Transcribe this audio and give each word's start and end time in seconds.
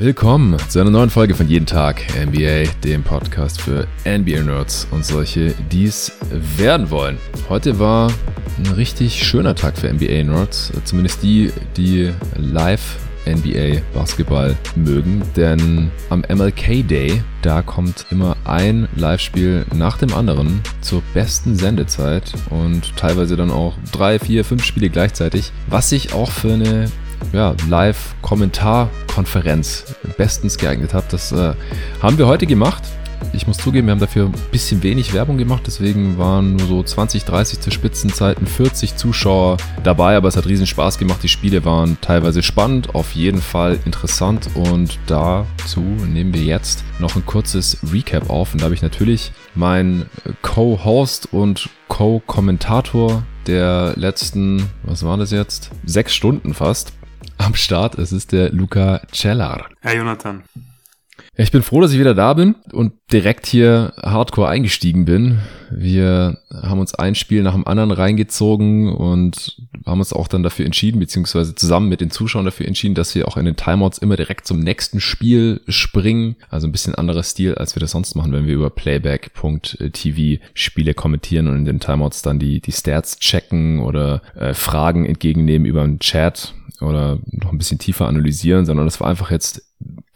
Willkommen 0.00 0.56
zu 0.68 0.78
einer 0.78 0.90
neuen 0.90 1.10
Folge 1.10 1.34
von 1.34 1.48
Jeden 1.48 1.66
Tag 1.66 2.04
NBA, 2.14 2.70
dem 2.84 3.02
Podcast 3.02 3.60
für 3.60 3.88
NBA-Nerds 4.06 4.86
und 4.92 5.04
solche, 5.04 5.56
die 5.72 5.86
es 5.86 6.12
werden 6.30 6.88
wollen. 6.90 7.18
Heute 7.48 7.80
war 7.80 8.12
ein 8.58 8.74
richtig 8.74 9.20
schöner 9.26 9.56
Tag 9.56 9.76
für 9.76 9.92
NBA-Nerds, 9.92 10.72
zumindest 10.84 11.24
die, 11.24 11.50
die 11.76 12.12
live 12.36 12.94
NBA 13.26 13.80
Basketball 13.92 14.56
mögen, 14.76 15.20
denn 15.34 15.90
am 16.10 16.20
MLK 16.20 16.86
Day, 16.86 17.20
da 17.42 17.62
kommt 17.62 18.06
immer 18.12 18.36
ein 18.44 18.86
Live-Spiel 18.94 19.66
nach 19.74 19.98
dem 19.98 20.14
anderen 20.14 20.60
zur 20.80 21.02
besten 21.12 21.56
Sendezeit 21.56 22.34
und 22.50 22.96
teilweise 22.96 23.36
dann 23.36 23.50
auch 23.50 23.74
drei, 23.90 24.20
vier, 24.20 24.44
fünf 24.44 24.62
Spiele 24.62 24.90
gleichzeitig, 24.90 25.50
was 25.66 25.88
sich 25.88 26.12
auch 26.12 26.30
für 26.30 26.52
eine 26.52 26.88
ja, 27.32 27.54
Live-Kommentarkonferenz 27.68 29.94
bestens 30.16 30.58
geeignet 30.58 30.94
hat. 30.94 31.12
Das 31.12 31.32
äh, 31.32 31.54
haben 32.02 32.18
wir 32.18 32.26
heute 32.26 32.46
gemacht. 32.46 32.82
Ich 33.32 33.46
muss 33.46 33.58
zugeben, 33.58 33.88
wir 33.88 33.92
haben 33.92 34.00
dafür 34.00 34.26
ein 34.26 34.34
bisschen 34.52 34.82
wenig 34.82 35.12
Werbung 35.12 35.38
gemacht, 35.38 35.64
deswegen 35.66 36.18
waren 36.18 36.56
nur 36.56 36.66
so 36.66 36.82
20, 36.82 37.24
30 37.24 37.60
zu 37.60 37.70
Spitzenzeiten 37.70 38.46
40 38.46 38.96
Zuschauer 38.96 39.58
dabei, 39.82 40.16
aber 40.16 40.28
es 40.28 40.36
hat 40.36 40.46
riesen 40.46 40.66
Spaß 40.66 40.98
gemacht. 40.98 41.22
Die 41.22 41.28
Spiele 41.28 41.64
waren 41.64 41.98
teilweise 42.00 42.42
spannend, 42.42 42.94
auf 42.94 43.12
jeden 43.12 43.42
Fall 43.42 43.78
interessant 43.84 44.48
und 44.54 44.98
dazu 45.06 45.80
nehmen 45.80 46.32
wir 46.32 46.42
jetzt 46.42 46.84
noch 47.00 47.16
ein 47.16 47.26
kurzes 47.26 47.78
Recap 47.92 48.30
auf 48.30 48.54
und 48.54 48.60
da 48.60 48.64
habe 48.64 48.74
ich 48.74 48.82
natürlich 48.82 49.32
meinen 49.54 50.06
Co-Host 50.42 51.32
und 51.32 51.68
Co-Kommentator 51.88 53.24
der 53.46 53.94
letzten, 53.96 54.68
was 54.84 55.04
war 55.04 55.16
das 55.16 55.30
jetzt? 55.30 55.70
Sechs 55.84 56.14
Stunden 56.14 56.54
fast 56.54 56.92
am 57.38 57.54
Start. 57.54 57.98
Es 57.98 58.12
ist 58.12 58.32
der 58.32 58.50
Luca 58.50 59.00
Cellar. 59.12 59.68
Herr 59.80 59.96
Jonathan. 59.96 60.42
Ich 61.40 61.52
bin 61.52 61.62
froh, 61.62 61.80
dass 61.80 61.92
ich 61.92 62.00
wieder 62.00 62.16
da 62.16 62.34
bin 62.34 62.56
und 62.72 62.94
direkt 63.12 63.46
hier 63.46 63.92
hardcore 64.02 64.48
eingestiegen 64.48 65.04
bin. 65.04 65.38
Wir 65.70 66.38
haben 66.52 66.80
uns 66.80 66.96
ein 66.96 67.14
Spiel 67.14 67.44
nach 67.44 67.54
dem 67.54 67.64
anderen 67.64 67.92
reingezogen 67.92 68.92
und 68.92 69.56
haben 69.86 70.00
uns 70.00 70.12
auch 70.12 70.26
dann 70.26 70.42
dafür 70.42 70.66
entschieden, 70.66 70.98
beziehungsweise 70.98 71.54
zusammen 71.54 71.88
mit 71.88 72.00
den 72.00 72.10
Zuschauern 72.10 72.44
dafür 72.44 72.66
entschieden, 72.66 72.96
dass 72.96 73.14
wir 73.14 73.28
auch 73.28 73.36
in 73.36 73.44
den 73.44 73.54
Timeouts 73.54 73.98
immer 73.98 74.16
direkt 74.16 74.48
zum 74.48 74.58
nächsten 74.58 74.98
Spiel 75.00 75.60
springen. 75.68 76.34
Also 76.50 76.66
ein 76.66 76.72
bisschen 76.72 76.96
anderer 76.96 77.22
Stil, 77.22 77.54
als 77.54 77.76
wir 77.76 77.80
das 77.80 77.92
sonst 77.92 78.16
machen, 78.16 78.32
wenn 78.32 78.48
wir 78.48 78.54
über 78.54 78.70
Playback.tv 78.70 80.42
Spiele 80.54 80.94
kommentieren 80.94 81.46
und 81.46 81.56
in 81.58 81.64
den 81.64 81.78
Timeouts 81.78 82.22
dann 82.22 82.40
die, 82.40 82.60
die 82.60 82.72
Stats 82.72 83.20
checken 83.20 83.78
oder 83.78 84.22
äh, 84.34 84.54
Fragen 84.54 85.06
entgegennehmen 85.06 85.68
über 85.68 85.82
den 85.82 86.00
Chat 86.00 86.52
oder 86.80 87.20
noch 87.30 87.52
ein 87.52 87.58
bisschen 87.58 87.78
tiefer 87.78 88.08
analysieren, 88.08 88.66
sondern 88.66 88.86
das 88.86 89.00
war 89.00 89.08
einfach 89.08 89.30
jetzt 89.30 89.67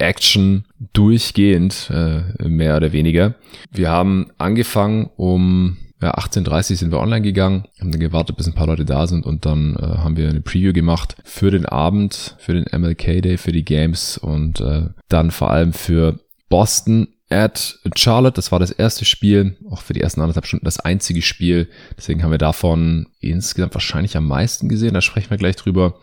Action 0.03 0.65
durchgehend, 0.93 1.91
äh, 1.91 2.49
mehr 2.49 2.77
oder 2.77 2.93
weniger. 2.93 3.35
Wir 3.71 3.91
haben 3.91 4.31
angefangen 4.39 5.11
um 5.17 5.79
ja, 6.03 6.15
18.30 6.17 6.77
sind 6.77 6.91
wir 6.91 6.99
online 6.99 7.23
gegangen, 7.23 7.65
haben 7.81 7.93
dann 7.93 8.01
gewartet, 8.01 8.37
bis 8.37 8.49
ein 8.49 8.55
paar 8.55 8.67
Leute 8.67 8.85
da 8.85 9.07
sind 9.07 9.25
und 9.25 9.47
dann 9.47 9.77
äh, 9.77 9.83
haben 9.83 10.17
wir 10.17 10.29
eine 10.29 10.41
Preview 10.41 10.73
gemacht 10.73 11.15
für 11.25 11.53
den 11.53 11.65
Abend, 11.65 12.35
für 12.39 12.55
den 12.55 12.65
MLK 12.77 13.23
Day, 13.23 13.39
für 13.39 13.53
die 13.53 13.65
Games 13.65 14.19
und 14.19 14.61
äh, 14.61 14.89
dann 15.09 15.31
vor 15.31 15.51
allem 15.51 15.73
für 15.73 16.19
Boston 16.49 17.07
at 17.31 17.79
Charlotte. 17.97 18.35
Das 18.35 18.53
war 18.53 18.59
das 18.59 18.71
erste 18.71 19.05
Spiel, 19.05 19.57
auch 19.71 19.81
für 19.81 19.93
die 19.93 20.01
ersten 20.01 20.21
anderthalb 20.21 20.47
Stunden 20.47 20.65
das 20.65 20.81
einzige 20.81 21.23
Spiel. 21.23 21.69
Deswegen 21.97 22.23
haben 22.23 22.31
wir 22.31 22.39
davon 22.39 23.07
insgesamt 23.21 23.75
wahrscheinlich 23.75 24.17
am 24.17 24.27
meisten 24.27 24.69
gesehen. 24.69 24.95
Da 24.95 25.01
sprechen 25.01 25.31
wir 25.31 25.39
gleich 25.39 25.57
drüber. 25.57 25.95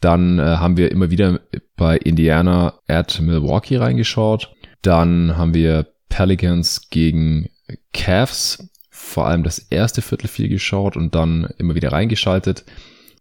Dann 0.00 0.38
äh, 0.38 0.42
haben 0.42 0.76
wir 0.76 0.90
immer 0.90 1.10
wieder 1.10 1.40
bei 1.76 1.96
Indiana 1.96 2.74
at 2.86 3.20
Milwaukee 3.20 3.76
reingeschaut. 3.76 4.52
Dann 4.82 5.36
haben 5.36 5.54
wir 5.54 5.86
Pelicans 6.08 6.88
gegen 6.90 7.48
Cavs 7.92 8.68
vor 8.90 9.26
allem 9.26 9.42
das 9.42 9.58
erste 9.58 10.02
Viertel 10.02 10.28
viel 10.28 10.48
geschaut 10.48 10.96
und 10.96 11.14
dann 11.14 11.48
immer 11.58 11.74
wieder 11.74 11.92
reingeschaltet. 11.92 12.64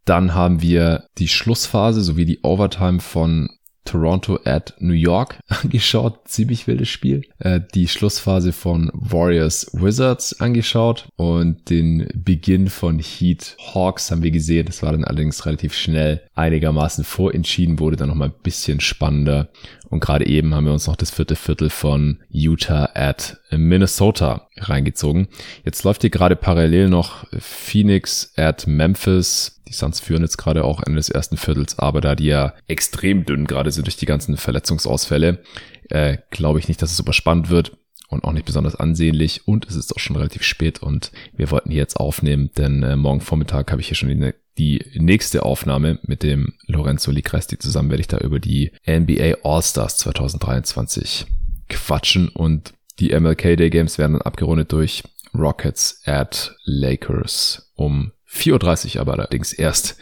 Dann 0.05 0.33
haben 0.33 0.61
wir 0.61 1.05
die 1.17 1.27
Schlussphase 1.27 2.01
sowie 2.01 2.25
die 2.25 2.41
Overtime 2.41 2.99
von 2.99 3.49
Toronto 3.87 4.39
at 4.43 4.75
New 4.79 4.93
York 4.93 5.39
angeschaut. 5.47 6.27
Ziemlich 6.27 6.67
wildes 6.67 6.89
Spiel. 6.89 7.23
Äh, 7.39 7.61
die 7.73 7.87
Schlussphase 7.87 8.51
von 8.51 8.91
Warriors 8.93 9.71
Wizards 9.73 10.39
angeschaut 10.39 11.07
und 11.15 11.69
den 11.69 12.07
Beginn 12.13 12.67
von 12.69 12.99
Heat 12.99 13.55
Hawks 13.73 14.11
haben 14.11 14.23
wir 14.23 14.31
gesehen. 14.31 14.67
Das 14.67 14.83
war 14.83 14.91
dann 14.91 15.03
allerdings 15.03 15.45
relativ 15.45 15.73
schnell 15.73 16.21
einigermaßen 16.35 17.03
vorentschieden, 17.03 17.79
wurde 17.79 17.97
dann 17.97 18.09
nochmal 18.09 18.29
ein 18.29 18.43
bisschen 18.43 18.79
spannender. 18.79 19.49
Und 19.89 20.01
gerade 20.01 20.27
eben 20.27 20.53
haben 20.53 20.65
wir 20.65 20.73
uns 20.73 20.87
noch 20.87 20.97
das 20.97 21.11
vierte 21.11 21.35
Viertel 21.35 21.69
von 21.69 22.19
Utah 22.29 22.89
at 22.93 23.37
Minnesota 23.51 24.47
reingezogen. 24.57 25.27
Jetzt 25.63 25.83
läuft 25.83 26.01
hier 26.01 26.09
gerade 26.09 26.35
parallel 26.35 26.89
noch 26.89 27.25
Phoenix 27.39 28.33
at 28.35 28.67
Memphis 28.67 29.56
die 29.67 29.73
Suns 29.73 29.99
führen 29.99 30.21
jetzt 30.21 30.37
gerade 30.37 30.63
auch 30.63 30.81
Ende 30.81 30.97
des 30.97 31.09
ersten 31.09 31.37
Viertels, 31.37 31.77
aber 31.79 32.01
da 32.01 32.15
die 32.15 32.25
ja 32.25 32.53
extrem 32.67 33.25
dünn 33.25 33.45
gerade 33.45 33.71
sind 33.71 33.87
durch 33.87 33.97
die 33.97 34.05
ganzen 34.05 34.37
Verletzungsausfälle, 34.37 35.39
äh, 35.89 36.17
glaube 36.29 36.59
ich 36.59 36.67
nicht, 36.67 36.81
dass 36.81 36.91
es 36.91 36.97
super 36.97 37.13
spannend 37.13 37.49
wird 37.49 37.77
und 38.09 38.23
auch 38.23 38.31
nicht 38.31 38.45
besonders 38.45 38.75
ansehnlich. 38.75 39.47
Und 39.47 39.67
es 39.67 39.75
ist 39.75 39.95
auch 39.95 39.99
schon 39.99 40.15
relativ 40.15 40.43
spät 40.43 40.81
und 40.81 41.11
wir 41.35 41.51
wollten 41.51 41.71
hier 41.71 41.81
jetzt 41.81 41.99
aufnehmen, 41.99 42.49
denn 42.57 42.83
äh, 42.83 42.95
morgen 42.95 43.21
Vormittag 43.21 43.71
habe 43.71 43.81
ich 43.81 43.87
hier 43.87 43.95
schon 43.95 44.09
die, 44.09 44.33
die 44.57 44.83
nächste 44.95 45.43
Aufnahme 45.43 45.99
mit 46.03 46.23
dem 46.23 46.53
Lorenzo 46.65 47.11
Ligresti 47.11 47.59
zusammen, 47.59 47.89
werde 47.89 48.01
ich 48.01 48.07
da 48.07 48.17
über 48.17 48.39
die 48.39 48.71
NBA 48.87 49.37
All-Stars 49.43 49.97
2023 49.97 51.25
quatschen 51.69 52.29
und 52.29 52.73
die 52.99 53.17
MLK 53.17 53.57
Day 53.57 53.69
Games 53.69 53.97
werden 53.97 54.13
dann 54.13 54.21
abgerundet 54.21 54.71
durch 54.71 55.03
Rockets 55.33 56.01
at 56.05 56.55
Lakers 56.65 57.71
um 57.75 58.11
4.30 58.37 58.95
Uhr 58.95 59.01
aber 59.01 59.13
allerdings 59.13 59.53
erst 59.53 59.97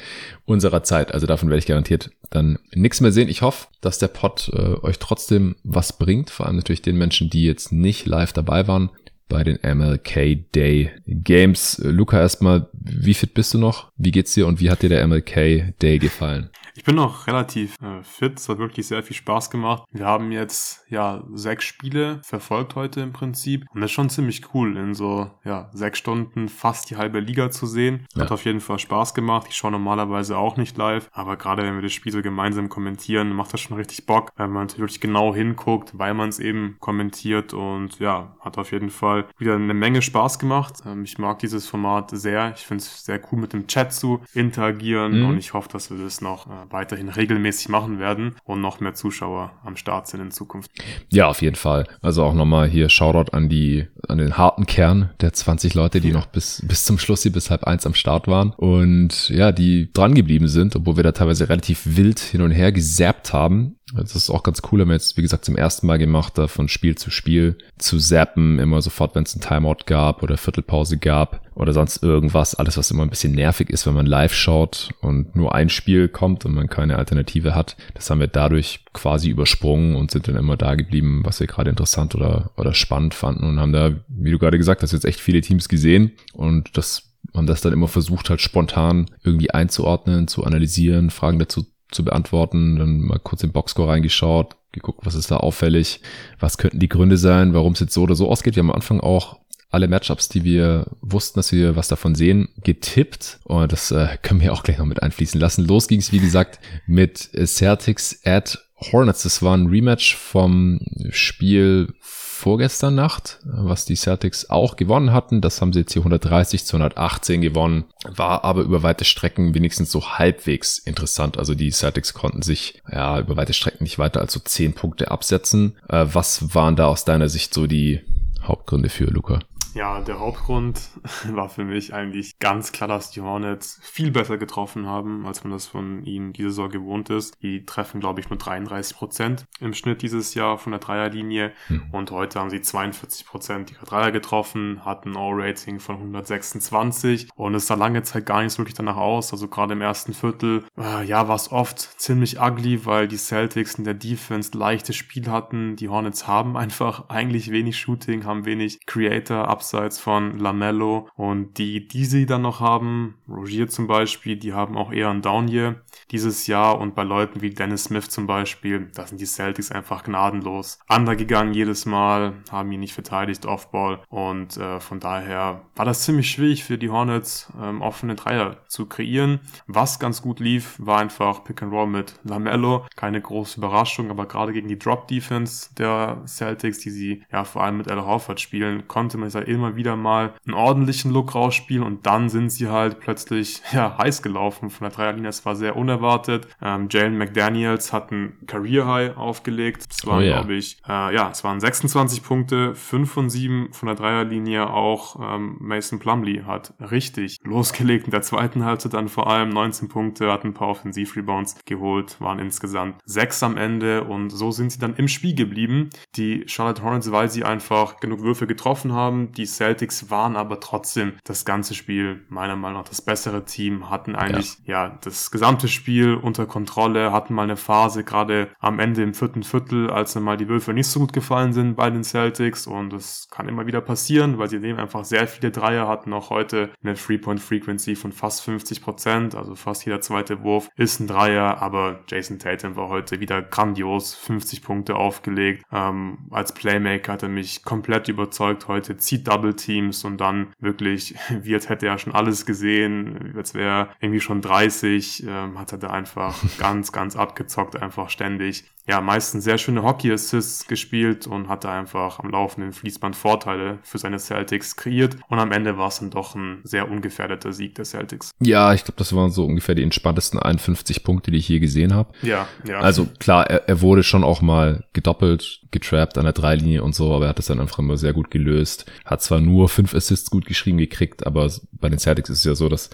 unserer 0.45 0.83
Zeit. 0.83 1.13
Also 1.13 1.27
davon 1.27 1.49
werde 1.49 1.59
ich 1.59 1.65
garantiert 1.65 2.11
dann 2.29 2.59
nichts 2.73 3.01
mehr 3.01 3.11
sehen. 3.11 3.29
Ich 3.29 3.41
hoffe, 3.41 3.67
dass 3.81 3.99
der 3.99 4.07
Pod 4.07 4.51
äh, 4.53 4.75
euch 4.81 4.99
trotzdem 4.99 5.55
was 5.63 5.97
bringt. 5.97 6.29
Vor 6.29 6.45
allem 6.45 6.57
natürlich 6.57 6.81
den 6.81 6.97
Menschen, 6.97 7.29
die 7.29 7.43
jetzt 7.43 7.71
nicht 7.71 8.05
live 8.05 8.33
dabei 8.33 8.67
waren 8.67 8.89
bei 9.27 9.43
den 9.43 9.59
MLK 9.63 10.51
Day 10.53 10.91
Games. 11.07 11.81
Luca, 11.83 12.19
erstmal, 12.19 12.67
wie 12.73 13.13
fit 13.13 13.33
bist 13.33 13.53
du 13.53 13.57
noch? 13.57 13.91
Wie 13.97 14.11
geht's 14.11 14.33
dir 14.33 14.47
und 14.47 14.59
wie 14.59 14.69
hat 14.69 14.81
dir 14.83 14.89
der 14.89 15.05
MLK 15.07 15.73
Day 15.81 15.97
gefallen? 15.97 16.49
Ich 16.77 16.83
bin 16.83 16.95
noch 16.95 17.25
relativ 17.27 17.75
äh, 17.81 18.03
fit, 18.03 18.37
es 18.37 18.49
hat 18.49 18.57
wirklich 18.57 18.85
sehr 18.85 19.01
viel 19.01 19.15
Spaß 19.15 19.49
gemacht. 19.49 19.83
Wir 19.91 20.05
haben 20.05 20.33
jetzt 20.33 20.85
ja 20.89 21.23
sechs 21.33 21.63
Spiele 21.63 22.19
verfolgt 22.21 22.75
heute 22.75 22.99
im 22.99 23.13
Prinzip 23.13 23.65
und 23.73 23.79
das 23.79 23.91
ist 23.91 23.95
schon 23.95 24.09
ziemlich 24.09 24.53
cool, 24.53 24.75
in 24.75 24.93
so 24.93 25.31
ja 25.45 25.69
sechs 25.73 25.99
Stunden 25.99 26.49
fast 26.49 26.89
die 26.89 26.97
halbe 26.97 27.21
Liga 27.21 27.49
zu 27.49 27.65
sehen. 27.65 28.05
Hat 28.17 28.29
ja. 28.29 28.33
auf 28.33 28.43
jeden 28.43 28.59
Fall 28.59 28.77
Spaß 28.77 29.13
gemacht. 29.13 29.47
Ich 29.49 29.55
schaue 29.55 29.71
normalerweise 29.71 30.37
auch 30.37 30.57
nicht 30.57 30.75
live, 30.77 31.09
aber 31.13 31.37
gerade 31.37 31.63
wenn 31.63 31.75
wir 31.75 31.81
das 31.81 31.93
Spiel 31.93 32.11
so 32.11 32.21
gemeinsam 32.21 32.67
kommentieren, 32.67 33.31
macht 33.31 33.53
das 33.53 33.61
schon 33.61 33.77
richtig 33.77 34.05
Bock, 34.05 34.31
wenn 34.35 34.51
man 34.51 34.69
wirklich 34.77 34.99
genau 34.99 35.33
hinguckt, 35.33 35.97
weil 35.97 36.13
man 36.13 36.27
es 36.27 36.39
eben 36.39 36.75
kommentiert 36.81 37.53
und 37.53 37.99
ja, 37.99 38.35
hat 38.41 38.57
auf 38.57 38.73
jeden 38.73 38.89
Fall 38.89 39.25
wieder 39.37 39.55
eine 39.55 39.73
Menge 39.73 40.01
Spaß 40.01 40.39
gemacht. 40.39 40.83
Ähm, 40.85 41.05
ich 41.05 41.17
mag 41.19 41.39
dieses 41.39 41.67
Format 41.67 42.11
sehr. 42.11 42.51
Ich 42.53 42.65
finde 42.65 42.83
es 42.83 43.05
sehr 43.05 43.21
cool 43.31 43.39
mit 43.39 43.53
dem 43.53 43.67
Chat 43.67 43.93
zu 43.93 44.19
interagieren 44.33 45.21
mhm. 45.21 45.29
und 45.29 45.37
ich 45.37 45.53
hoffe, 45.53 45.69
dass 45.71 45.89
wir 45.89 45.97
das 45.97 46.19
noch 46.19 46.47
äh, 46.47 46.64
weiterhin 46.69 47.09
regelmäßig 47.09 47.69
machen 47.69 47.99
werden 47.99 48.35
und 48.43 48.61
noch 48.61 48.79
mehr 48.79 48.93
Zuschauer 48.93 49.53
am 49.63 49.75
Start 49.75 50.07
sind 50.07 50.21
in 50.21 50.31
Zukunft. 50.31 50.71
Ja, 51.09 51.27
auf 51.27 51.41
jeden 51.41 51.55
Fall. 51.55 51.87
Also 52.01 52.23
auch 52.23 52.33
nochmal 52.33 52.67
hier 52.67 52.89
Shoutout 52.89 53.31
an 53.31 53.49
die, 53.49 53.87
an 54.07 54.17
den 54.17 54.37
harten 54.37 54.65
Kern 54.65 55.11
der 55.21 55.33
20 55.33 55.73
Leute, 55.73 56.01
die 56.01 56.09
ja. 56.09 56.13
noch 56.13 56.27
bis, 56.27 56.63
bis 56.67 56.85
zum 56.85 56.97
Schluss 56.97 57.23
hier 57.23 57.31
bis 57.31 57.49
halb 57.49 57.63
eins 57.65 57.85
am 57.85 57.93
Start 57.93 58.27
waren 58.27 58.51
und 58.51 59.29
ja, 59.29 59.51
die 59.51 59.91
dran 59.93 60.13
geblieben 60.15 60.47
sind, 60.47 60.75
obwohl 60.75 60.97
wir 60.97 61.03
da 61.03 61.11
teilweise 61.11 61.49
relativ 61.49 61.81
wild 61.85 62.19
hin 62.19 62.41
und 62.41 62.51
her 62.51 62.71
gesäppt 62.71 63.33
haben. 63.33 63.77
Das 63.93 64.15
ist 64.15 64.31
auch 64.31 64.41
ganz 64.41 64.63
cool, 64.71 64.81
haben 64.81 64.89
wir 64.89 64.95
jetzt, 64.95 65.15
wie 65.15 65.21
gesagt, 65.21 65.45
zum 65.45 65.55
ersten 65.55 65.85
Mal 65.85 65.99
gemacht, 65.99 66.39
da 66.39 66.47
von 66.47 66.67
Spiel 66.67 66.95
zu 66.95 67.11
Spiel 67.11 67.57
zu 67.77 67.99
zappen, 67.99 68.57
immer 68.57 68.81
sofort, 68.81 69.13
wenn 69.13 69.23
es 69.23 69.35
ein 69.35 69.41
Timeout 69.41 69.85
gab 69.85 70.23
oder 70.23 70.37
Viertelpause 70.37 70.97
gab 70.97 71.41
oder 71.53 71.71
sonst 71.71 72.01
irgendwas. 72.01 72.55
Alles, 72.55 72.77
was 72.77 72.89
immer 72.89 73.03
ein 73.03 73.11
bisschen 73.11 73.33
nervig 73.33 73.69
ist, 73.69 73.85
wenn 73.85 73.93
man 73.93 74.07
live 74.07 74.33
schaut 74.33 74.89
und 75.01 75.35
nur 75.35 75.53
ein 75.53 75.69
Spiel 75.69 76.09
kommt 76.09 76.45
und 76.45 76.55
man 76.55 76.67
keine 76.67 76.97
Alternative 76.97 77.53
hat. 77.53 77.77
Das 77.93 78.09
haben 78.09 78.19
wir 78.19 78.27
dadurch 78.27 78.83
quasi 78.91 79.29
übersprungen 79.29 79.95
und 79.95 80.09
sind 80.09 80.27
dann 80.27 80.35
immer 80.35 80.57
da 80.57 80.73
geblieben, 80.73 81.21
was 81.23 81.39
wir 81.39 81.47
gerade 81.47 81.69
interessant 81.69 82.15
oder, 82.15 82.51
oder 82.57 82.73
spannend 82.73 83.13
fanden 83.13 83.43
und 83.43 83.59
haben 83.59 83.73
da, 83.73 83.91
wie 84.07 84.31
du 84.31 84.39
gerade 84.39 84.57
gesagt 84.57 84.81
hast, 84.81 84.93
jetzt 84.93 85.05
echt 85.05 85.19
viele 85.19 85.41
Teams 85.41 85.69
gesehen 85.69 86.13
und 86.33 86.75
das 86.75 87.11
haben 87.35 87.47
das 87.47 87.61
dann 87.61 87.73
immer 87.73 87.87
versucht, 87.87 88.29
halt 88.29 88.41
spontan 88.41 89.07
irgendwie 89.23 89.51
einzuordnen, 89.51 90.27
zu 90.27 90.43
analysieren, 90.43 91.09
Fragen 91.09 91.39
dazu 91.39 91.65
zu 91.91 92.03
beantworten, 92.03 92.77
dann 92.77 93.01
mal 93.01 93.19
kurz 93.19 93.43
in 93.43 93.51
Boxscore 93.51 93.89
reingeschaut, 93.89 94.55
geguckt, 94.71 95.05
was 95.05 95.15
ist 95.15 95.31
da 95.31 95.37
auffällig, 95.37 96.01
was 96.39 96.57
könnten 96.57 96.79
die 96.79 96.89
Gründe 96.89 97.17
sein, 97.17 97.53
warum 97.53 97.73
es 97.73 97.79
jetzt 97.79 97.93
so 97.93 98.03
oder 98.03 98.15
so 98.15 98.29
ausgeht. 98.29 98.55
Wir 98.55 98.61
haben 98.61 98.69
am 98.69 98.75
Anfang 98.75 98.99
auch 98.99 99.39
alle 99.69 99.87
Matchups, 99.87 100.29
die 100.29 100.43
wir 100.43 100.87
wussten, 101.01 101.39
dass 101.39 101.51
wir 101.51 101.75
was 101.75 101.87
davon 101.87 102.15
sehen, 102.15 102.49
getippt. 102.63 103.39
Und 103.43 103.71
das 103.71 103.91
äh, 103.91 104.17
können 104.21 104.39
wir 104.39 104.53
auch 104.53 104.63
gleich 104.63 104.77
noch 104.77 104.85
mit 104.85 105.03
einfließen 105.03 105.39
lassen. 105.39 105.65
Los 105.65 105.87
ging 105.87 105.99
es, 105.99 106.11
wie 106.11 106.19
gesagt, 106.19 106.59
mit 106.87 107.29
Celtics 107.45 108.21
at 108.23 108.59
Hornets. 108.91 109.23
Das 109.23 109.41
war 109.41 109.55
ein 109.55 109.67
Rematch 109.67 110.15
vom 110.15 110.79
Spiel 111.09 111.93
vorgestern 112.35 112.95
Nacht, 112.95 113.39
was 113.45 113.85
die 113.85 113.95
Celtics 113.95 114.49
auch 114.49 114.75
gewonnen 114.75 115.13
hatten. 115.13 115.41
Das 115.41 115.61
haben 115.61 115.71
sie 115.73 115.79
jetzt 115.79 115.93
hier 115.93 116.01
130 116.01 116.65
zu 116.65 116.75
118 116.75 117.41
gewonnen, 117.41 117.85
war 118.03 118.43
aber 118.43 118.61
über 118.61 118.83
weite 118.83 119.05
Strecken 119.05 119.55
wenigstens 119.55 119.89
so 119.89 120.17
halbwegs 120.17 120.77
interessant. 120.77 121.37
Also 121.39 121.55
die 121.55 121.71
Celtics 121.71 122.13
konnten 122.13 122.41
sich 122.41 122.81
ja 122.91 123.19
über 123.19 123.37
weite 123.37 123.53
Strecken 123.53 123.83
nicht 123.83 123.99
weiter 123.99 124.19
als 124.19 124.33
so 124.33 124.39
10 124.39 124.73
Punkte 124.73 125.11
absetzen. 125.11 125.77
Äh, 125.87 126.07
was 126.11 126.53
waren 126.53 126.75
da 126.75 126.87
aus 126.87 127.05
deiner 127.05 127.29
Sicht 127.29 127.53
so 127.53 127.67
die 127.67 128.01
Hauptgründe 128.43 128.89
für 128.89 129.05
Luca? 129.05 129.39
Ja, 129.75 129.99
der 129.99 130.21
Hauptgrund 130.21 130.79
war 131.31 131.49
für 131.49 131.65
mich 131.65 131.93
eigentlich 131.93 132.39
ganz 132.39 132.71
klar, 132.71 132.87
dass 132.87 133.11
die 133.11 133.19
Hornets 133.19 133.77
viel 133.83 134.09
besser 134.09 134.37
getroffen 134.37 134.87
haben, 134.87 135.27
als 135.27 135.43
man 135.43 135.51
das 135.51 135.67
von 135.67 136.05
ihnen 136.05 136.31
diese 136.31 136.49
Saison 136.49 136.69
gewohnt 136.69 137.09
ist. 137.09 137.35
Die 137.41 137.65
treffen, 137.65 137.99
glaube 137.99 138.21
ich, 138.21 138.29
nur 138.29 138.39
33 138.39 138.95
Prozent 138.95 139.45
im 139.59 139.73
Schnitt 139.73 140.01
dieses 140.01 140.33
Jahr 140.33 140.57
von 140.57 140.71
der 140.71 140.79
Dreierlinie. 140.79 141.51
Mhm. 141.67 141.87
Und 141.91 142.11
heute 142.11 142.39
haben 142.39 142.49
sie 142.49 142.61
42 142.61 143.25
Prozent 143.25 143.71
ihrer 143.73 143.83
Dreier 143.83 144.11
getroffen, 144.13 144.85
hatten 144.85 145.09
ein 145.09 145.17
O-Rating 145.17 145.81
von 145.81 145.97
126 145.97 147.27
und 147.35 147.53
es 147.53 147.67
sah 147.67 147.75
lange 147.75 148.03
Zeit 148.03 148.25
gar 148.25 148.43
nicht 148.43 148.53
so 148.53 148.59
wirklich 148.59 148.75
danach 148.75 148.95
aus. 148.95 149.33
Also 149.33 149.49
gerade 149.49 149.73
im 149.73 149.81
ersten 149.81 150.13
Viertel, 150.13 150.63
äh, 150.77 151.03
ja, 151.03 151.27
war 151.27 151.35
es 151.35 151.51
oft 151.51 151.79
ziemlich 151.99 152.39
ugly, 152.39 152.85
weil 152.85 153.09
die 153.09 153.17
Celtics 153.17 153.75
in 153.75 153.83
der 153.83 153.93
Defense 153.93 154.57
leichtes 154.57 154.95
Spiel 154.95 155.29
hatten. 155.29 155.75
Die 155.75 155.89
Hornets 155.89 156.27
haben 156.27 156.55
einfach 156.65 157.09
eigentlich 157.09 157.51
wenig 157.51 157.77
Shooting, 157.77 158.23
haben 158.23 158.45
wenig 158.45 158.79
Creator, 158.85 159.49
abseits 159.65 159.99
von 159.99 160.37
Lamello. 160.37 161.09
Und 161.15 161.57
die, 161.57 161.87
die 161.87 162.05
sie 162.05 162.25
dann 162.25 162.43
noch 162.43 162.59
haben, 162.59 163.15
Rogier 163.27 163.67
zum 163.67 163.87
Beispiel, 163.87 164.37
die 164.37 164.53
haben 164.53 164.77
auch 164.77 164.91
eher 164.91 165.09
ein 165.09 165.21
Down 165.21 165.47
Year 165.47 165.81
dieses 166.11 166.47
Jahr. 166.47 166.79
Und 166.79 166.95
bei 166.95 167.03
Leuten 167.03 167.41
wie 167.41 167.49
Dennis 167.51 167.85
Smith 167.85 168.09
zum 168.09 168.27
Beispiel, 168.27 168.89
da 168.93 169.07
sind 169.07 169.19
die 169.21 169.25
Celtics 169.25 169.71
einfach 169.71 170.03
gnadenlos 170.03 170.79
undergegangen 170.87 171.53
jedes 171.53 171.85
Mal, 171.85 172.33
haben 172.51 172.71
ihn 172.71 172.79
nicht 172.79 172.93
verteidigt, 172.93 173.45
Offball. 173.45 173.99
Und 174.09 174.57
äh, 174.57 174.79
von 174.79 174.99
daher 174.99 175.61
war 175.75 175.85
das 175.85 176.03
ziemlich 176.03 176.29
schwierig 176.29 176.63
für 176.63 176.77
die 176.77 176.89
Hornets, 176.89 177.51
ähm, 177.61 177.81
offene 177.81 178.15
Dreier 178.15 178.57
zu 178.67 178.85
kreieren. 178.85 179.39
Was 179.67 179.99
ganz 179.99 180.21
gut 180.21 180.39
lief, 180.39 180.75
war 180.77 180.99
einfach 180.99 181.43
Pick 181.43 181.61
and 181.61 181.73
Roll 181.73 181.87
mit 181.87 182.15
Lamello. 182.23 182.85
Keine 182.95 183.21
große 183.21 183.59
Überraschung, 183.59 184.09
aber 184.09 184.25
gerade 184.25 184.53
gegen 184.53 184.67
die 184.67 184.79
Drop 184.79 185.07
Defense 185.07 185.69
der 185.77 186.21
Celtics, 186.25 186.79
die 186.79 186.89
sie 186.89 187.23
ja 187.31 187.43
vor 187.43 187.63
allem 187.63 187.77
mit 187.77 187.89
Al 187.89 188.05
Horford 188.05 188.39
spielen, 188.39 188.87
konnte 188.87 189.17
man 189.17 189.29
sich 189.29 189.47
immer 189.47 189.75
wieder 189.75 189.95
mal 189.95 190.33
einen 190.45 190.55
ordentlichen 190.55 191.11
Look 191.11 191.35
rausspielen 191.35 191.83
und 191.83 192.05
dann 192.05 192.29
sind 192.29 192.49
sie 192.49 192.69
halt 192.69 192.99
plötzlich 192.99 193.61
ja 193.71 193.97
heiß 193.97 194.21
gelaufen 194.21 194.69
von 194.69 194.85
der 194.85 194.95
Dreierlinie. 194.95 195.29
Es 195.29 195.45
war 195.45 195.55
sehr 195.55 195.75
unerwartet. 195.85 196.47
Ähm, 196.61 196.87
Jalen 196.89 197.17
McDaniels 197.17 197.93
hat 197.93 198.11
ein 198.11 198.37
Career 198.47 198.87
High 198.87 199.17
aufgelegt. 199.17 199.85
Es 199.89 200.05
waren, 200.05 200.19
oh, 200.19 200.25
yeah. 200.25 200.39
glaube 200.39 200.55
ich, 200.55 200.77
äh, 200.87 201.13
ja, 201.13 201.29
es 201.29 201.43
waren 201.43 201.59
26 201.59 202.23
Punkte, 202.23 202.73
5 202.75 203.11
von 203.11 203.29
7 203.29 203.71
von 203.71 203.87
der 203.87 203.95
Dreierlinie. 203.95 204.69
Auch 204.69 205.19
ähm, 205.21 205.57
Mason 205.59 205.99
Plumley 205.99 206.43
hat 206.45 206.73
richtig 206.79 207.37
losgelegt 207.43 208.05
in 208.05 208.11
der 208.11 208.21
zweiten 208.21 208.63
Halbzeit 208.63 208.93
dann 208.93 209.09
vor 209.09 209.29
allem 209.29 209.49
19 209.49 209.87
Punkte, 209.87 210.31
hat 210.31 210.43
ein 210.43 210.53
paar 210.53 210.69
Offensiv-Rebounds 210.69 211.57
geholt, 211.65 212.19
waren 212.19 212.39
insgesamt 212.39 213.01
6 213.05 213.43
am 213.43 213.57
Ende 213.57 214.03
und 214.03 214.29
so 214.29 214.51
sind 214.51 214.71
sie 214.71 214.79
dann 214.79 214.95
im 214.95 215.07
Spiel 215.07 215.35
geblieben. 215.35 215.89
Die 216.15 216.45
Charlotte 216.47 216.81
Hornets, 216.81 217.11
weil 217.11 217.29
sie 217.29 217.43
einfach 217.43 217.99
genug 217.99 218.21
Würfe 218.21 218.47
getroffen 218.47 218.93
haben, 218.93 219.31
die 219.31 219.45
Celtics 219.45 220.09
waren 220.09 220.35
aber 220.35 220.59
trotzdem 220.59 221.13
das 221.23 221.45
ganze 221.45 221.75
Spiel 221.75 222.25
meiner 222.29 222.55
Meinung 222.55 222.79
nach 222.79 222.89
das 222.89 223.01
bessere 223.01 223.45
Team, 223.45 223.89
hatten 223.89 224.15
eigentlich 224.15 224.57
ja, 224.65 224.87
ja 224.87 224.97
das 225.01 225.31
gesamte 225.31 225.67
Spiel 225.75 226.15
unter 226.15 226.45
Kontrolle, 226.45 227.11
hatten 227.11 227.33
mal 227.33 227.43
eine 227.43 227.57
Phase 227.57 228.03
gerade 228.03 228.49
am 228.59 228.79
Ende 228.79 229.03
im 229.03 229.13
vierten 229.13 229.43
Viertel, 229.43 229.89
als 229.89 230.13
dann 230.13 230.23
mal 230.23 230.37
die 230.37 230.49
Würfe 230.49 230.73
nicht 230.73 230.87
so 230.87 230.99
gut 230.99 231.13
gefallen 231.13 231.53
sind 231.53 231.75
bei 231.75 231.89
den 231.89 232.03
Celtics. 232.03 232.67
Und 232.67 232.91
das 232.91 233.27
kann 233.29 233.47
immer 233.47 233.67
wieder 233.67 233.81
passieren, 233.81 234.37
weil 234.37 234.49
sie 234.49 234.59
nehmen 234.59 234.79
einfach 234.79 235.05
sehr 235.05 235.27
viele 235.27 235.51
Dreier 235.51 235.87
hatten 235.87 236.13
auch 236.13 236.29
heute 236.29 236.69
eine 236.83 236.95
Three-Point-Frequency 236.95 237.95
von 237.95 238.11
fast 238.11 238.43
50 238.43 238.81
Prozent, 238.81 239.35
also 239.35 239.55
fast 239.55 239.85
jeder 239.85 240.01
zweite 240.01 240.43
Wurf 240.43 240.69
ist 240.75 240.99
ein 240.99 241.07
Dreier, 241.07 241.61
aber 241.61 241.99
Jason 242.07 242.39
Tatum 242.39 242.75
war 242.75 242.89
heute 242.89 243.19
wieder 243.19 243.41
grandios, 243.41 244.13
50 244.15 244.61
Punkte 244.63 244.95
aufgelegt, 244.95 245.63
ähm, 245.71 246.17
als 246.31 246.53
Playmaker 246.53 247.13
hat 247.13 247.23
er 247.23 247.29
mich 247.29 247.63
komplett 247.63 248.07
überzeugt. 248.07 248.67
Heute, 248.67 248.97
zieht 248.97 249.27
Double 249.27 249.55
Teams 249.55 250.03
und 250.03 250.19
dann 250.19 250.53
wirklich, 250.59 251.15
wie 251.41 251.51
jetzt 251.51 251.69
hätte 251.69 251.87
er 251.87 251.97
schon 251.97 252.13
alles 252.13 252.45
gesehen, 252.45 253.33
als 253.35 253.53
wäre 253.53 253.89
irgendwie 253.99 254.21
schon 254.21 254.41
30, 254.41 255.25
ähm, 255.27 255.59
hat 255.65 255.83
er 255.83 255.87
da 255.87 255.89
einfach 255.89 256.35
ganz, 256.57 256.91
ganz 256.91 257.15
abgezockt, 257.15 257.81
einfach 257.81 258.09
ständig 258.09 258.65
ja, 258.87 259.01
meistens 259.01 259.43
sehr 259.43 259.57
schöne 259.57 259.81
Hockey-Assists 259.81 260.67
gespielt 260.67 261.25
und 261.25 261.49
hatte 261.49 261.69
einfach 261.69 262.19
am 262.19 262.29
laufenden 262.29 262.71
Fließband 262.71 263.15
Vorteile 263.15 263.79
für 263.81 263.97
seine 263.97 264.19
Celtics 264.19 264.75
kreiert. 264.75 265.17
Und 265.27 265.39
am 265.39 265.51
Ende 265.51 265.77
war 265.77 265.87
es 265.87 265.99
dann 265.99 266.11
doch 266.11 266.35
ein 266.35 266.59
sehr 266.63 266.89
ungefährdeter 266.89 267.51
Sieg 267.51 267.73
der 267.75 267.85
Celtics. 267.85 268.29
Ja, 268.39 268.73
ich 268.73 268.83
glaube, 268.83 268.99
das 268.99 269.15
waren 269.15 269.31
so 269.31 269.43
ungefähr 269.45 269.73
die 269.73 269.81
entspanntesten 269.81 270.39
51 270.39 271.03
Punkte, 271.03 271.31
die 271.31 271.39
ich 271.39 271.49
je 271.49 271.59
gesehen 271.59 271.95
habe. 271.95 272.13
Ja, 272.21 272.47
ja. 272.67 272.79
Also 272.79 273.07
klar, 273.19 273.49
er, 273.49 273.67
er 273.67 273.81
wurde 273.81 274.03
schon 274.03 274.23
auch 274.23 274.41
mal 274.41 274.83
gedoppelt, 274.93 275.61
getrappt 275.71 276.19
an 276.19 276.25
der 276.25 276.33
Dreilinie 276.33 276.83
und 276.83 276.93
so, 276.93 277.11
aber 277.11 277.25
er 277.25 277.29
hat 277.29 277.39
es 277.39 277.47
dann 277.47 277.59
einfach 277.59 277.79
immer 277.79 277.97
sehr 277.97 278.13
gut 278.13 278.29
gelöst. 278.29 278.85
Hat 279.03 279.23
zwar 279.23 279.41
nur 279.41 279.67
fünf 279.67 279.95
Assists 279.95 280.29
gut 280.29 280.45
geschrieben 280.45 280.77
gekriegt, 280.77 281.25
aber 281.25 281.49
bei 281.71 281.89
den 281.89 281.97
Celtics 281.97 282.29
ist 282.29 282.39
es 282.39 282.45
ja 282.45 282.53
so, 282.53 282.69
dass 282.69 282.91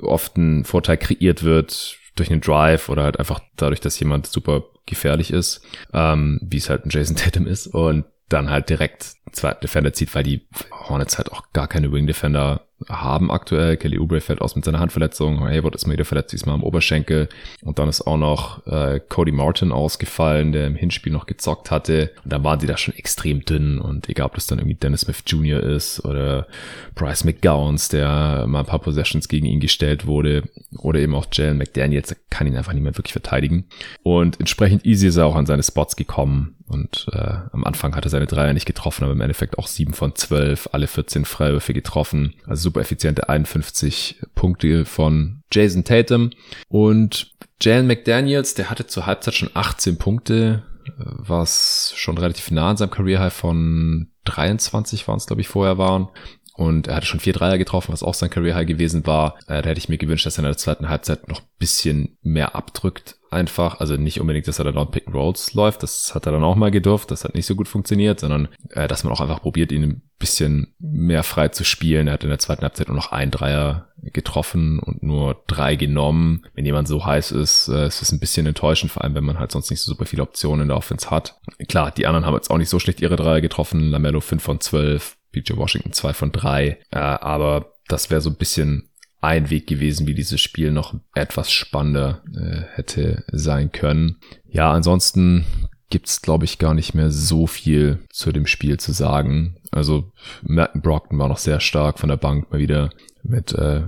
oft 0.00 0.38
ein 0.38 0.64
Vorteil 0.64 0.96
kreiert 0.96 1.42
wird 1.42 1.98
durch 2.14 2.30
einen 2.30 2.40
Drive 2.40 2.88
oder 2.88 3.02
halt 3.02 3.18
einfach 3.18 3.40
dadurch, 3.56 3.80
dass 3.80 3.98
jemand 3.98 4.26
super 4.26 4.64
gefährlich 4.86 5.32
ist, 5.32 5.62
ähm, 5.92 6.40
wie 6.42 6.58
es 6.58 6.70
halt 6.70 6.84
ein 6.84 6.90
Jason 6.90 7.16
Tatum 7.16 7.46
ist 7.46 7.66
und 7.66 8.04
dann 8.28 8.50
halt 8.50 8.70
direkt 8.70 9.14
zweiten 9.32 9.60
Defender 9.60 9.92
zieht, 9.92 10.14
weil 10.14 10.22
die 10.22 10.46
Hornets 10.70 11.18
halt 11.18 11.32
auch 11.32 11.52
gar 11.52 11.68
keine 11.68 11.92
Wing 11.92 12.06
Defender 12.06 12.63
haben 12.88 13.30
aktuell. 13.30 13.76
Kelly 13.76 13.98
Oubre 13.98 14.20
fällt 14.20 14.40
aus 14.40 14.56
mit 14.56 14.64
seiner 14.64 14.80
Handverletzung. 14.80 15.40
Hayward 15.40 15.74
ist 15.74 15.86
mal 15.86 15.92
wieder 15.92 16.04
verletzt, 16.04 16.32
diesmal 16.32 16.54
am 16.54 16.62
Oberschenkel. 16.62 17.28
Und 17.62 17.78
dann 17.78 17.88
ist 17.88 18.02
auch 18.02 18.16
noch 18.16 18.66
äh, 18.66 19.00
Cody 19.08 19.32
Martin 19.32 19.72
ausgefallen, 19.72 20.52
der 20.52 20.66
im 20.66 20.74
Hinspiel 20.74 21.12
noch 21.12 21.26
gezockt 21.26 21.70
hatte. 21.70 22.12
Und 22.24 22.32
dann 22.32 22.44
waren 22.44 22.58
die 22.58 22.66
da 22.66 22.76
schon 22.76 22.94
extrem 22.94 23.44
dünn. 23.44 23.78
Und 23.78 24.08
egal, 24.08 24.26
ob 24.26 24.34
das 24.34 24.46
dann 24.46 24.58
irgendwie 24.58 24.74
Dennis 24.74 25.02
Smith 25.02 25.22
Jr. 25.26 25.60
ist 25.60 26.04
oder 26.04 26.46
Bryce 26.94 27.24
McGowns, 27.24 27.88
der 27.88 28.46
mal 28.46 28.60
ein 28.60 28.66
paar 28.66 28.80
Possessions 28.80 29.28
gegen 29.28 29.46
ihn 29.46 29.60
gestellt 29.60 30.06
wurde. 30.06 30.42
Oder 30.76 31.00
eben 31.00 31.14
auch 31.14 31.26
Jalen 31.32 31.58
McDaniels, 31.58 32.14
kann 32.30 32.46
ihn 32.46 32.56
einfach 32.56 32.74
mehr 32.74 32.96
wirklich 32.96 33.12
verteidigen. 33.12 33.66
Und 34.02 34.40
entsprechend 34.40 34.84
easy 34.84 35.06
ist 35.08 35.16
er 35.16 35.26
auch 35.26 35.36
an 35.36 35.46
seine 35.46 35.62
Spots 35.62 35.96
gekommen. 35.96 36.56
Und 36.66 37.06
äh, 37.12 37.36
am 37.52 37.64
Anfang 37.64 37.94
hat 37.94 38.06
er 38.06 38.10
seine 38.10 38.26
Dreier 38.26 38.52
nicht 38.52 38.66
getroffen, 38.66 39.04
aber 39.04 39.12
im 39.12 39.20
Endeffekt 39.20 39.58
auch 39.58 39.66
7 39.66 39.92
von 39.92 40.14
12, 40.14 40.70
alle 40.72 40.86
14 40.86 41.24
Freiwürfe 41.24 41.74
getroffen. 41.74 42.34
Also 42.46 42.62
super 42.62 42.80
effiziente 42.80 43.28
51 43.28 44.22
Punkte 44.34 44.84
von 44.84 45.42
Jason 45.52 45.84
Tatum. 45.84 46.30
Und 46.68 47.32
Jalen 47.60 47.86
McDaniels, 47.86 48.54
der 48.54 48.70
hatte 48.70 48.86
zur 48.86 49.06
Halbzeit 49.06 49.34
schon 49.34 49.50
18 49.52 49.98
Punkte, 49.98 50.62
was 50.96 51.92
schon 51.96 52.18
relativ 52.18 52.50
nah 52.50 52.70
an 52.70 52.76
seinem 52.76 52.90
Career 52.90 53.20
High 53.20 53.32
von 53.32 54.08
23 54.24 55.06
waren 55.06 55.18
es, 55.18 55.26
glaube 55.26 55.42
ich, 55.42 55.48
vorher 55.48 55.78
waren. 55.78 56.08
Und 56.56 56.86
er 56.86 56.96
hatte 56.96 57.06
schon 57.06 57.20
vier 57.20 57.32
Dreier 57.32 57.58
getroffen, 57.58 57.92
was 57.92 58.04
auch 58.04 58.14
sein 58.14 58.30
Career 58.30 58.54
High 58.54 58.66
gewesen 58.66 59.06
war. 59.06 59.36
Äh, 59.48 59.60
da 59.60 59.70
hätte 59.70 59.78
ich 59.78 59.88
mir 59.88 59.98
gewünscht, 59.98 60.24
dass 60.24 60.38
er 60.38 60.44
in 60.44 60.50
der 60.50 60.56
zweiten 60.56 60.88
Halbzeit 60.88 61.28
noch 61.28 61.42
bisschen 61.58 62.16
mehr 62.22 62.54
abdrückt 62.54 63.16
einfach. 63.34 63.80
Also 63.80 63.96
nicht 63.96 64.20
unbedingt, 64.20 64.48
dass 64.48 64.58
er 64.58 64.72
dann 64.72 64.90
Pick 64.90 65.06
and 65.06 65.14
Rolls 65.14 65.52
läuft. 65.52 65.82
Das 65.82 66.14
hat 66.14 66.26
er 66.26 66.32
dann 66.32 66.44
auch 66.44 66.56
mal 66.56 66.70
gedurft. 66.70 67.10
Das 67.10 67.24
hat 67.24 67.34
nicht 67.34 67.46
so 67.46 67.54
gut 67.54 67.68
funktioniert, 67.68 68.20
sondern 68.20 68.48
äh, 68.70 68.88
dass 68.88 69.04
man 69.04 69.12
auch 69.12 69.20
einfach 69.20 69.42
probiert, 69.42 69.72
ihn 69.72 69.82
ein 69.82 70.02
bisschen 70.18 70.74
mehr 70.78 71.22
frei 71.22 71.48
zu 71.48 71.64
spielen. 71.64 72.06
Er 72.06 72.14
hat 72.14 72.24
in 72.24 72.30
der 72.30 72.38
zweiten 72.38 72.62
Halbzeit 72.62 72.88
nur 72.88 72.96
noch 72.96 73.12
ein 73.12 73.30
Dreier 73.30 73.88
getroffen 74.02 74.78
und 74.78 75.02
nur 75.02 75.42
drei 75.46 75.76
genommen. 75.76 76.46
Wenn 76.54 76.64
jemand 76.64 76.88
so 76.88 77.04
heiß 77.04 77.32
ist, 77.32 77.68
äh, 77.68 77.86
ist 77.86 78.02
es 78.02 78.12
ein 78.12 78.20
bisschen 78.20 78.46
enttäuschend, 78.46 78.92
vor 78.92 79.04
allem 79.04 79.14
wenn 79.14 79.24
man 79.24 79.38
halt 79.38 79.52
sonst 79.52 79.70
nicht 79.70 79.80
so 79.80 79.92
super 79.92 80.06
viele 80.06 80.22
Optionen 80.22 80.62
in 80.62 80.68
der 80.68 80.76
Offense 80.76 81.10
hat. 81.10 81.40
Klar, 81.68 81.90
die 81.90 82.06
anderen 82.06 82.24
haben 82.24 82.34
jetzt 82.34 82.50
auch 82.50 82.58
nicht 82.58 82.68
so 82.68 82.78
schlecht 82.78 83.00
ihre 83.00 83.16
Dreier 83.16 83.40
getroffen. 83.40 83.90
Lamello 83.90 84.20
5 84.20 84.42
von 84.42 84.60
12, 84.60 85.16
PJ 85.32 85.56
Washington 85.56 85.92
2 85.92 86.12
von 86.12 86.32
3. 86.32 86.78
Äh, 86.90 86.98
aber 86.98 87.74
das 87.88 88.10
wäre 88.10 88.20
so 88.20 88.30
ein 88.30 88.36
bisschen 88.36 88.90
ein 89.24 89.50
Weg 89.50 89.66
gewesen, 89.66 90.06
wie 90.06 90.14
dieses 90.14 90.40
Spiel 90.40 90.70
noch 90.70 90.94
etwas 91.14 91.50
spannender 91.50 92.22
äh, 92.34 92.62
hätte 92.74 93.24
sein 93.32 93.72
können. 93.72 94.16
Ja, 94.48 94.72
ansonsten 94.72 95.44
gibt's 95.90 96.22
glaube 96.22 96.44
ich 96.44 96.58
gar 96.58 96.74
nicht 96.74 96.94
mehr 96.94 97.10
so 97.10 97.46
viel 97.46 98.00
zu 98.10 98.32
dem 98.32 98.46
Spiel 98.46 98.78
zu 98.78 98.92
sagen. 98.92 99.56
Also 99.70 100.12
Merton 100.42 100.82
Brockton 100.82 101.18
war 101.18 101.28
noch 101.28 101.38
sehr 101.38 101.60
stark 101.60 101.98
von 101.98 102.08
der 102.08 102.16
Bank 102.16 102.50
mal 102.50 102.58
wieder 102.58 102.90
mit 103.22 103.52
äh, 103.52 103.82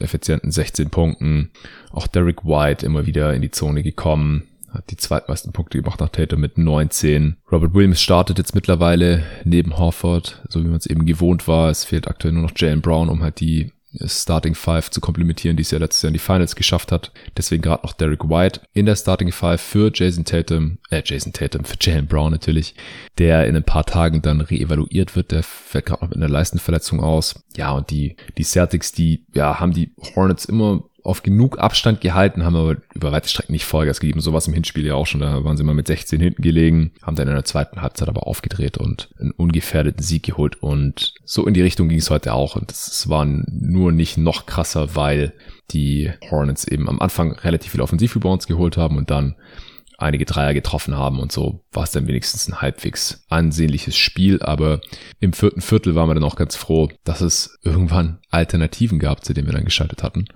effizienten 0.00 0.50
16 0.50 0.90
Punkten. 0.90 1.50
Auch 1.90 2.06
Derek 2.06 2.44
White 2.44 2.86
immer 2.86 3.06
wieder 3.06 3.34
in 3.34 3.42
die 3.42 3.50
Zone 3.50 3.82
gekommen 3.82 4.44
hat 4.70 4.90
die 4.90 4.96
zweitmeisten 4.96 5.52
Punkte 5.52 5.78
gemacht 5.78 6.00
nach 6.00 6.10
Tatum 6.10 6.40
mit 6.40 6.58
19. 6.58 7.36
Robert 7.50 7.74
Williams 7.74 8.02
startet 8.02 8.38
jetzt 8.38 8.54
mittlerweile 8.54 9.24
neben 9.44 9.78
Horford, 9.78 10.42
so 10.48 10.60
wie 10.60 10.68
man 10.68 10.76
es 10.76 10.86
eben 10.86 11.06
gewohnt 11.06 11.48
war. 11.48 11.70
Es 11.70 11.84
fehlt 11.84 12.08
aktuell 12.08 12.34
nur 12.34 12.42
noch 12.42 12.52
Jalen 12.54 12.80
Brown, 12.80 13.08
um 13.08 13.22
halt 13.22 13.40
die 13.40 13.72
Starting 14.04 14.54
Five 14.54 14.90
zu 14.90 15.00
komplementieren, 15.00 15.56
die 15.56 15.62
es 15.62 15.70
ja 15.70 15.78
letztes 15.78 16.02
Jahr 16.02 16.08
in 16.08 16.14
die 16.14 16.18
Finals 16.18 16.56
geschafft 16.56 16.92
hat. 16.92 17.10
Deswegen 17.36 17.62
gerade 17.62 17.86
noch 17.86 17.94
Derek 17.94 18.28
White 18.28 18.60
in 18.74 18.86
der 18.86 18.96
Starting 18.96 19.32
Five 19.32 19.60
für 19.60 19.90
Jason 19.92 20.24
Tatum, 20.24 20.78
äh, 20.90 21.02
Jason 21.04 21.32
Tatum, 21.32 21.64
für 21.64 21.76
Jalen 21.80 22.06
Brown 22.06 22.32
natürlich, 22.32 22.74
der 23.16 23.46
in 23.46 23.56
ein 23.56 23.64
paar 23.64 23.84
Tagen 23.84 24.20
dann 24.20 24.40
reevaluiert 24.40 25.16
wird. 25.16 25.32
Der 25.32 25.42
fällt 25.42 25.86
gerade 25.86 26.04
noch 26.04 26.10
mit 26.10 26.18
einer 26.18 26.28
Leistenverletzung 26.28 27.00
aus. 27.00 27.42
Ja, 27.56 27.72
und 27.72 27.90
die, 27.90 28.16
die 28.36 28.44
Celtics, 28.44 28.92
die, 28.92 29.26
ja, 29.34 29.58
haben 29.58 29.72
die 29.72 29.92
Hornets 30.14 30.44
immer 30.44 30.84
auf 31.08 31.22
genug 31.22 31.58
Abstand 31.58 32.02
gehalten, 32.02 32.44
haben 32.44 32.54
aber 32.54 32.76
über 32.94 33.12
weite 33.12 33.28
Strecken 33.28 33.52
nicht 33.52 33.64
Vollgas 33.64 33.98
gegeben. 33.98 34.20
Sowas 34.20 34.46
im 34.46 34.52
Hinspiel 34.52 34.86
ja 34.86 34.94
auch 34.94 35.06
schon. 35.06 35.20
Da 35.20 35.42
waren 35.42 35.56
sie 35.56 35.64
mal 35.64 35.74
mit 35.74 35.86
16 35.86 36.20
hinten 36.20 36.42
gelegen, 36.42 36.92
haben 37.02 37.16
dann 37.16 37.28
in 37.28 37.34
der 37.34 37.46
zweiten 37.46 37.80
Halbzeit 37.80 38.08
aber 38.08 38.26
aufgedreht 38.26 38.76
und 38.76 39.08
einen 39.18 39.30
ungefährdeten 39.30 40.02
Sieg 40.02 40.24
geholt. 40.24 40.62
Und 40.62 41.14
so 41.24 41.46
in 41.46 41.54
die 41.54 41.62
Richtung 41.62 41.88
ging 41.88 41.98
es 41.98 42.10
heute 42.10 42.34
auch. 42.34 42.56
Und 42.56 42.70
es 42.70 43.08
war 43.08 43.24
nur 43.24 43.90
nicht 43.90 44.18
noch 44.18 44.44
krasser, 44.44 44.94
weil 44.94 45.32
die 45.70 46.10
Hornets 46.30 46.68
eben 46.68 46.88
am 46.88 47.00
Anfang 47.00 47.32
relativ 47.32 47.72
viel 47.72 47.80
Offensivrebounds 47.80 48.46
geholt 48.46 48.76
haben 48.76 48.98
und 48.98 49.10
dann 49.10 49.34
einige 49.98 50.24
Dreier 50.24 50.54
getroffen 50.54 50.96
haben 50.96 51.18
und 51.18 51.32
so 51.32 51.64
war 51.72 51.82
es 51.82 51.90
dann 51.90 52.06
wenigstens 52.06 52.48
ein 52.48 52.62
halbwegs 52.62 53.24
ansehnliches 53.28 53.96
Spiel. 53.96 54.40
Aber 54.42 54.80
im 55.20 55.32
vierten 55.32 55.60
Viertel 55.60 55.94
waren 55.96 56.08
wir 56.08 56.14
dann 56.14 56.24
auch 56.24 56.36
ganz 56.36 56.56
froh, 56.56 56.88
dass 57.04 57.20
es 57.20 57.58
irgendwann 57.62 58.20
Alternativen 58.30 59.00
gab, 59.00 59.24
zu 59.24 59.34
denen 59.34 59.48
wir 59.48 59.54
dann 59.54 59.64
geschaltet 59.64 60.02
hatten. 60.02 60.26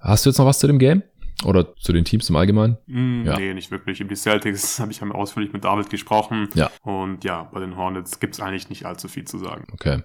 Hast 0.00 0.24
du 0.24 0.30
jetzt 0.30 0.38
noch 0.38 0.46
was 0.46 0.58
zu 0.58 0.66
dem 0.66 0.78
Game? 0.78 1.02
Oder 1.44 1.74
zu 1.76 1.94
den 1.94 2.04
Teams 2.04 2.28
im 2.28 2.36
Allgemeinen? 2.36 2.76
Mm, 2.86 3.24
ja. 3.24 3.38
Nee, 3.38 3.54
nicht 3.54 3.70
wirklich. 3.70 4.00
Über 4.00 4.10
die 4.10 4.16
Celtics 4.16 4.78
habe 4.80 4.92
ich 4.92 5.02
ausführlich 5.02 5.52
mit 5.52 5.64
David 5.64 5.88
gesprochen. 5.88 6.48
Ja. 6.54 6.70
Und 6.82 7.24
ja, 7.24 7.44
bei 7.44 7.60
den 7.60 7.76
Hornets 7.76 8.20
gibt 8.20 8.34
es 8.34 8.40
eigentlich 8.40 8.68
nicht 8.68 8.84
allzu 8.84 9.08
viel 9.08 9.24
zu 9.24 9.38
sagen. 9.38 9.66
Okay. 9.72 10.02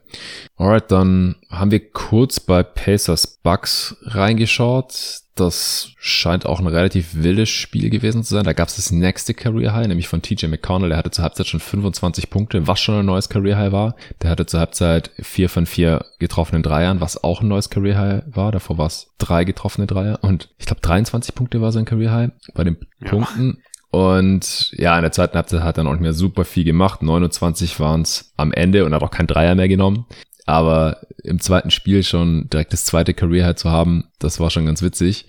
Alright, 0.55 0.91
dann 0.91 1.35
haben 1.49 1.71
wir 1.71 1.91
kurz 1.91 2.39
bei 2.39 2.63
Pacers 2.63 3.39
Bucks 3.43 3.97
reingeschaut. 4.03 5.24
Das 5.35 5.91
scheint 5.97 6.45
auch 6.45 6.61
ein 6.61 6.67
relativ 6.67 7.09
wildes 7.13 7.49
Spiel 7.49 7.89
gewesen 7.89 8.23
zu 8.23 8.33
sein. 8.33 8.45
Da 8.45 8.53
gab 8.53 8.69
es 8.69 8.77
das 8.77 8.91
nächste 8.91 9.33
Career 9.33 9.73
High, 9.73 9.87
nämlich 9.87 10.07
von 10.07 10.21
TJ 10.21 10.47
McConnell. 10.47 10.89
Der 10.89 10.97
hatte 10.97 11.11
zur 11.11 11.23
Halbzeit 11.23 11.47
schon 11.47 11.59
25 11.59 12.29
Punkte, 12.29 12.67
was 12.67 12.79
schon 12.79 12.99
ein 12.99 13.05
neues 13.05 13.27
Career 13.27 13.57
High 13.57 13.73
war. 13.73 13.95
Der 14.21 14.29
hatte 14.29 14.45
zur 14.45 14.61
Halbzeit 14.61 15.11
vier 15.19 15.49
von 15.49 15.65
vier 15.65 16.05
getroffenen 16.19 16.63
Dreiern, 16.63 17.01
was 17.01 17.21
auch 17.21 17.41
ein 17.41 17.49
neues 17.49 17.69
Career 17.69 17.97
High 17.97 18.23
war. 18.27 18.53
Davor 18.53 18.77
war 18.77 18.87
es 18.87 19.11
drei 19.17 19.43
getroffene 19.43 19.87
Dreier 19.87 20.19
und 20.21 20.53
ich 20.57 20.67
glaube 20.67 20.79
23 20.81 21.35
Punkte 21.35 21.59
war 21.59 21.73
sein 21.73 21.83
Career 21.83 22.13
High 22.13 22.31
bei 22.53 22.63
den 22.63 22.77
ja. 23.01 23.09
Punkten. 23.09 23.61
Und 23.91 24.71
ja, 24.71 24.95
in 24.95 25.03
der 25.03 25.11
zweiten 25.11 25.35
Halbzeit 25.35 25.63
hat 25.63 25.77
er 25.77 25.83
noch 25.83 25.91
nicht 25.91 26.01
mehr 26.01 26.13
super 26.13 26.45
viel 26.45 26.63
gemacht. 26.63 27.01
29 27.01 27.77
waren 27.81 28.03
es 28.03 28.33
am 28.37 28.53
Ende 28.53 28.85
und 28.85 28.93
hat 28.93 29.03
auch 29.03 29.11
kein 29.11 29.27
Dreier 29.27 29.55
mehr 29.55 29.67
genommen. 29.67 30.05
Aber 30.45 30.99
im 31.23 31.39
zweiten 31.39 31.71
Spiel 31.71 32.03
schon 32.03 32.47
direkt 32.49 32.71
das 32.71 32.85
zweite 32.85 33.13
Career 33.13 33.47
High 33.47 33.55
zu 33.55 33.71
haben, 33.71 34.09
das 34.19 34.39
war 34.39 34.49
schon 34.49 34.65
ganz 34.65 34.81
witzig. 34.81 35.25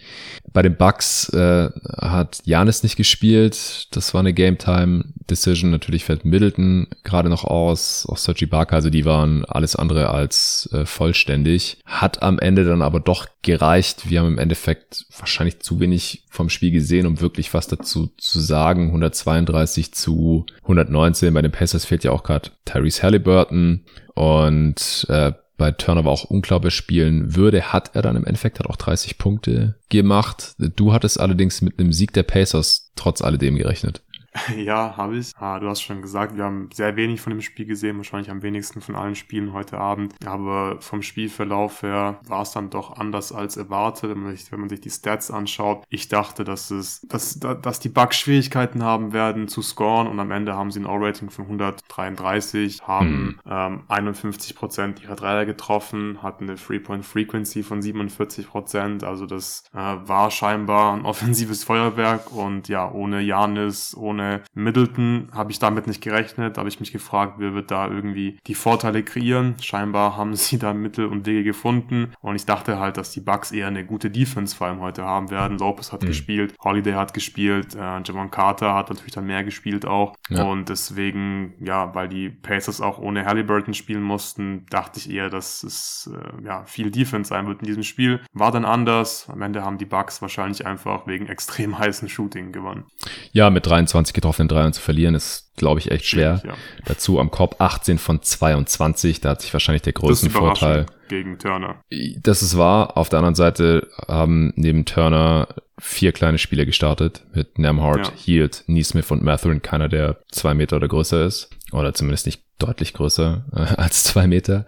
Bei 0.52 0.62
den 0.62 0.76
Bucks 0.76 1.28
äh, 1.30 1.70
hat 1.98 2.40
Janis 2.44 2.82
nicht 2.82 2.96
gespielt. 2.96 3.88
Das 3.90 4.14
war 4.14 4.20
eine 4.20 4.32
Game 4.32 4.58
Time 4.58 5.04
Decision. 5.28 5.70
Natürlich 5.70 6.04
fällt 6.04 6.24
Middleton 6.24 6.86
gerade 7.02 7.28
noch 7.28 7.44
aus, 7.44 8.06
auch 8.08 8.16
Sergi 8.16 8.46
Barker. 8.46 8.76
Also 8.76 8.90
die 8.90 9.04
waren 9.04 9.44
alles 9.44 9.76
andere 9.76 10.10
als 10.10 10.68
äh, 10.72 10.86
vollständig. 10.86 11.78
Hat 11.84 12.22
am 12.22 12.38
Ende 12.38 12.64
dann 12.64 12.82
aber 12.82 13.00
doch 13.00 13.26
gereicht. 13.42 14.08
Wir 14.08 14.20
haben 14.20 14.28
im 14.28 14.38
Endeffekt 14.38 15.06
wahrscheinlich 15.18 15.60
zu 15.60 15.80
wenig 15.80 16.24
vom 16.30 16.48
Spiel 16.48 16.70
gesehen, 16.70 17.06
um 17.06 17.20
wirklich 17.20 17.52
was 17.54 17.66
dazu 17.66 18.10
zu 18.18 18.40
sagen. 18.40 18.86
132 18.86 19.92
zu 19.92 20.46
119. 20.62 21.34
Bei 21.34 21.42
den 21.42 21.52
Pacers 21.52 21.84
fehlt 21.84 22.04
ja 22.04 22.12
auch 22.12 22.22
gerade 22.22 22.50
Tyrese 22.64 23.02
Halliburton 23.02 23.84
und 24.14 25.06
äh, 25.08 25.32
bei 25.56 25.70
Turnover 25.72 26.10
auch 26.10 26.24
unglaublich 26.24 26.74
spielen 26.74 27.34
würde, 27.34 27.72
hat 27.72 27.94
er 27.94 28.02
dann 28.02 28.16
im 28.16 28.24
Endeffekt 28.24 28.58
hat 28.58 28.66
auch 28.66 28.76
30 28.76 29.18
Punkte 29.18 29.76
gemacht. 29.88 30.54
Du 30.58 30.92
hattest 30.92 31.18
allerdings 31.18 31.62
mit 31.62 31.78
einem 31.78 31.92
Sieg 31.92 32.12
der 32.12 32.24
Pacers 32.24 32.92
trotz 32.94 33.22
alledem 33.22 33.56
gerechnet. 33.56 34.02
Ja, 34.56 34.96
habe 34.96 35.16
ich. 35.16 35.32
Ah, 35.38 35.58
du 35.58 35.68
hast 35.68 35.82
schon 35.82 36.02
gesagt, 36.02 36.36
wir 36.36 36.44
haben 36.44 36.68
sehr 36.72 36.96
wenig 36.96 37.20
von 37.20 37.30
dem 37.30 37.42
Spiel 37.42 37.66
gesehen, 37.66 37.96
wahrscheinlich 37.96 38.30
am 38.30 38.42
wenigsten 38.42 38.80
von 38.80 38.94
allen 38.94 39.14
Spielen 39.14 39.52
heute 39.52 39.78
Abend. 39.78 40.14
Aber 40.24 40.80
vom 40.80 41.02
Spielverlauf 41.02 41.82
her 41.82 42.20
war 42.26 42.42
es 42.42 42.52
dann 42.52 42.70
doch 42.70 42.96
anders 42.96 43.32
als 43.32 43.56
erwartet, 43.56 44.10
wenn 44.10 44.22
man 44.22 44.36
sich, 44.36 44.50
wenn 44.50 44.60
man 44.60 44.68
sich 44.68 44.80
die 44.80 44.90
Stats 44.90 45.30
anschaut. 45.30 45.84
Ich 45.88 46.08
dachte, 46.08 46.44
dass 46.44 46.70
es, 46.70 47.02
dass, 47.08 47.38
dass 47.38 47.80
die 47.80 47.88
Bugs 47.88 48.16
Schwierigkeiten 48.16 48.82
haben 48.82 49.12
werden 49.12 49.48
zu 49.48 49.62
scoren 49.62 50.06
und 50.06 50.18
am 50.20 50.30
Ende 50.30 50.54
haben 50.54 50.70
sie 50.70 50.80
ein 50.80 50.86
O-Rating 50.86 51.30
von 51.30 51.44
133, 51.46 52.82
haben 52.82 53.08
mhm. 53.08 53.40
ähm, 53.48 53.82
51 53.88 54.54
Prozent 54.54 55.02
ihrer 55.02 55.16
Dreier 55.16 55.46
getroffen, 55.46 56.22
hatten 56.22 56.44
eine 56.44 56.56
Three-Point-Frequency 56.56 57.62
von 57.62 57.82
47 57.82 58.48
Prozent. 58.48 59.04
Also 59.04 59.26
das 59.26 59.64
äh, 59.72 59.78
war 59.78 60.30
scheinbar 60.30 60.94
ein 60.94 61.04
offensives 61.04 61.64
Feuerwerk 61.64 62.32
und 62.32 62.68
ja, 62.68 62.90
ohne 62.90 63.20
Janis, 63.20 63.96
ohne 63.96 64.25
Middleton 64.54 65.28
habe 65.32 65.50
ich 65.50 65.58
damit 65.58 65.86
nicht 65.86 66.02
gerechnet. 66.02 66.56
Da 66.56 66.60
habe 66.60 66.68
ich 66.68 66.80
mich 66.80 66.92
gefragt, 66.92 67.34
wer 67.38 67.54
wird 67.54 67.70
da 67.70 67.88
irgendwie 67.88 68.38
die 68.46 68.54
Vorteile 68.54 69.02
kreieren. 69.02 69.54
Scheinbar 69.60 70.16
haben 70.16 70.34
sie 70.36 70.58
da 70.58 70.72
Mittel 70.72 71.06
und 71.06 71.26
Wege 71.26 71.44
gefunden. 71.44 72.12
Und 72.20 72.36
ich 72.36 72.46
dachte 72.46 72.78
halt, 72.78 72.96
dass 72.96 73.10
die 73.10 73.20
Bucks 73.20 73.52
eher 73.52 73.68
eine 73.68 73.84
gute 73.84 74.10
Defense 74.10 74.54
vor 74.54 74.66
allem 74.66 74.80
heute 74.80 75.04
haben 75.04 75.30
werden. 75.30 75.58
Lopez 75.58 75.92
hat 75.92 76.02
mhm. 76.02 76.08
gespielt, 76.08 76.54
Holiday 76.62 76.94
hat 76.94 77.14
gespielt, 77.14 77.74
äh, 77.74 78.00
Javon 78.04 78.30
Carter 78.30 78.74
hat 78.74 78.90
natürlich 78.90 79.12
dann 79.12 79.26
mehr 79.26 79.44
gespielt 79.44 79.86
auch. 79.86 80.14
Ja. 80.28 80.44
Und 80.44 80.68
deswegen, 80.68 81.54
ja, 81.60 81.94
weil 81.94 82.08
die 82.08 82.28
Pacers 82.28 82.80
auch 82.80 82.98
ohne 82.98 83.24
Halliburton 83.24 83.74
spielen 83.74 84.02
mussten, 84.02 84.66
dachte 84.70 84.98
ich 84.98 85.10
eher, 85.10 85.30
dass 85.30 85.62
es 85.62 86.10
äh, 86.12 86.44
ja 86.44 86.64
viel 86.64 86.90
Defense 86.90 87.28
sein 87.28 87.46
wird 87.46 87.60
in 87.60 87.66
diesem 87.66 87.82
Spiel. 87.82 88.20
War 88.32 88.52
dann 88.52 88.64
anders. 88.64 89.28
Am 89.30 89.42
Ende 89.42 89.62
haben 89.62 89.78
die 89.78 89.84
Bucks 89.84 90.22
wahrscheinlich 90.22 90.66
einfach 90.66 91.06
wegen 91.06 91.26
extrem 91.36 91.78
heißen 91.78 92.08
Shooting 92.08 92.52
gewonnen. 92.52 92.84
Ja, 93.32 93.50
mit 93.50 93.66
23 93.66 94.14
getroffenen 94.16 94.48
Dreiern 94.48 94.72
zu 94.72 94.80
verlieren, 94.80 95.14
ist, 95.14 95.52
glaube 95.56 95.78
ich, 95.78 95.92
echt 95.92 96.06
schwer. 96.06 96.42
Ja. 96.44 96.54
Dazu 96.84 97.20
am 97.20 97.30
Korb 97.30 97.60
18 97.60 97.98
von 97.98 98.20
22, 98.20 99.20
da 99.20 99.30
hat 99.30 99.42
sich 99.42 99.52
wahrscheinlich 99.52 99.82
der 99.82 99.92
größte 99.92 100.30
Vorteil. 100.30 100.86
Gegen 101.08 101.38
Turner. 101.38 101.84
Das 102.20 102.42
ist 102.42 102.58
wahr. 102.58 102.96
Auf 102.96 103.08
der 103.08 103.20
anderen 103.20 103.36
Seite 103.36 103.88
haben 104.08 104.52
neben 104.56 104.84
Turner 104.84 105.46
vier 105.78 106.10
kleine 106.10 106.38
Spieler 106.38 106.64
gestartet 106.64 107.22
mit 107.32 107.58
Nemhard, 107.58 108.08
ja. 108.08 108.12
Heald, 108.24 108.64
Neesmith 108.66 109.10
und 109.12 109.22
Matherin, 109.22 109.62
keiner 109.62 109.88
der 109.88 110.16
zwei 110.32 110.54
Meter 110.54 110.76
oder 110.76 110.88
größer 110.88 111.24
ist. 111.24 111.50
Oder 111.72 111.94
zumindest 111.94 112.26
nicht 112.26 112.42
deutlich 112.58 112.92
größer 112.92 113.44
äh, 113.52 113.80
als 113.80 114.04
zwei 114.04 114.26
Meter. 114.26 114.66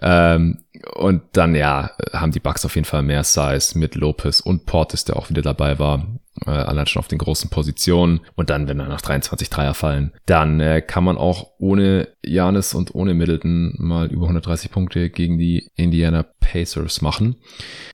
Ähm, 0.00 0.64
und 0.96 1.22
dann, 1.32 1.54
ja, 1.54 1.92
haben 2.12 2.32
die 2.32 2.40
Bucks 2.40 2.64
auf 2.64 2.74
jeden 2.74 2.86
Fall 2.86 3.02
mehr 3.02 3.22
Size 3.22 3.78
mit 3.78 3.94
Lopez 3.94 4.40
und 4.40 4.66
Portis, 4.66 5.04
der 5.04 5.16
auch 5.16 5.30
wieder 5.30 5.42
dabei 5.42 5.78
war. 5.78 6.06
Äh, 6.46 6.50
allein 6.50 6.86
schon 6.86 7.00
auf 7.00 7.08
den 7.08 7.18
großen 7.18 7.50
Positionen. 7.50 8.20
Und 8.34 8.50
dann, 8.50 8.68
wenn 8.68 8.78
dann 8.78 8.88
nach 8.88 9.00
23 9.00 9.50
Dreier 9.50 9.74
fallen, 9.74 10.12
dann 10.26 10.60
äh, 10.60 10.82
kann 10.82 11.04
man 11.04 11.16
auch 11.16 11.50
ohne 11.58 12.08
Janis 12.24 12.74
und 12.74 12.94
ohne 12.94 13.14
Middleton 13.14 13.74
mal 13.78 14.06
über 14.10 14.24
130 14.24 14.70
Punkte 14.70 15.10
gegen 15.10 15.38
die 15.38 15.70
Indiana 15.76 16.24
Pacers 16.40 17.02
machen. 17.02 17.36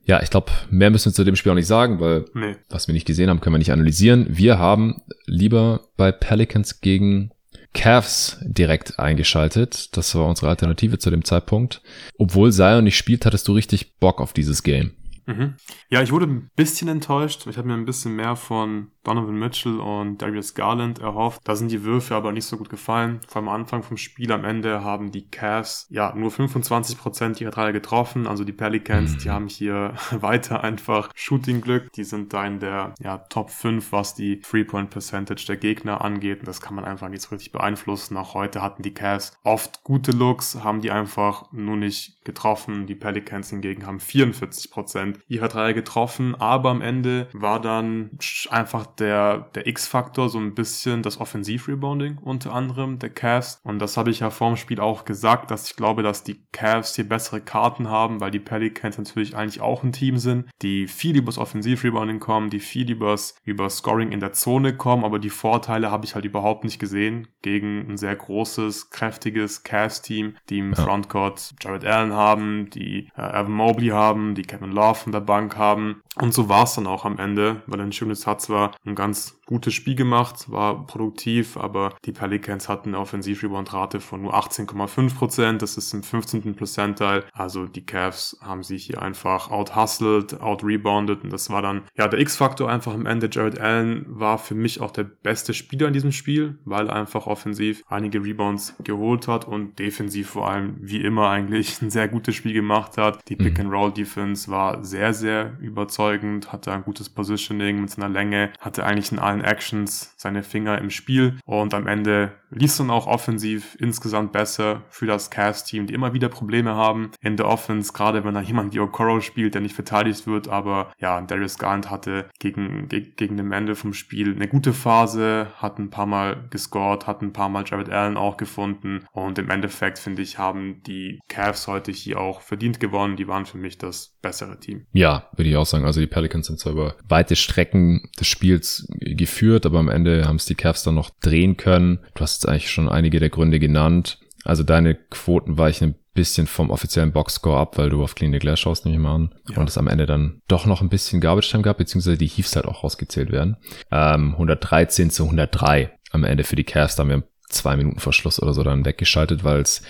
Ja, 0.05 0.21
ich 0.21 0.29
glaube, 0.29 0.51
mehr 0.69 0.89
müssen 0.89 1.07
wir 1.07 1.13
zu 1.13 1.23
dem 1.23 1.35
Spiel 1.35 1.51
auch 1.51 1.55
nicht 1.55 1.67
sagen, 1.67 1.99
weil 1.99 2.25
nee. 2.33 2.55
was 2.69 2.87
wir 2.87 2.93
nicht 2.93 3.07
gesehen 3.07 3.29
haben, 3.29 3.41
können 3.41 3.53
wir 3.53 3.59
nicht 3.59 3.71
analysieren. 3.71 4.25
Wir 4.29 4.59
haben 4.59 5.01
lieber 5.25 5.81
bei 5.97 6.11
Pelicans 6.11 6.81
gegen 6.81 7.31
Cavs 7.73 8.37
direkt 8.41 8.99
eingeschaltet. 8.99 9.95
Das 9.95 10.15
war 10.15 10.27
unsere 10.27 10.49
Alternative 10.49 10.97
zu 10.97 11.09
dem 11.11 11.23
Zeitpunkt. 11.23 11.81
Obwohl 12.17 12.51
Zion 12.51 12.83
nicht 12.83 12.97
spielt, 12.97 13.25
hattest 13.25 13.47
du 13.47 13.53
richtig 13.53 13.99
Bock 13.99 14.21
auf 14.21 14.33
dieses 14.33 14.63
Game. 14.63 14.93
Mhm. 15.29 15.55
Ja, 15.91 16.01
ich 16.01 16.11
wurde 16.11 16.25
ein 16.25 16.49
bisschen 16.55 16.87
enttäuscht. 16.87 17.45
Ich 17.45 17.57
habe 17.57 17.67
mir 17.67 17.75
ein 17.75 17.85
bisschen 17.85 18.15
mehr 18.15 18.35
von 18.35 18.91
Donovan 19.03 19.37
Mitchell 19.37 19.79
und 19.79 20.21
Darius 20.21 20.53
Garland 20.53 20.99
erhofft. 20.99 21.41
Da 21.43 21.55
sind 21.55 21.71
die 21.71 21.83
Würfe 21.83 22.15
aber 22.15 22.31
nicht 22.31 22.45
so 22.45 22.57
gut 22.57 22.69
gefallen. 22.69 23.21
Vor 23.27 23.37
allem 23.37 23.49
am 23.49 23.61
Anfang 23.61 23.83
vom 23.83 23.97
Spiel, 23.97 24.31
am 24.31 24.45
Ende 24.45 24.83
haben 24.83 25.11
die 25.11 25.27
Cavs 25.27 25.87
ja 25.89 26.13
nur 26.15 26.31
25% 26.31 27.41
ihrer 27.41 27.51
Dreier 27.51 27.71
getroffen. 27.71 28.27
Also 28.27 28.43
die 28.43 28.53
Pelicans, 28.53 29.13
mhm. 29.13 29.17
die 29.19 29.29
haben 29.29 29.47
hier 29.47 29.93
weiter 30.11 30.63
einfach 30.63 31.09
Shooting-Glück. 31.15 31.91
Die 31.93 32.03
sind 32.03 32.33
da 32.33 32.45
in 32.45 32.59
der 32.59 32.93
ja, 32.99 33.17
Top 33.17 33.49
5, 33.49 33.91
was 33.91 34.15
die 34.15 34.41
Three-Point-Percentage 34.41 35.45
der 35.47 35.57
Gegner 35.57 36.01
angeht. 36.01 36.39
Und 36.39 36.47
das 36.47 36.61
kann 36.61 36.75
man 36.75 36.85
einfach 36.85 37.09
nicht 37.09 37.21
so 37.21 37.29
richtig 37.29 37.51
beeinflussen. 37.51 38.17
Auch 38.17 38.33
heute 38.33 38.61
hatten 38.61 38.83
die 38.83 38.93
Cavs 38.93 39.37
oft 39.43 39.83
gute 39.83 40.11
Looks, 40.11 40.63
haben 40.63 40.81
die 40.81 40.91
einfach 40.91 41.51
nur 41.51 41.77
nicht 41.77 42.25
getroffen. 42.25 42.85
Die 42.85 42.95
Pelicans 42.95 43.49
hingegen 43.49 43.85
haben 43.85 43.99
44% 43.99 45.19
ihrer 45.27 45.47
Dreier 45.47 45.73
getroffen. 45.73 46.35
Aber 46.35 46.69
am 46.69 46.81
Ende 46.81 47.27
war 47.33 47.61
dann 47.61 48.11
einfach 48.49 48.85
der, 48.99 49.49
der 49.55 49.67
X-Faktor 49.67 50.29
so 50.29 50.39
ein 50.39 50.55
bisschen 50.55 51.03
das 51.03 51.19
Offensiv-Rebounding 51.19 52.17
unter 52.17 52.53
anderem 52.53 52.99
der 52.99 53.09
Cavs. 53.09 53.61
Und 53.63 53.79
das 53.79 53.97
habe 53.97 54.11
ich 54.11 54.19
ja 54.19 54.29
vorm 54.29 54.55
Spiel 54.55 54.79
auch 54.79 55.05
gesagt, 55.05 55.51
dass 55.51 55.69
ich 55.69 55.75
glaube, 55.75 56.03
dass 56.03 56.23
die 56.23 56.43
Cavs 56.51 56.95
hier 56.95 57.07
bessere 57.07 57.41
Karten 57.41 57.89
haben, 57.89 58.21
weil 58.21 58.31
die 58.31 58.39
Pelicans 58.39 58.97
natürlich 58.97 59.35
eigentlich 59.35 59.61
auch 59.61 59.83
ein 59.83 59.91
Team 59.91 60.17
sind, 60.17 60.49
die 60.61 60.87
viel 60.87 61.17
übers 61.17 61.37
Offensiv-Rebounding 61.37 62.19
kommen, 62.19 62.49
die 62.49 62.59
viel 62.59 62.89
übers, 62.89 63.35
über 63.43 63.69
Scoring 63.69 64.11
in 64.11 64.19
der 64.19 64.33
Zone 64.33 64.75
kommen, 64.75 65.03
aber 65.03 65.19
die 65.19 65.29
Vorteile 65.29 65.91
habe 65.91 66.05
ich 66.05 66.15
halt 66.15 66.25
überhaupt 66.25 66.63
nicht 66.63 66.79
gesehen 66.79 67.27
gegen 67.41 67.89
ein 67.89 67.97
sehr 67.97 68.15
großes, 68.15 68.89
kräftiges 68.89 69.63
Cavs-Team, 69.63 70.35
die 70.49 70.59
im 70.59 70.73
ja. 70.73 70.83
Frontcourt 70.83 71.53
Jared 71.61 71.85
Allen 71.85 72.13
haben, 72.13 72.69
die 72.69 73.09
äh, 73.15 73.21
Evan 73.21 73.51
Mobley 73.51 73.87
haben, 73.87 74.35
die 74.35 74.43
Kevin 74.43 74.71
Love 74.71 74.95
von 74.95 75.11
der 75.11 75.21
Bank 75.21 75.57
haben. 75.57 76.01
Und 76.15 76.33
so 76.33 76.49
war 76.49 76.63
es 76.63 76.73
dann 76.73 76.87
auch 76.87 77.05
am 77.05 77.17
Ende, 77.17 77.61
weil 77.67 77.79
ein 77.79 77.93
schönes 77.93 78.27
hat 78.27 78.41
zwar 78.41 78.71
ein 78.85 78.95
ganz 78.95 79.39
gutes 79.45 79.73
Spiel 79.73 79.95
gemacht, 79.95 80.49
war 80.51 80.85
produktiv, 80.85 81.57
aber 81.57 81.95
die 82.05 82.11
Pelicans 82.11 82.69
hatten 82.69 82.89
eine 82.89 82.99
Offensiv-Rebound-Rate 82.99 83.99
von 83.99 84.21
nur 84.21 84.35
18,5%. 84.35 85.57
Das 85.57 85.75
ist 85.75 85.93
im 85.93 86.03
15. 86.03 86.55
Prozentteil. 86.55 87.23
Also 87.33 87.65
die 87.65 87.85
Cavs 87.85 88.37
haben 88.41 88.63
sich 88.63 88.85
hier 88.85 89.01
einfach 89.01 89.49
out-hustled, 89.49 90.39
out-rebounded 90.39 91.23
und 91.23 91.33
das 91.33 91.49
war 91.49 91.61
dann, 91.61 91.81
ja, 91.97 92.07
der 92.07 92.19
X-Faktor 92.19 92.69
einfach 92.69 92.93
am 92.93 93.05
Ende. 93.05 93.29
Jared 93.31 93.59
Allen 93.59 94.05
war 94.07 94.37
für 94.37 94.55
mich 94.55 94.81
auch 94.81 94.91
der 94.91 95.03
beste 95.03 95.53
Spieler 95.53 95.87
in 95.87 95.93
diesem 95.93 96.11
Spiel, 96.11 96.59
weil 96.63 96.87
er 96.87 96.95
einfach 96.95 97.27
offensiv 97.27 97.83
einige 97.87 98.23
Rebounds 98.23 98.75
geholt 98.83 99.27
hat 99.27 99.45
und 99.45 99.79
defensiv 99.79 100.29
vor 100.29 100.49
allem, 100.49 100.77
wie 100.79 101.01
immer 101.01 101.29
eigentlich, 101.29 101.81
ein 101.81 101.89
sehr 101.89 102.07
gutes 102.07 102.35
Spiel 102.35 102.53
gemacht 102.53 102.97
hat. 102.97 103.27
Die 103.27 103.35
mhm. 103.35 103.39
Pick-and-Roll-Defense 103.39 104.49
war 104.51 104.83
sehr, 104.85 105.13
sehr 105.13 105.57
überzeugend, 105.59 106.53
hatte 106.53 106.71
ein 106.71 106.83
gutes 106.83 107.09
Positioning 107.09 107.81
mit 107.81 107.89
seiner 107.89 108.09
Länge, 108.09 108.51
hatte 108.69 108.85
eigentlich 108.85 109.11
in 109.11 109.19
allen 109.19 109.43
Actions, 109.43 110.13
seine 110.15 110.43
Finger 110.43 110.77
im 110.77 110.91
Spiel 110.91 111.39
und 111.45 111.73
am 111.73 111.87
Ende 111.87 112.31
lief 112.51 112.71
es 112.71 112.77
dann 112.77 112.89
auch 112.89 113.07
offensiv 113.07 113.75
insgesamt 113.79 114.31
besser 114.31 114.83
für 114.89 115.05
das 115.05 115.29
Cast-Team, 115.29 115.87
die 115.87 115.93
immer 115.93 116.13
wieder 116.13 116.29
Probleme 116.29 116.75
haben 116.75 117.11
in 117.21 117.37
der 117.37 117.47
Offense, 117.47 117.93
gerade 117.93 118.23
wenn 118.23 118.33
da 118.33 118.41
jemand 118.41 118.73
wie 118.73 118.79
Okoro 118.79 119.21
spielt, 119.21 119.53
der 119.53 119.61
nicht 119.61 119.75
verteidigt 119.75 120.27
wird, 120.27 120.47
aber 120.47 120.91
ja, 120.99 121.21
Darius 121.21 121.57
Garland 121.57 121.89
hatte 121.89 122.29
gegen, 122.39 122.87
gegen, 122.87 123.15
gegen 123.15 123.37
den 123.37 123.51
Ende 123.51 123.75
vom 123.75 123.93
Spiel 123.93 124.35
eine 124.35 124.47
gute 124.47 124.73
Phase, 124.73 125.47
hat 125.57 125.79
ein 125.79 125.89
paar 125.89 126.05
Mal 126.05 126.47
gescored, 126.49 127.07
hat 127.07 127.21
ein 127.21 127.33
paar 127.33 127.49
Mal 127.49 127.63
Jared 127.65 127.89
Allen 127.89 128.17
auch 128.17 128.37
gefunden 128.37 129.05
und 129.11 129.37
im 129.37 129.49
Endeffekt, 129.49 129.99
finde 129.99 130.21
ich, 130.21 130.37
haben 130.37 130.81
die 130.83 131.19
Cavs 131.27 131.67
heute 131.67 131.91
hier 131.91 132.19
auch 132.19 132.41
verdient 132.41 132.79
gewonnen, 132.79 133.15
die 133.15 133.27
waren 133.27 133.45
für 133.45 133.57
mich 133.57 133.77
das 133.77 134.17
bessere 134.21 134.59
Team. 134.59 134.85
Ja, 134.91 135.29
würde 135.35 135.49
ich 135.49 135.55
auch 135.55 135.65
sagen, 135.65 135.85
also 135.85 135.99
die 135.99 136.07
Pelicans 136.07 136.47
sind 136.47 136.59
zwar 136.59 136.73
über 136.73 136.95
weite 137.07 137.35
Strecken 137.35 138.09
des 138.19 138.27
Spiels 138.27 138.87
geführt, 138.99 139.65
aber 139.65 139.79
am 139.79 139.89
Ende 139.89 140.27
haben 140.27 140.37
es 140.37 140.45
die 140.45 140.55
Cavs 140.55 140.83
dann 140.83 140.95
noch 140.95 141.09
drehen 141.21 141.57
können. 141.57 141.99
Du 142.15 142.21
hast 142.21 142.38
eigentlich 142.45 142.71
schon 142.71 142.89
einige 142.89 143.19
der 143.19 143.29
Gründe 143.29 143.59
genannt. 143.59 144.19
Also 144.45 144.63
deine 144.63 144.95
Quoten 144.95 145.57
weichen 145.57 145.89
ein 145.89 145.95
bisschen 146.13 146.47
vom 146.47 146.69
offiziellen 146.69 147.11
Boxscore 147.11 147.57
ab, 147.57 147.77
weil 147.77 147.89
du 147.89 148.03
auf 148.03 148.15
Clean 148.15 148.31
the 148.31 148.39
Glass 148.39 148.59
schaust, 148.59 148.85
nehme 148.85 148.97
ich 148.97 149.01
mal 149.01 149.15
an. 149.15 149.35
Ja. 149.49 149.57
Und 149.57 149.69
es 149.69 149.77
am 149.77 149.87
Ende 149.87 150.05
dann 150.05 150.41
doch 150.47 150.65
noch 150.65 150.81
ein 150.81 150.89
bisschen 150.89 151.21
Garbage 151.21 151.49
Time 151.49 151.63
gab, 151.63 151.77
beziehungsweise 151.77 152.17
die 152.17 152.27
Heaves 152.27 152.55
halt 152.55 152.65
auch 152.65 152.83
rausgezählt 152.83 153.31
werden. 153.31 153.57
Ähm, 153.91 154.33
113 154.33 155.11
zu 155.11 155.23
103 155.23 155.91
am 156.11 156.23
Ende 156.23 156.43
für 156.43 156.55
die 156.55 156.63
Cavs. 156.63 156.95
Da 156.95 157.03
haben 157.03 157.09
wir 157.09 157.23
zwei 157.49 157.75
Minuten 157.75 157.99
Verschluss 157.99 158.41
oder 158.41 158.53
so 158.53 158.63
dann 158.63 158.85
weggeschaltet, 158.85 159.43
weil 159.43 159.61
es 159.61 159.81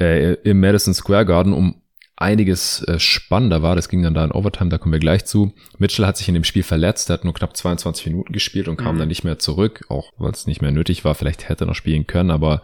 äh, 0.00 0.34
im 0.42 0.60
Madison 0.60 0.94
Square 0.94 1.26
Garden 1.26 1.52
um 1.52 1.81
einiges 2.22 2.82
äh, 2.84 2.98
spannender 2.98 3.62
war. 3.62 3.76
Das 3.76 3.88
ging 3.88 4.02
dann 4.02 4.14
da 4.14 4.24
in 4.24 4.32
Overtime, 4.32 4.70
da 4.70 4.78
kommen 4.78 4.92
wir 4.92 5.00
gleich 5.00 5.24
zu. 5.24 5.52
Mitchell 5.78 6.06
hat 6.06 6.16
sich 6.16 6.28
in 6.28 6.34
dem 6.34 6.44
Spiel 6.44 6.62
verletzt, 6.62 7.10
er 7.10 7.14
hat 7.14 7.24
nur 7.24 7.34
knapp 7.34 7.56
22 7.56 8.06
Minuten 8.06 8.32
gespielt 8.32 8.68
und 8.68 8.76
kam 8.76 8.94
mhm. 8.94 9.00
dann 9.00 9.08
nicht 9.08 9.24
mehr 9.24 9.38
zurück, 9.38 9.84
auch 9.88 10.10
weil 10.16 10.32
es 10.32 10.46
nicht 10.46 10.62
mehr 10.62 10.72
nötig 10.72 11.04
war. 11.04 11.14
Vielleicht 11.14 11.48
hätte 11.48 11.64
er 11.64 11.66
noch 11.66 11.74
spielen 11.74 12.06
können, 12.06 12.30
aber 12.30 12.62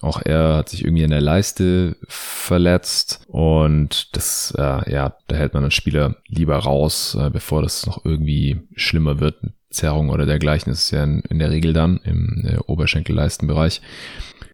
auch 0.00 0.22
er 0.24 0.56
hat 0.56 0.68
sich 0.70 0.84
irgendwie 0.84 1.02
in 1.02 1.10
der 1.10 1.20
Leiste 1.20 1.96
verletzt 2.08 3.20
und 3.26 4.16
das, 4.16 4.54
äh, 4.56 4.90
ja, 4.90 5.16
da 5.28 5.36
hält 5.36 5.52
man 5.52 5.64
einen 5.64 5.70
Spieler 5.70 6.16
lieber 6.26 6.56
raus, 6.56 7.16
äh, 7.20 7.28
bevor 7.30 7.62
das 7.62 7.84
noch 7.86 8.04
irgendwie 8.04 8.62
schlimmer 8.74 9.20
wird. 9.20 9.36
Zerrung 9.68 10.10
oder 10.10 10.26
dergleichen 10.26 10.72
ist 10.72 10.90
ja 10.90 11.04
in, 11.04 11.20
in 11.28 11.38
der 11.38 11.50
Regel 11.50 11.72
dann 11.72 12.00
im 12.04 12.44
äh, 12.44 12.56
Oberschenkelleistenbereich. 12.66 13.82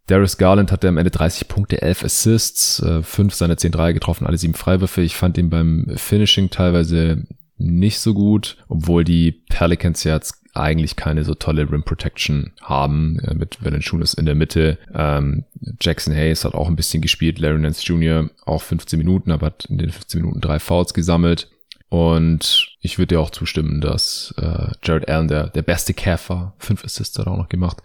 Darius 0.07 0.39
Garland 0.39 0.71
hatte 0.71 0.89
am 0.89 0.99
Ende 0.99 1.11
30 1.11 1.49
Punkte, 1.49 1.83
11 1.83 2.05
Assists, 2.05 2.81
äh, 2.81 3.03
5 3.03 3.35
seiner 3.35 3.57
10 3.57 3.73
Dreier 3.73 3.93
getroffen, 3.93 4.27
alle 4.27 4.39
7 4.39 4.55
Freiwürfe. 4.55 5.03
Ich 5.03 5.17
fand 5.17 5.37
ihn 5.37 5.51
beim 5.51 5.87
Finishing 5.97 6.51
teilweise 6.51 7.25
nicht 7.59 7.99
so 7.99 8.15
gut, 8.15 8.57
obwohl 8.69 9.03
die 9.03 9.33
Pelicans 9.49 10.05
jetzt 10.05 10.43
eigentlich 10.55 10.97
keine 10.97 11.25
so 11.25 11.35
tolle 11.35 11.71
Rim 11.71 11.83
Protection 11.83 12.53
haben, 12.63 13.19
äh, 13.21 13.35
mit 13.35 13.63
Valanciunas 13.63 14.15
in 14.15 14.27
der 14.27 14.35
Mitte. 14.35 14.79
Ähm, 14.95 15.45
Jackson 15.81 16.15
Hayes 16.15 16.45
hat 16.45 16.55
auch 16.55 16.69
ein 16.69 16.77
bisschen 16.77 17.03
gespielt, 17.03 17.39
Larry 17.39 17.59
Nance 17.59 17.85
Jr. 17.85 18.31
auch 18.45 18.63
15 18.63 18.99
Minuten, 18.99 19.31
aber 19.31 19.47
hat 19.47 19.67
in 19.67 19.79
den 19.79 19.91
15 19.91 20.21
Minuten 20.23 20.41
drei 20.41 20.59
Fouls 20.59 20.95
gesammelt. 20.95 21.51
Und 21.89 22.75
ich 22.81 22.99
würde 22.99 23.15
dir 23.15 23.21
auch 23.21 23.31
zustimmen, 23.31 23.81
dass 23.81 24.35
äh, 24.39 24.73
Jared 24.83 25.09
Allen 25.09 25.29
der, 25.29 25.49
der 25.49 25.63
beste 25.63 25.95
Cav 25.95 26.29
war. 26.29 26.55
Fünf 26.59 26.85
Assists 26.85 27.17
hat 27.19 27.27
er 27.27 27.33
auch 27.33 27.39
noch 27.39 27.49
gemacht. 27.49 27.79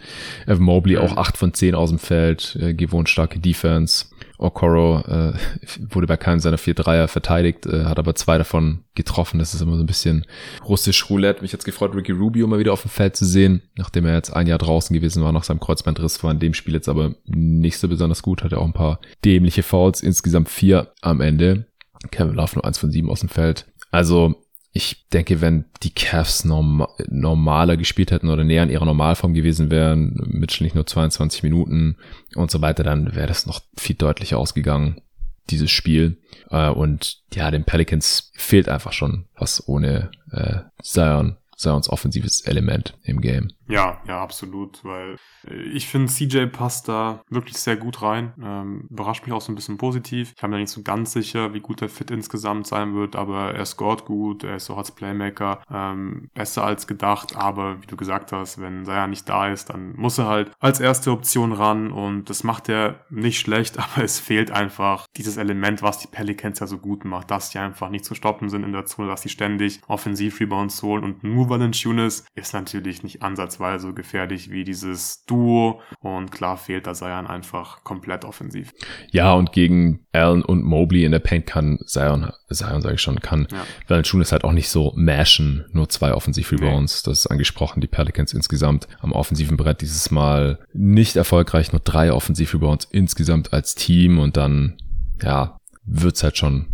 Evan 0.47 0.63
Mobley 0.63 0.97
auch 0.97 1.17
acht 1.17 1.37
von 1.37 1.53
zehn 1.53 1.75
aus 1.75 1.89
dem 1.89 1.99
Feld. 1.99 2.57
Äh, 2.59 2.73
gewohnt 2.73 3.09
starke 3.09 3.39
Defense. 3.39 4.05
Okoro 4.39 5.01
äh, 5.01 5.33
wurde 5.89 6.07
bei 6.07 6.17
keinem 6.17 6.39
seiner 6.39 6.57
vier 6.57 6.73
Dreier 6.73 7.07
verteidigt, 7.07 7.67
äh, 7.67 7.85
hat 7.85 7.99
aber 7.99 8.15
zwei 8.15 8.39
davon 8.39 8.83
getroffen. 8.95 9.37
Das 9.37 9.53
ist 9.53 9.61
immer 9.61 9.77
so 9.77 9.83
ein 9.83 9.87
bisschen 9.87 10.25
russisch 10.65 11.07
Roulette. 11.09 11.43
Mich 11.43 11.51
jetzt 11.51 11.65
gefreut, 11.65 11.95
Ricky 11.95 12.11
Rubio 12.11 12.47
mal 12.47 12.59
wieder 12.59 12.73
auf 12.73 12.81
dem 12.81 12.89
Feld 12.89 13.15
zu 13.15 13.25
sehen, 13.25 13.61
nachdem 13.77 14.07
er 14.07 14.15
jetzt 14.15 14.31
ein 14.31 14.47
Jahr 14.47 14.57
draußen 14.57 14.95
gewesen 14.95 15.23
war 15.23 15.31
nach 15.31 15.43
seinem 15.43 15.59
Kreuzbandriss. 15.59 16.23
War 16.23 16.31
in 16.31 16.39
dem 16.39 16.55
Spiel 16.55 16.73
jetzt 16.73 16.89
aber 16.89 17.13
nicht 17.25 17.77
so 17.77 17.87
besonders 17.87 18.23
gut. 18.23 18.43
Hatte 18.43 18.57
auch 18.57 18.65
ein 18.65 18.73
paar 18.73 18.99
dämliche 19.23 19.61
Fouls. 19.61 20.01
Insgesamt 20.01 20.49
vier 20.49 20.91
am 21.01 21.21
Ende. 21.21 21.67
Kevin 22.09 22.33
Love 22.33 22.55
nur 22.55 22.65
eins 22.65 22.79
von 22.79 22.89
sieben 22.89 23.11
aus 23.11 23.19
dem 23.19 23.29
Feld. 23.29 23.67
Also 23.91 24.35
ich 24.73 25.07
denke, 25.09 25.41
wenn 25.41 25.65
die 25.83 25.93
Cavs 25.93 26.45
norm 26.45 26.87
normaler 27.09 27.75
gespielt 27.75 28.11
hätten 28.11 28.29
oder 28.29 28.45
näher 28.45 28.63
an 28.63 28.69
ihrer 28.69 28.85
Normalform 28.85 29.33
gewesen 29.33 29.69
wären, 29.69 30.15
Mitchell 30.27 30.63
nicht 30.63 30.75
nur 30.75 30.87
22 30.87 31.43
Minuten 31.43 31.97
und 32.35 32.49
so 32.49 32.61
weiter, 32.61 32.83
dann 32.83 33.13
wäre 33.13 33.27
das 33.27 33.45
noch 33.45 33.61
viel 33.77 33.97
deutlicher 33.97 34.37
ausgegangen, 34.37 35.01
dieses 35.49 35.69
Spiel. 35.71 36.21
Äh, 36.49 36.69
und 36.69 37.17
ja, 37.33 37.51
den 37.51 37.65
Pelicans 37.65 38.31
fehlt 38.35 38.69
einfach 38.69 38.93
schon 38.93 39.25
was 39.35 39.67
ohne 39.67 40.11
äh, 40.31 40.59
Zion, 40.81 41.35
Zions 41.57 41.89
offensives 41.89 42.41
Element 42.41 42.97
im 43.03 43.19
Game. 43.19 43.51
Ja, 43.71 44.01
ja, 44.05 44.21
absolut, 44.21 44.83
weil 44.83 45.15
äh, 45.49 45.55
ich 45.55 45.87
finde, 45.87 46.11
CJ 46.11 46.47
passt 46.47 46.89
da 46.89 47.21
wirklich 47.29 47.57
sehr 47.57 47.77
gut 47.77 48.01
rein. 48.01 48.33
Ähm, 48.43 48.87
überrascht 48.89 49.25
mich 49.25 49.33
auch 49.33 49.39
so 49.39 49.49
ein 49.49 49.55
bisschen 49.55 49.77
positiv. 49.77 50.33
Ich 50.35 50.41
bin 50.41 50.49
mir 50.49 50.57
nicht 50.57 50.69
so 50.69 50.81
ganz 50.81 51.13
sicher, 51.13 51.53
wie 51.53 51.61
gut 51.61 51.79
der 51.79 51.87
Fit 51.87 52.11
insgesamt 52.11 52.67
sein 52.67 52.93
wird, 52.95 53.15
aber 53.15 53.53
er 53.53 53.65
scored 53.65 54.03
gut, 54.03 54.43
er 54.43 54.57
ist 54.57 54.65
so 54.65 54.75
als 54.75 54.91
Playmaker 54.91 55.61
ähm, 55.71 56.29
besser 56.33 56.65
als 56.65 56.85
gedacht, 56.85 57.37
aber 57.37 57.81
wie 57.81 57.87
du 57.87 57.95
gesagt 57.95 58.33
hast, 58.33 58.59
wenn 58.59 58.83
Saya 58.83 59.07
nicht 59.07 59.29
da 59.29 59.47
ist, 59.47 59.69
dann 59.69 59.95
muss 59.95 60.17
er 60.17 60.27
halt 60.27 60.51
als 60.59 60.81
erste 60.81 61.11
Option 61.11 61.53
ran 61.53 61.91
und 61.91 62.29
das 62.29 62.43
macht 62.43 62.67
er 62.67 63.05
nicht 63.09 63.39
schlecht, 63.39 63.79
aber 63.79 64.03
es 64.03 64.19
fehlt 64.19 64.51
einfach 64.51 65.07
dieses 65.15 65.37
Element, 65.37 65.81
was 65.81 65.97
die 65.99 66.09
Pelicans 66.09 66.59
ja 66.59 66.67
so 66.67 66.77
gut 66.77 67.05
macht, 67.05 67.31
dass 67.31 67.51
die 67.51 67.59
einfach 67.59 67.89
nicht 67.89 68.03
zu 68.03 68.15
stoppen 68.15 68.49
sind 68.49 68.65
in 68.65 68.73
der 68.73 68.85
Zone, 68.85 69.07
dass 69.07 69.21
sie 69.21 69.29
ständig 69.29 69.79
offensiv 69.87 70.41
Rebounds 70.41 70.83
holen 70.83 71.05
und 71.05 71.23
nur 71.23 71.49
Valanciunas 71.49 72.25
ist 72.35 72.53
natürlich 72.53 73.03
nicht 73.03 73.21
ansatzweise 73.21 73.60
ansatzweise 73.61 73.87
so 73.87 73.93
gefährlich 73.93 74.51
wie 74.51 74.63
dieses 74.63 75.23
Duo. 75.25 75.81
Und 75.99 76.31
klar 76.31 76.57
fehlt 76.57 76.87
da 76.87 76.93
Zion 76.93 77.27
einfach 77.27 77.83
komplett 77.83 78.25
offensiv. 78.25 78.73
Ja, 79.11 79.33
und 79.33 79.51
gegen 79.51 80.05
Allen 80.11 80.43
und 80.43 80.63
Mobley 80.63 81.05
in 81.05 81.11
der 81.11 81.19
Paint 81.19 81.45
kann 81.45 81.79
Zion, 81.85 82.31
Zion 82.51 82.81
sage 82.81 82.95
ich 82.95 83.01
schon, 83.01 83.19
kann 83.19 83.47
ja. 83.51 83.63
Valanciunas 83.87 84.31
halt 84.31 84.43
auch 84.43 84.51
nicht 84.51 84.69
so 84.69 84.93
mashen. 84.95 85.65
Nur 85.71 85.89
zwei 85.89 86.13
Offensiv-Rebounds. 86.13 87.03
Nee. 87.05 87.11
Das 87.11 87.19
ist 87.19 87.27
angesprochen. 87.27 87.81
Die 87.81 87.87
Pelicans 87.87 88.33
insgesamt 88.33 88.87
am 88.99 89.11
offensiven 89.11 89.57
Brett 89.57 89.81
dieses 89.81 90.11
Mal 90.11 90.59
nicht 90.73 91.15
erfolgreich. 91.15 91.71
Nur 91.71 91.81
drei 91.81 92.11
Offensiv-Rebounds 92.11 92.87
insgesamt 92.91 93.53
als 93.53 93.75
Team. 93.75 94.19
Und 94.19 94.37
dann, 94.37 94.77
ja, 95.21 95.57
wird's 95.85 96.23
halt 96.23 96.37
schon 96.37 96.67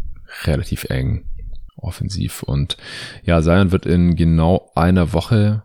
relativ 0.43 0.85
eng 0.85 1.25
offensiv. 1.77 2.43
Und 2.43 2.77
ja, 3.23 3.41
Zion 3.41 3.71
wird 3.71 3.85
in 3.85 4.15
genau 4.15 4.71
einer 4.75 5.13
Woche 5.13 5.63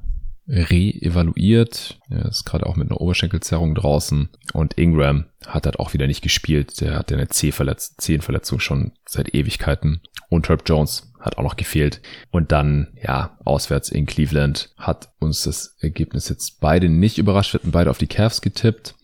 re-evaluiert. 0.48 1.98
Er 2.10 2.26
ist 2.26 2.44
gerade 2.44 2.66
auch 2.66 2.76
mit 2.76 2.90
einer 2.90 3.00
Oberschenkelzerrung 3.00 3.74
draußen. 3.74 4.28
Und 4.52 4.78
Ingram 4.78 5.26
hat 5.46 5.66
halt 5.66 5.78
auch 5.78 5.92
wieder 5.92 6.06
nicht 6.06 6.22
gespielt. 6.22 6.80
Der 6.80 6.98
hat 6.98 7.12
eine 7.12 7.28
Zehenverletzung 7.28 8.60
schon 8.60 8.92
seit 9.06 9.34
Ewigkeiten. 9.34 10.02
Und 10.28 10.48
Herb 10.48 10.62
Jones 10.66 11.12
hat 11.20 11.38
auch 11.38 11.42
noch 11.42 11.56
gefehlt. 11.56 12.00
Und 12.30 12.52
dann, 12.52 12.88
ja, 13.02 13.38
auswärts 13.44 13.88
in 13.88 14.06
Cleveland 14.06 14.74
hat 14.76 15.12
uns 15.20 15.42
das 15.44 15.76
Ergebnis 15.80 16.28
jetzt 16.28 16.60
beide 16.60 16.88
nicht 16.88 17.18
überrascht. 17.18 17.54
Wir 17.54 17.60
hatten 17.60 17.70
beide 17.70 17.90
auf 17.90 17.98
die 17.98 18.08
Cavs 18.08 18.40
getippt. 18.40 18.94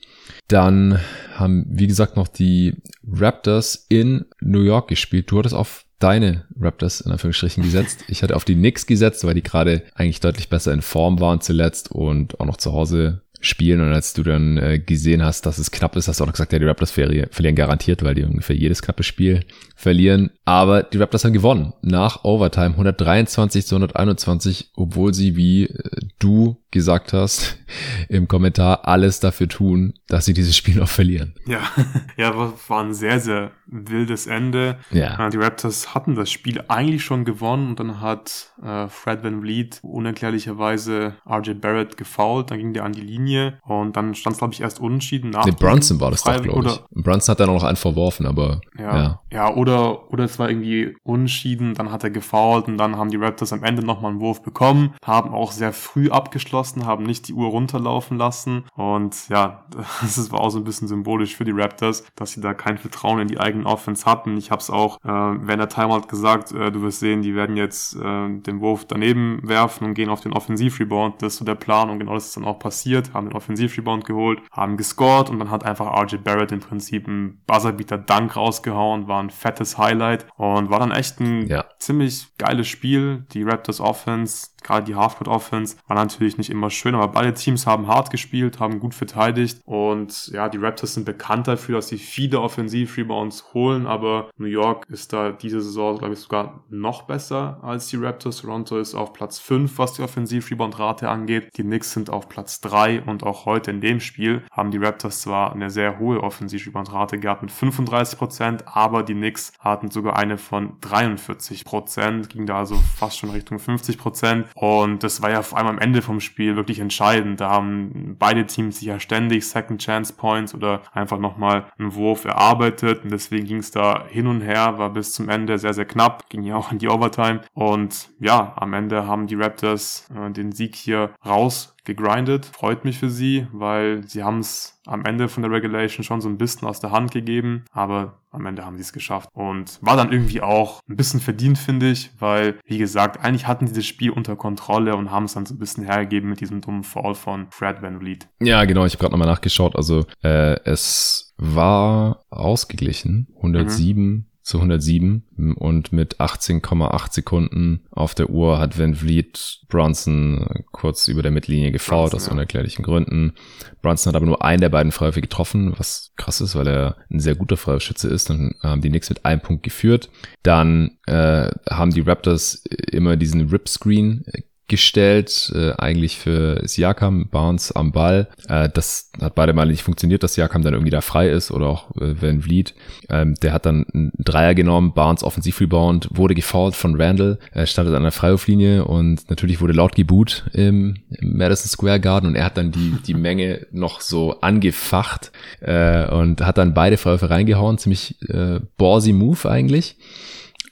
Dann 0.49 0.99
haben, 1.35 1.67
wie 1.69 1.87
gesagt, 1.87 2.17
noch 2.17 2.29
die 2.29 2.75
Raptors 3.07 3.87
in 3.89 4.25
New 4.41 4.63
York 4.63 4.89
gespielt. 4.89 5.31
Du 5.31 5.39
hattest 5.39 5.55
auf 5.55 5.85
deine 5.99 6.45
Raptors 6.59 7.01
in 7.01 7.11
Anführungsstrichen 7.11 7.63
gesetzt. 7.63 8.05
Ich 8.09 8.23
hatte 8.23 8.37
auf 8.37 8.45
die 8.45 8.55
Knicks 8.55 8.87
gesetzt, 8.87 9.25
weil 9.25 9.35
die 9.35 9.43
gerade 9.43 9.83
eigentlich 9.95 10.21
deutlich 10.21 10.49
besser 10.49 10.73
in 10.73 10.83
Form 10.83 11.21
waren 11.21 11.41
zuletzt 11.41 11.91
und 11.91 12.39
auch 12.41 12.47
noch 12.47 12.57
zu 12.57 12.73
Hause 12.73 13.23
spielen. 13.41 13.81
Und 13.81 13.93
als 13.93 14.13
du 14.15 14.23
dann 14.23 14.57
äh, 14.57 14.79
gesehen 14.79 15.23
hast, 15.23 15.47
dass 15.47 15.59
es 15.59 15.71
knapp 15.71 15.97
ist, 15.97 16.09
hast 16.09 16.21
du 16.21 16.25
auch 16.25 16.31
gesagt, 16.31 16.53
ja, 16.53 16.59
die 16.59 16.65
Raptors 16.65 16.91
verlieren 16.91 17.55
garantiert, 17.55 18.03
weil 18.03 18.15
die 18.15 18.25
ungefähr 18.25 18.57
jedes 18.57 18.83
knappe 18.83 19.03
Spiel 19.03 19.45
verlieren. 19.77 20.31
Aber 20.45 20.83
die 20.83 20.99
Raptors 20.99 21.25
haben 21.25 21.33
gewonnen. 21.33 21.73
Nach 21.83 22.25
Overtime 22.25 22.71
123 22.71 23.67
zu 23.67 23.77
121, 23.77 24.73
obwohl 24.75 25.15
sie, 25.15 25.37
wie 25.37 25.65
äh, 25.65 26.01
du 26.19 26.57
gesagt 26.71 27.13
hast 27.13 27.59
im 28.09 28.27
Kommentar, 28.29 28.87
alles 28.89 29.21
dafür 29.21 29.49
tun, 29.49 29.95
dass 30.09 30.25
sie 30.25 30.35
dieses 30.35 30.57
Spiel 30.57 30.77
noch 30.77 30.89
verlieren. 30.89 31.35
Ja, 31.47 31.61
ja, 32.17 32.35
war 32.37 32.85
ein 32.85 32.95
sehr, 32.95 33.21
sehr 33.21 33.53
wildes 33.67 34.27
Ende. 34.27 34.79
Ja. 34.91 35.29
Die 35.31 35.37
Raptors 35.37 35.95
hatten 35.95 36.15
das 36.15 36.31
Spiel 36.31 36.65
eigentlich 36.69 37.05
schon 37.05 37.25
gewonnen 37.25 37.69
und 37.69 37.81
dann 37.81 38.01
hat 38.01 38.53
äh, 38.63 38.89
Fred 38.89 39.23
Van 39.23 39.43
Vliet 39.43 39.79
unerklärlicherweise 39.83 41.15
RJ 41.29 41.55
Barrett 41.55 41.97
gefoult, 41.97 42.51
dann 42.51 42.59
ging 42.59 42.73
der 42.73 42.85
an 42.85 42.93
die 42.93 43.01
Linie 43.01 43.28
und 43.67 43.97
dann 43.97 44.15
stand 44.15 44.35
es, 44.35 44.39
glaube 44.39 44.55
ich, 44.55 44.61
erst 44.61 44.81
unentschieden 44.81 45.31
nach. 45.31 45.45
Nee, 45.45 45.53
Brunson 45.53 46.01
war 46.01 46.11
das 46.11 46.23
doch, 46.23 46.43
glaube 46.43 46.69
ich. 46.69 47.03
Brunson 47.03 47.33
hat 47.33 47.41
dann 47.41 47.51
auch 47.51 47.55
noch 47.55 47.65
einen 47.65 47.77
verworfen, 47.77 48.27
aber 48.27 48.61
ja. 48.79 48.97
Ja, 48.97 49.21
ja 49.31 49.55
oder, 49.55 50.13
oder 50.13 50.25
es 50.25 50.39
war 50.39 50.49
irgendwie 50.49 50.97
unentschieden, 51.03 51.75
dann 51.75 51.91
hat 51.91 52.05
er 52.05 52.11
gefoult 52.11 52.69
und 52.69 52.79
dann 52.79 52.97
haben 52.97 53.11
die 53.11 53.17
Raptors 53.17 53.53
am 53.53 53.65
Ende 53.65 53.85
nochmal 53.85 54.13
einen 54.13 54.21
Wurf 54.21 54.43
bekommen, 54.43 54.95
haben 55.05 55.33
auch 55.33 55.53
sehr 55.53 55.73
früh 55.73 56.11
abgeschlossen, 56.11 56.87
haben 56.87 57.05
nicht 57.05 57.29
die 57.29 57.33
Uhr 57.33 57.49
runterlaufen 57.49 58.19
lassen 58.19 58.65
und 58.75 59.29
ja, 59.29 59.65
das 60.01 60.31
war 60.33 60.41
auch 60.41 60.51
so 60.51 60.59
ein 60.59 60.65
bisschen 60.65 60.89
symbolisch 60.89 61.37
für 61.37 61.45
die 61.45 61.53
Raptors, 61.53 62.05
dass 62.17 62.33
sie 62.33 62.41
da 62.41 62.55
kein 62.55 62.79
Vertrauen 62.79 63.21
in 63.21 63.29
die 63.29 63.41
eigenen 63.41 63.67
Offense 63.67 64.05
hatten. 64.05 64.37
Ich 64.37 64.51
habe 64.51 64.61
es 64.61 64.71
auch 64.71 64.99
äh, 65.05 65.09
während 65.09 65.61
der 65.61 65.69
Timeout 65.69 66.09
gesagt, 66.09 66.53
äh, 66.53 66.71
du 66.71 66.83
wirst 66.83 67.01
sehen, 67.01 67.23
die 67.23 67.35
werden 67.35 67.57
jetzt 67.57 67.97
äh, 67.97 68.29
den 68.41 68.61
Wurf 68.61 68.85
daneben 68.87 69.41
werfen 69.43 69.85
und 69.87 69.95
gehen 69.95 70.09
auf 70.09 70.21
den 70.21 70.33
Offensivrebound. 70.33 71.23
Das 71.23 71.35
ist 71.35 71.39
so 71.39 71.45
der 71.45 71.55
Plan 71.55 71.91
und 71.91 71.99
genau 71.99 72.15
das 72.15 72.27
ist 72.27 72.37
dann 72.37 72.45
auch 72.45 72.59
passiert. 72.59 73.11
Haben 73.19 73.29
den 73.29 73.37
Offensivrebound 73.37 74.05
geholt, 74.05 74.41
haben 74.51 74.77
gescored 74.77 75.29
und 75.29 75.39
dann 75.39 75.51
hat 75.51 75.65
einfach 75.65 75.87
RJ 75.87 76.17
Barrett 76.19 76.53
im 76.53 76.61
Prinzip 76.61 77.07
einen 77.07 77.43
Buzzerbeater 77.47 77.99
Dank 77.99 78.37
rausgehauen, 78.37 79.09
war 79.09 79.23
ein 79.23 79.31
fettes 79.31 79.77
Highlight 79.77 80.27
und 80.37 80.71
war 80.71 80.79
dann 80.79 80.93
echt 80.93 81.21
ein 81.21 81.47
ja. 81.47 81.65
ziemlich 81.79 82.29
geiles 82.39 82.69
Spiel. 82.69 83.27
Die 83.33 83.43
Raptors 83.43 83.81
Offense 83.81 84.49
Gerade 84.63 84.85
die 84.85 84.95
Halfcourt 84.95 85.29
Offense 85.29 85.77
war 85.87 85.97
natürlich 85.97 86.39
nicht 86.39 86.51
immer 86.51 86.71
schön, 86.71 86.95
aber 86.95 87.09
beide 87.09 87.35
Teams 87.35 87.67
haben 87.67 87.87
hart 87.87 88.11
gespielt, 88.11 88.61
haben 88.61 88.81
gut 88.81 88.95
verteidigt 88.95 89.61
und 89.65 90.29
ja, 90.29 90.49
die 90.49 90.59
Raptors 90.59 90.95
sind 90.95 91.05
bekannt 91.05 91.49
dafür, 91.49 91.77
dass 91.77 91.89
sie 91.89 91.99
viele 91.99 92.41
Offensiv-Rebounds 92.41 93.55
holen, 93.55 93.87
aber 93.87 94.31
New 94.37 94.47
York 94.47 94.87
ist 94.89 95.13
da 95.13 95.33
diese 95.33 95.61
Saison, 95.61 95.99
glaube 95.99 96.15
ich, 96.15 96.21
sogar 96.21 96.65
noch 96.69 97.03
besser 97.03 97.59
als 97.63 97.89
die 97.89 97.97
Raptors. 97.97 98.39
Toronto 98.39 98.79
ist 98.79 98.95
auf 98.95 99.13
Platz 99.13 99.39
5, 99.39 99.79
was 99.79 99.95
die 99.95 100.03
Offensiv-Rebound-Rate 100.03 101.09
angeht. 101.09 101.57
Die 101.57 101.63
Knicks 101.63 101.93
sind 101.93 102.11
auf 102.11 102.29
Platz 102.29 102.61
3 102.61 103.03
und 103.03 103.23
auch 103.25 103.47
heute 103.47 103.71
in 103.71 103.81
dem 103.81 104.01
Spiel 104.01 104.43
haben 104.51 104.71
die 104.71 104.79
Raptors 104.79 105.21
zwar 105.21 105.53
eine 105.53 105.71
sehr 105.71 105.99
hohe 105.99 106.23
Offensiv-Rebound-Rate 106.23 107.19
gehabt 107.19 107.43
mit 107.43 107.51
35%, 107.51 108.63
aber 108.67 109.03
die 109.03 109.15
Knicks 109.15 109.53
hatten 109.59 109.91
sogar 109.91 110.17
eine 110.17 110.39
von 110.39 110.79
43%, 110.81 112.29
ging 112.29 112.47
da 112.47 112.59
also 112.59 112.77
fast 112.97 113.19
schon 113.19 113.31
Richtung 113.31 113.59
50%. 113.59 114.45
Und 114.55 115.03
das 115.03 115.23
war 115.23 115.31
ja 115.31 115.43
vor 115.43 115.59
allem 115.59 115.69
am 115.69 115.79
Ende 115.79 116.03
vom 116.03 116.21
Spiel 116.21 116.57
wirklich 116.57 116.81
entscheidend. 116.81 117.41
Da 117.41 117.51
haben 117.51 118.17
beide 118.19 118.47
Teams 118.47 118.79
sich 118.79 118.89
ja 118.89 119.01
ständig 119.01 119.47
Second 119.47 119.81
Chance 119.81 120.15
Points 120.15 120.55
oder 120.55 120.83
einfach 120.93 121.19
nochmal 121.19 121.67
einen 121.79 121.95
Wurf 121.95 122.25
erarbeitet. 122.25 123.05
Und 123.05 123.11
deswegen 123.11 123.47
ging 123.47 123.59
es 123.59 123.71
da 123.71 124.05
hin 124.09 124.27
und 124.27 124.41
her, 124.41 124.79
war 124.79 124.91
bis 124.91 125.13
zum 125.13 125.29
Ende 125.29 125.59
sehr, 125.59 125.75
sehr 125.75 125.87
knapp, 125.87 126.29
ging 126.29 126.43
ja 126.43 126.57
auch 126.57 126.73
in 126.73 126.79
die 126.79 126.89
Overtime. 126.89 127.41
Und 127.55 128.11
ja, 128.21 128.55
am 128.57 128.73
Ende 128.75 129.07
haben 129.07 129.27
die 129.27 129.37
Raptors 129.37 130.09
äh, 130.15 130.31
den 130.31 130.53
Sieg 130.53 130.77
hier 130.77 131.11
raus 131.25 131.75
gegrindet. 131.89 132.47
Freut 132.47 132.85
mich 132.85 132.99
für 132.99 133.11
sie, 133.11 133.47
weil 133.53 134.07
sie 134.07 134.23
haben 134.23 134.39
es 134.39 134.81
am 134.87 135.05
Ende 135.05 135.29
von 135.29 135.43
der 135.43 135.53
Regulation 135.53 136.05
schon 136.05 136.21
so 136.21 136.29
ein 136.29 136.39
bisschen 136.39 136.69
aus 136.69 136.81
der 136.81 136.93
Hand 136.93 137.11
gegeben, 137.11 137.65
aber 137.73 138.21
am 138.31 138.47
Ende 138.47 138.65
haben 138.65 138.77
sie 138.77 138.83
es 138.83 138.93
geschafft 138.93 139.29
und 139.33 139.79
war 139.81 139.97
dann 139.97 140.13
irgendwie 140.13 140.41
auch 140.41 140.81
ein 140.89 140.97
bisschen 140.97 141.21
verdient, 141.21 141.59
finde 141.59 141.91
ich, 141.91 142.11
weil, 142.19 142.59
wie 142.65 142.79
gesagt, 142.79 143.23
eigentlich 143.23 143.47
hatten 143.47 143.67
sie 143.67 143.75
das 143.75 143.87
Spiel 143.87 144.11
unter 144.11 144.37
Kontrolle 144.37 144.97
und 144.97 145.11
haben 145.11 145.25
es 145.25 145.35
dann 145.35 145.47
so 145.47 145.55
ein 145.55 145.59
bisschen 145.59 145.85
hergegeben 145.85 146.31
mit 146.31 146.41
diesem 146.41 146.61
dummen 146.61 146.85
Fall 146.85 147.15
von 147.15 147.51
Fred 147.51 147.83
Van 147.83 147.99
Vliet. 147.99 148.29
Ja, 148.41 148.65
genau, 148.65 148.85
ich 148.85 148.93
habe 148.93 149.01
gerade 149.01 149.13
nochmal 149.13 149.29
nachgeschaut, 149.29 149.77
also 149.77 150.07
äh, 150.23 150.59
es 150.65 151.35
war 151.37 152.25
ausgeglichen, 152.31 153.29
107 153.37 154.03
mhm 154.03 154.25
zu 154.49 154.57
107 154.57 155.25
und 155.57 155.93
mit 155.93 156.21
18,8 156.21 157.13
Sekunden 157.13 157.83
auf 157.91 158.15
der 158.15 158.31
Uhr 158.31 158.59
hat 158.59 158.79
Van 158.79 158.95
Vliet 158.95 159.61
Bronson 159.69 160.65
kurz 160.73 161.07
über 161.07 161.21
der 161.21 161.31
Mittellinie 161.33 161.71
gefault 161.71 162.15
aus 162.15 162.27
ja. 162.27 162.33
unerklärlichen 162.33 162.83
Gründen. 162.83 163.35
Bronson 163.83 164.11
hat 164.11 164.17
aber 164.17 164.25
nur 164.25 164.43
einen 164.43 164.63
der 164.63 164.71
beiden 164.71 164.91
Freiwürfe 164.91 165.21
getroffen, 165.21 165.75
was 165.77 166.13
krass 166.17 166.41
ist, 166.41 166.57
weil 166.57 166.67
er 166.67 166.97
ein 167.11 167.21
sehr 167.21 167.35
guter 167.35 167.59
Freiwurfschütze 167.59 168.09
ist. 168.09 168.31
Dann 168.31 168.55
haben 168.63 168.81
die 168.81 168.89
Knicks 168.89 169.11
mit 169.11 169.27
einem 169.27 169.43
Punkt 169.43 169.65
geführt. 169.65 170.09
Dann 170.43 170.93
äh, 171.05 171.51
haben 171.69 171.91
die 171.91 172.01
Raptors 172.01 172.65
immer 172.91 173.17
diesen 173.17 173.51
Rip 173.51 173.69
Screen 173.69 174.25
gestellt, 174.69 175.51
äh, 175.55 175.73
eigentlich 175.73 176.19
für 176.19 176.61
Siakam, 176.65 177.29
Barnes 177.29 177.73
am 177.73 177.91
Ball. 177.91 178.29
Äh, 178.49 178.69
das 178.69 179.11
hat 179.21 179.35
beide 179.35 179.55
Male 179.55 179.71
nicht 179.71 179.83
funktioniert, 179.83 180.23
dass 180.23 180.35
Siakam 180.35 180.63
dann 180.63 180.75
irgendwie 180.75 180.91
da 180.91 181.01
frei 181.01 181.29
ist 181.31 181.51
oder 181.51 181.67
auch 181.67 181.91
äh, 181.97 182.21
Van 182.21 182.43
Vliet. 182.43 182.75
Ähm, 183.09 183.35
der 183.43 183.53
hat 183.55 183.67
dann 183.67 183.87
einen 183.93 184.13
Dreier 184.19 184.55
genommen, 184.55 184.93
Barnes 184.93 185.25
Offensivrebound, 185.25 186.11
wurde 186.13 186.35
gefoult 186.35 186.77
von 186.77 187.01
Randall, 187.01 187.39
er 187.51 187.67
startet 187.67 187.95
an 187.95 188.03
der 188.03 188.13
Freiwurflinie 188.13 188.85
und 188.85 189.29
natürlich 189.31 189.61
wurde 189.61 189.73
laut 189.73 189.95
geboot 189.95 190.45
im, 190.53 190.97
im 191.11 191.37
Madison 191.37 191.69
Square 191.69 192.01
Garden 192.01 192.27
und 192.27 192.35
er 192.35 192.45
hat 192.45 192.59
dann 192.59 192.71
die, 192.71 192.95
die 193.07 193.15
Menge 193.15 193.67
noch 193.73 194.03
so 194.03 194.41
angefacht 194.41 195.33
äh, 195.61 196.07
und 196.11 196.43
hat 196.43 196.59
dann 196.59 196.75
beide 196.75 196.99
Freiwürfe 196.99 197.31
reingehauen, 197.31 197.79
ziemlich 197.79 198.17
äh, 198.29 198.61
ballsy 198.77 199.13
Move 199.13 199.49
eigentlich. 199.49 199.97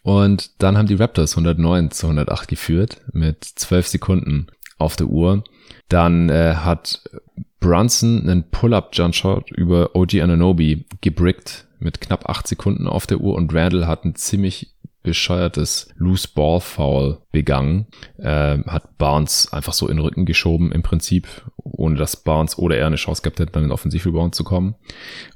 Und 0.07 0.63
dann 0.63 0.79
haben 0.79 0.87
die 0.87 0.95
Raptors 0.95 1.33
109 1.33 1.91
zu 1.91 2.07
108 2.07 2.47
geführt 2.47 3.01
mit 3.13 3.43
12 3.43 3.89
Sekunden 3.89 4.47
auf 4.79 4.95
der 4.95 5.09
Uhr. 5.09 5.43
Dann 5.89 6.29
äh, 6.29 6.55
hat 6.55 7.03
Brunson 7.59 8.21
einen 8.21 8.49
Pull-Up-Jump-Shot 8.49 9.51
über 9.51 9.97
OG 9.97 10.21
Ananobi 10.23 10.87
gebrickt 11.01 11.67
mit 11.81 12.01
knapp 12.01 12.29
8 12.29 12.47
Sekunden 12.47 12.87
auf 12.87 13.09
der 13.09 13.21
Uhr 13.21 13.35
und 13.35 13.53
Randall 13.53 13.89
hat 13.89 14.05
ein 14.05 14.15
ziemlich 14.15 14.77
bescheuertes 15.03 15.89
Loose 15.97 16.29
Ball 16.33 16.61
Foul 16.61 17.19
begangen, 17.33 17.89
äh, 18.19 18.59
hat 18.59 18.99
Barnes 18.99 19.53
einfach 19.53 19.73
so 19.73 19.89
in 19.89 19.97
den 19.97 20.05
Rücken 20.05 20.25
geschoben 20.25 20.71
im 20.71 20.85
Prinzip, 20.85 21.27
ohne 21.57 21.97
dass 21.97 22.23
Barnes 22.23 22.59
oder 22.59 22.77
er 22.77 22.87
eine 22.87 22.95
Chance 22.95 23.23
gehabt 23.23 23.41
hätte, 23.41 23.51
dann 23.51 23.65
in 23.65 23.73
Offensivrebound 23.73 24.37
zu 24.37 24.45
kommen. 24.45 24.77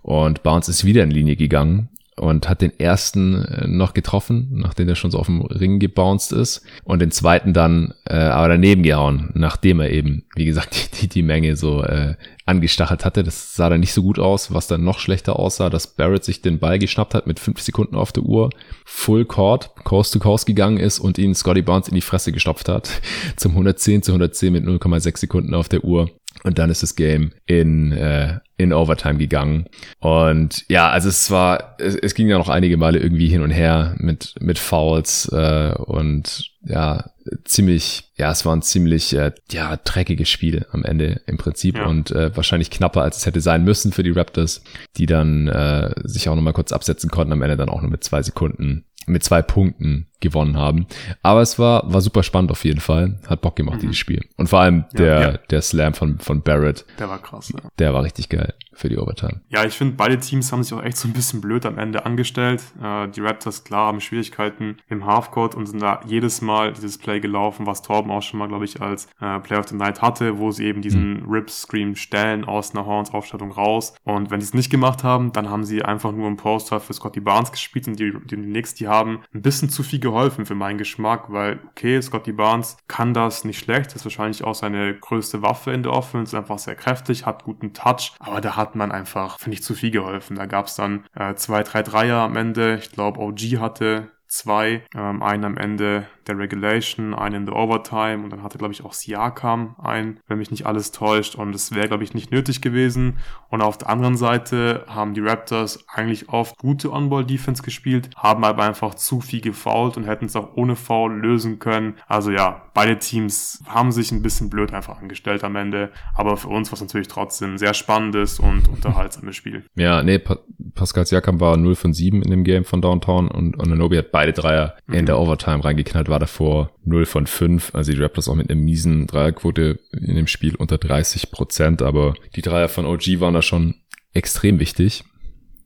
Und 0.03 0.45
Barnes 0.45 0.69
ist 0.69 0.85
wieder 0.85 1.03
in 1.03 1.11
Linie 1.11 1.35
gegangen 1.35 1.89
und 2.17 2.49
hat 2.49 2.61
den 2.61 2.79
ersten 2.79 3.45
äh, 3.45 3.67
noch 3.67 3.95
getroffen, 3.95 4.49
nachdem 4.53 4.89
er 4.89 4.95
schon 4.95 5.11
so 5.11 5.19
auf 5.19 5.27
dem 5.27 5.43
Ring 5.43 5.79
gebounced 5.79 6.33
ist 6.33 6.63
und 6.85 7.01
den 7.01 7.11
zweiten 7.11 7.53
dann 7.53 7.95
äh, 8.05 8.15
aber 8.15 8.49
daneben 8.49 8.83
gehauen, 8.83 9.31
nachdem 9.35 9.81
er 9.81 9.91
eben, 9.91 10.25
wie 10.35 10.45
gesagt, 10.45 10.91
die, 11.01 11.09
die 11.09 11.23
Menge 11.23 11.57
so 11.57 11.83
äh, 11.83 12.15
angestachelt 12.51 13.05
hatte. 13.05 13.23
Das 13.23 13.55
sah 13.55 13.71
dann 13.71 13.81
nicht 13.81 13.93
so 13.93 14.03
gut 14.03 14.19
aus, 14.19 14.53
was 14.53 14.67
dann 14.67 14.85
noch 14.85 14.99
schlechter 14.99 15.39
aussah, 15.39 15.71
dass 15.71 15.87
Barrett 15.87 16.25
sich 16.25 16.43
den 16.43 16.59
Ball 16.59 16.79
geschnappt 16.79 17.15
hat 17.15 17.27
mit 17.27 17.39
fünf 17.39 17.61
Sekunden 17.61 17.95
auf 17.95 18.13
der 18.13 18.25
Uhr, 18.25 18.51
Full 18.85 19.25
Court, 19.25 19.75
Coast 19.85 20.13
to 20.13 20.19
Coast 20.19 20.47
gegangen 20.47 20.79
ist 20.79 20.99
und 20.99 21.17
ihn 21.17 21.35
Scotty 21.35 21.63
Barnes 21.63 21.89
in 21.89 21.95
die 21.95 22.01
Fresse 22.01 22.33
gestopft 22.33 22.69
hat 22.69 22.91
zum 23.37 23.53
110 23.53 24.03
zu 24.03 24.13
110 24.13 24.53
mit 24.53 24.65
0,6 24.65 25.19
Sekunden 25.19 25.55
auf 25.55 25.69
der 25.69 25.85
Uhr. 25.85 26.11
Und 26.43 26.59
dann 26.59 26.71
ist 26.71 26.83
das 26.83 26.97
Game 26.97 27.33
in, 27.47 27.93
äh, 27.93 28.39
in 28.57 28.73
Overtime 28.73 29.19
gegangen. 29.19 29.67
Und 29.99 30.65
ja, 30.69 30.91
also 30.91 31.09
es 31.09 31.31
war, 31.31 31.77
es, 31.79 31.95
es 31.97 32.15
ging 32.15 32.29
ja 32.29 32.39
noch 32.39 32.49
einige 32.49 32.77
Male 32.77 32.99
irgendwie 32.99 33.29
hin 33.29 33.43
und 33.43 33.51
her 33.51 33.95
mit, 33.99 34.35
mit 34.41 34.59
Fouls 34.59 35.31
äh, 35.33 35.75
und 35.75 36.51
ja, 36.63 37.11
ziemlich, 37.45 38.11
ja, 38.17 38.31
es 38.31 38.45
war 38.45 38.55
ein 38.55 38.63
ziemlich, 38.63 39.15
äh, 39.15 39.33
ja, 39.51 39.77
dreckiges 39.77 40.29
Spiel 40.29 40.67
am 40.73 40.85
Ende 40.85 41.23
im 41.27 41.39
Prinzip 41.39 41.77
ja. 41.77 41.87
und 41.87 42.11
äh, 42.11 42.35
wahrscheinlich 42.37 42.71
knapper, 42.71 43.03
als 43.03 43.19
es 43.19 43.27
hätte 43.27 43.41
sein 43.41 43.65
müssen 43.65 43.93
für 43.93 44.03
die 44.03 44.11
Raptors, 44.11 44.63
die 44.97 45.07
dann 45.07 45.49
äh, 45.49 45.93
sich 46.05 46.29
auch 46.29 46.35
nochmal 46.37 46.53
kurz 46.53 46.73
absetzen 46.73 47.11
konnten, 47.11 47.33
am 47.33 47.43
Ende 47.43 47.57
dann 47.57 47.71
auch 47.71 47.81
nur 47.81 47.91
mit 47.91 48.05
zwei 48.05 48.23
Sekunden, 48.23 48.85
mit 49.07 49.25
zwei 49.25 49.43
Punkten 49.43 50.10
gewonnen 50.21 50.57
haben. 50.57 50.87
Aber 51.23 51.41
es 51.41 51.59
war, 51.59 51.91
war 51.93 52.01
super 52.01 52.23
spannend 52.23 52.51
auf 52.51 52.65
jeden 52.65 52.81
Fall. 52.81 53.19
Hat 53.27 53.41
Bock 53.41 53.57
gemacht, 53.57 53.77
mhm. 53.77 53.81
dieses 53.81 53.97
Spiel. 53.97 54.25
Und 54.37 54.49
vor 54.49 54.61
allem 54.61 54.85
der, 54.93 55.21
ja, 55.21 55.37
der 55.51 55.63
Slam 55.63 55.95
von, 55.95 56.19
von 56.19 56.43
Barrett. 56.43 56.85
Der 56.99 57.09
war 57.09 57.21
krass, 57.21 57.53
ja. 57.53 57.61
Der 57.79 57.95
war 57.95 58.03
richtig 58.03 58.29
geil 58.29 58.55
für 58.81 58.89
die 58.89 58.97
Overtime. 58.97 59.41
Ja, 59.49 59.65
ich 59.65 59.75
finde, 59.75 59.95
beide 59.97 60.19
Teams 60.19 60.53
haben 60.53 60.63
sich 60.63 60.73
auch 60.73 60.83
echt 60.83 60.97
so 60.97 61.07
ein 61.07 61.13
bisschen 61.13 61.41
blöd 61.41 61.67
am 61.67 61.79
Ende 61.79 62.07
angestellt. 62.07 62.63
Äh, 62.83 63.09
die 63.09 63.21
Raptors, 63.21 63.63
klar, 63.65 63.89
haben 63.89 64.01
Schwierigkeiten 64.01 64.79
im 64.89 65.05
Halfcourt 65.05 65.55
und 65.55 65.67
sind 65.67 65.83
da 65.83 66.01
jedes 66.07 66.41
Mal 66.41 66.73
dieses 66.73 66.97
Play 66.97 67.21
gelaufen, 67.21 67.67
was 67.67 67.83
Torben 67.83 68.11
auch 68.11 68.23
schon 68.23 68.39
mal, 68.39 68.49
glaube 68.49 68.65
ich, 68.65 68.81
als 68.81 69.07
äh, 69.21 69.39
Play 69.41 69.59
of 69.59 69.69
the 69.69 69.77
Night 69.77 70.01
hatte, 70.01 70.39
wo 70.39 70.51
sie 70.51 70.65
eben 70.65 70.81
diesen 70.81 71.21
mhm. 71.21 71.31
Rip-Scream 71.31 71.95
stellen 71.95 72.45
aus 72.45 72.75
einer 72.75 72.87
Horns-Aufstellung 72.87 73.53
raus. 73.53 73.95
Und 74.05 74.31
wenn 74.31 74.41
sie 74.41 74.47
es 74.47 74.55
nicht 74.55 74.71
gemacht 74.71 75.05
haben, 75.05 75.33
dann 75.33 75.51
haben 75.51 75.65
sie 75.65 75.83
einfach 75.83 76.13
nur 76.13 76.29
ein 76.29 76.39
Poster 76.39 76.81
für 76.81 76.95
Scotty 76.95 77.21
Barnes 77.21 77.53
gespielt 77.53 77.87
und 77.87 77.99
die, 77.99 78.13
die 78.31 78.37
Knicks, 78.37 78.75
die 78.75 78.89
haben 78.89 79.21
ein 79.35 79.43
bisschen 79.43 79.69
zu 79.69 79.83
viel 79.83 80.01
geholfen 80.11 80.47
für 80.47 80.55
meinen 80.55 80.79
Geschmack, 80.79 81.27
weil, 81.29 81.59
okay, 81.71 82.01
Scotty 82.01 82.33
Barnes 82.33 82.77
kann 82.89 83.15
das 83.15 83.45
nicht 83.45 83.59
schlecht, 83.59 83.95
ist 83.95 84.05
wahrscheinlich 84.05 84.45
auch 84.45 84.55
seine 84.55 84.95
größte 84.95 85.43
Waffe 85.43 85.73
in 85.73 85.83
der 85.83 85.93
Offense, 85.93 86.37
einfach 86.37 86.59
sehr 86.59 86.75
kräftig, 86.75 87.27
hat 87.27 87.45
guten 87.45 87.73
Touch, 87.73 88.13
aber 88.19 88.41
da 88.41 88.57
hat 88.57 88.75
man 88.77 88.93
einfach, 88.93 89.39
finde 89.39 89.55
ich, 89.55 89.63
zu 89.63 89.75
viel 89.75 89.91
geholfen. 89.91 90.37
Da 90.37 90.47
gab 90.47 90.67
es 90.67 90.75
dann 90.75 91.05
äh, 91.15 91.35
zwei, 91.35 91.63
drei 91.63 91.83
Dreier 91.83 92.19
am 92.19 92.37
Ende. 92.37 92.79
Ich 92.81 92.91
glaube, 92.93 93.21
OG 93.21 93.59
hatte 93.59 94.11
zwei, 94.27 94.85
ähm, 94.95 95.23
einen 95.23 95.45
am 95.45 95.57
Ende 95.57 96.07
der 96.31 96.39
Regulation, 96.39 97.15
einen 97.15 97.35
in 97.35 97.47
der 97.47 97.57
Overtime 97.57 98.25
und 98.25 98.31
dann 98.31 98.43
hatte, 98.43 98.59
glaube 98.59 98.73
ich, 98.73 98.85
auch 98.85 98.93
Siakam 98.93 99.77
einen, 99.79 100.21
wenn 100.29 100.39
mich 100.39 100.51
nicht 100.51 100.67
alles 100.67 100.93
täuscht 100.93 101.35
und 101.35 101.55
es 101.55 101.75
wäre, 101.75 101.89
glaube 101.89 102.05
ich, 102.05 102.15
nicht 102.15 102.31
nötig 102.31 102.61
gewesen. 102.61 103.19
Und 103.49 103.63
auf 103.63 103.79
der 103.79 103.89
anderen 103.89 104.17
Seite 104.17 104.85
haben 104.87 105.15
die 105.15 105.21
Raptors 105.21 105.85
eigentlich 105.89 106.29
oft 106.29 106.57
gute 106.59 106.93
On-Ball-Defense 106.93 107.63
gespielt, 107.63 108.11
haben 108.17 108.45
aber 108.45 108.63
einfach 108.65 108.95
zu 108.95 109.21
viel 109.21 109.41
gefoult 109.41 109.97
und 109.97 110.05
hätten 110.05 110.27
es 110.27 110.37
auch 110.37 110.57
ohne 110.57 110.77
Foul 110.77 111.21
lösen 111.21 111.59
können. 111.59 111.95
Also 112.07 112.31
ja, 112.31 112.63
beide 112.75 112.99
Teams 112.99 113.63
haben 113.67 113.93
sich 113.93 114.13
ein 114.13 114.23
bisschen 114.23 114.51
blöd 114.51 114.73
einfach 114.73 115.01
angestellt 115.01 115.45
am 115.45 115.57
Ende, 115.57 115.91
aber 116.15 116.37
für 116.37 116.49
uns 116.49 116.71
war 116.71 116.75
es 116.75 116.81
natürlich 116.81 117.09
trotzdem 117.09 117.55
ein 117.55 117.59
sehr 117.59 117.75
spannendes 117.75 118.39
und 118.39 118.69
unterhaltsames 118.73 119.37
Spiel. 119.37 119.65
Ja, 119.75 120.03
nee, 120.03 120.19
pa 120.19 120.39
Pascal 120.75 121.05
Siakam 121.05 121.41
war 121.41 121.57
0 121.57 121.75
von 121.75 121.93
7 121.93 122.23
in 122.23 122.31
dem 122.31 122.45
Game 122.45 122.65
von 122.65 122.81
Downtown 122.81 123.29
und 123.29 123.59
Onanobi 123.59 123.97
hat 123.97 124.13
beide 124.13 124.33
Dreier 124.33 124.77
mhm. 124.87 124.95
in 124.95 125.07
der 125.07 125.19
Overtime 125.19 125.65
reingeknallt, 125.65 126.09
war 126.09 126.20
davor 126.21 126.71
0 126.85 127.07
von 127.07 127.27
5. 127.27 127.75
Also 127.75 127.93
die 127.93 127.99
Raptors 128.01 128.29
auch 128.29 128.35
mit 128.35 128.51
einer 128.51 128.61
miesen 128.61 129.07
Dreierquote 129.07 129.81
in 129.93 130.15
dem 130.15 130.27
Spiel 130.27 130.55
unter 130.55 130.79
30 130.79 131.31
Prozent, 131.31 131.83
aber 131.83 132.15
die 132.37 132.43
Dreier 132.43 132.69
von 132.69 132.87
OG 132.87 133.21
waren 133.21 133.35
da 133.35 133.43
schon 133.43 133.75
extrem 134.13 134.59
wichtig. 134.59 135.05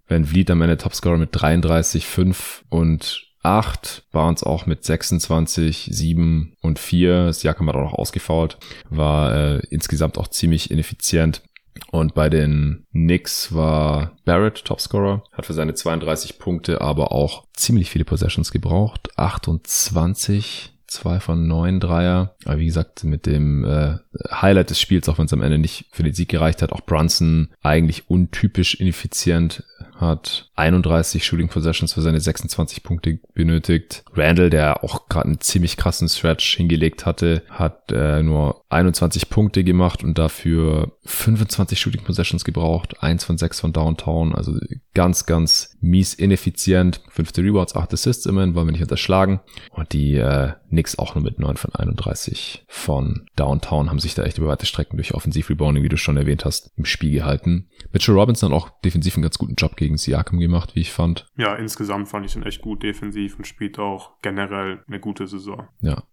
Van 0.06 0.24
Vliet 0.24 0.50
am 0.50 0.62
Ende 0.62 0.76
Topscorer 0.76 1.16
mit 1.16 1.30
33, 1.32 2.06
5 2.06 2.64
und 2.68 3.24
8, 3.42 4.04
Barnes 4.10 4.42
auch 4.42 4.66
mit 4.66 4.84
26, 4.84 5.88
7 5.90 6.56
und 6.60 6.78
4. 6.78 7.32
Siakam 7.32 7.68
hat 7.68 7.76
auch 7.76 7.82
noch 7.82 7.94
ausgefault, 7.94 8.58
war 8.88 9.34
äh, 9.34 9.62
insgesamt 9.70 10.18
auch 10.18 10.28
ziemlich 10.28 10.70
ineffizient. 10.70 11.42
Und 11.90 12.14
bei 12.14 12.28
den 12.28 12.86
Knicks 12.92 13.54
war 13.54 14.16
Barrett 14.24 14.64
Topscorer, 14.64 15.24
hat 15.32 15.46
für 15.46 15.54
seine 15.54 15.74
32 15.74 16.38
Punkte 16.38 16.80
aber 16.80 17.12
auch 17.12 17.44
ziemlich 17.52 17.90
viele 17.90 18.04
Possessions 18.04 18.52
gebraucht. 18.52 19.10
28, 19.16 20.72
zwei 20.86 21.20
von 21.20 21.46
neun 21.46 21.80
Dreier. 21.80 22.34
Aber 22.44 22.58
wie 22.58 22.66
gesagt, 22.66 23.04
mit 23.04 23.26
dem 23.26 23.64
äh, 23.64 23.96
Highlight 24.30 24.70
des 24.70 24.80
Spiels, 24.80 25.08
auch 25.08 25.18
wenn 25.18 25.26
es 25.26 25.32
am 25.32 25.42
Ende 25.42 25.58
nicht 25.58 25.86
für 25.92 26.02
den 26.02 26.14
Sieg 26.14 26.28
gereicht 26.28 26.62
hat, 26.62 26.72
auch 26.72 26.82
Brunson 26.82 27.50
eigentlich 27.62 28.08
untypisch 28.08 28.74
ineffizient 28.74 29.64
hat 29.94 30.50
31 30.56 31.24
Shooting 31.24 31.48
Possessions 31.48 31.92
für 31.92 32.02
seine 32.02 32.20
26 32.20 32.82
Punkte 32.82 33.18
benötigt. 33.34 34.04
Randall, 34.14 34.50
der 34.50 34.84
auch 34.84 35.08
gerade 35.08 35.26
einen 35.26 35.40
ziemlich 35.40 35.76
krassen 35.76 36.08
Stretch 36.08 36.56
hingelegt 36.56 37.06
hatte, 37.06 37.42
hat 37.50 37.92
äh, 37.92 38.22
nur 38.22 38.64
21 38.70 39.30
Punkte 39.30 39.64
gemacht 39.64 40.02
und 40.02 40.18
dafür 40.18 40.92
25 41.04 41.78
Shooting 41.78 42.02
Possessions 42.02 42.44
gebraucht. 42.44 43.02
Eins 43.02 43.24
von 43.24 43.38
sechs 43.38 43.60
von 43.60 43.72
Downtown. 43.72 44.34
Also 44.34 44.58
ganz, 44.94 45.26
ganz 45.26 45.76
mies 45.80 46.14
ineffizient. 46.14 47.00
Fünfte 47.08 47.42
Rebounds, 47.42 47.76
acht 47.76 47.92
Assists 47.92 48.26
immerhin, 48.26 48.54
wollen 48.54 48.66
wir 48.66 48.72
nicht 48.72 48.82
unterschlagen. 48.82 49.40
Und 49.70 49.92
die 49.92 50.16
äh, 50.16 50.52
Knicks 50.70 50.98
auch 50.98 51.14
nur 51.14 51.22
mit 51.22 51.38
9 51.38 51.56
von 51.56 51.74
31 51.74 52.64
von 52.66 53.26
Downtown 53.36 53.90
haben 53.90 53.98
sich 53.98 54.14
da 54.14 54.24
echt 54.24 54.38
über 54.38 54.48
weite 54.48 54.66
Strecken 54.66 54.96
durch 54.96 55.14
Offensiv-Rebounding, 55.14 55.82
wie 55.82 55.88
du 55.88 55.96
schon 55.96 56.16
erwähnt 56.16 56.44
hast, 56.44 56.72
im 56.76 56.84
Spiel 56.84 57.12
gehalten. 57.12 57.68
Mitchell 57.92 58.14
Robinson 58.14 58.52
auch 58.52 58.70
defensiv 58.84 59.14
einen 59.14 59.22
ganz 59.22 59.38
guten 59.38 59.54
Job 59.54 59.76
gegen 59.84 59.98
Siakam 59.98 60.40
gemacht, 60.40 60.74
wie 60.74 60.80
ich 60.80 60.92
fand. 60.92 61.26
Ja, 61.36 61.54
insgesamt 61.54 62.08
fand 62.08 62.24
ich 62.24 62.34
ihn 62.34 62.42
echt 62.42 62.62
gut 62.62 62.82
defensiv 62.82 63.36
und 63.36 63.46
spielt 63.46 63.78
auch 63.78 64.12
generell 64.22 64.82
eine 64.88 64.98
gute 64.98 65.26
Saison. 65.26 65.68
Ja, 65.82 66.04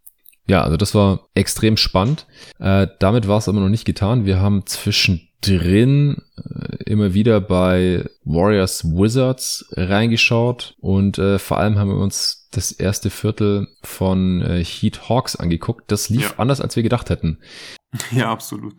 ja, 0.47 0.63
also 0.63 0.75
das 0.75 0.93
war 0.93 1.29
extrem 1.33 1.77
spannend. 1.77 2.27
Äh, 2.59 2.87
damit 2.99 3.27
war 3.27 3.37
es 3.37 3.47
aber 3.47 3.59
noch 3.59 3.69
nicht 3.69 3.85
getan. 3.85 4.25
Wir 4.25 4.41
haben 4.41 4.65
zwischendrin 4.65 6.17
äh, 6.35 6.83
immer 6.85 7.13
wieder 7.13 7.39
bei 7.39 8.03
Warriors 8.25 8.83
Wizards 8.83 9.65
reingeschaut 9.71 10.75
und 10.81 11.17
äh, 11.19 11.39
vor 11.39 11.57
allem 11.57 11.77
haben 11.77 11.89
wir 11.89 11.97
uns 11.97 12.40
das 12.51 12.71
erste 12.71 13.09
Viertel 13.09 13.67
von 13.81 14.41
äh, 14.41 14.63
Heat 14.63 15.09
Hawks 15.09 15.35
angeguckt. 15.35 15.91
Das 15.91 16.09
lief 16.09 16.31
ja. 16.31 16.37
anders, 16.37 16.61
als 16.61 16.75
wir 16.75 16.83
gedacht 16.83 17.09
hätten. 17.09 17.39
Ja, 18.11 18.31
absolut. 18.31 18.75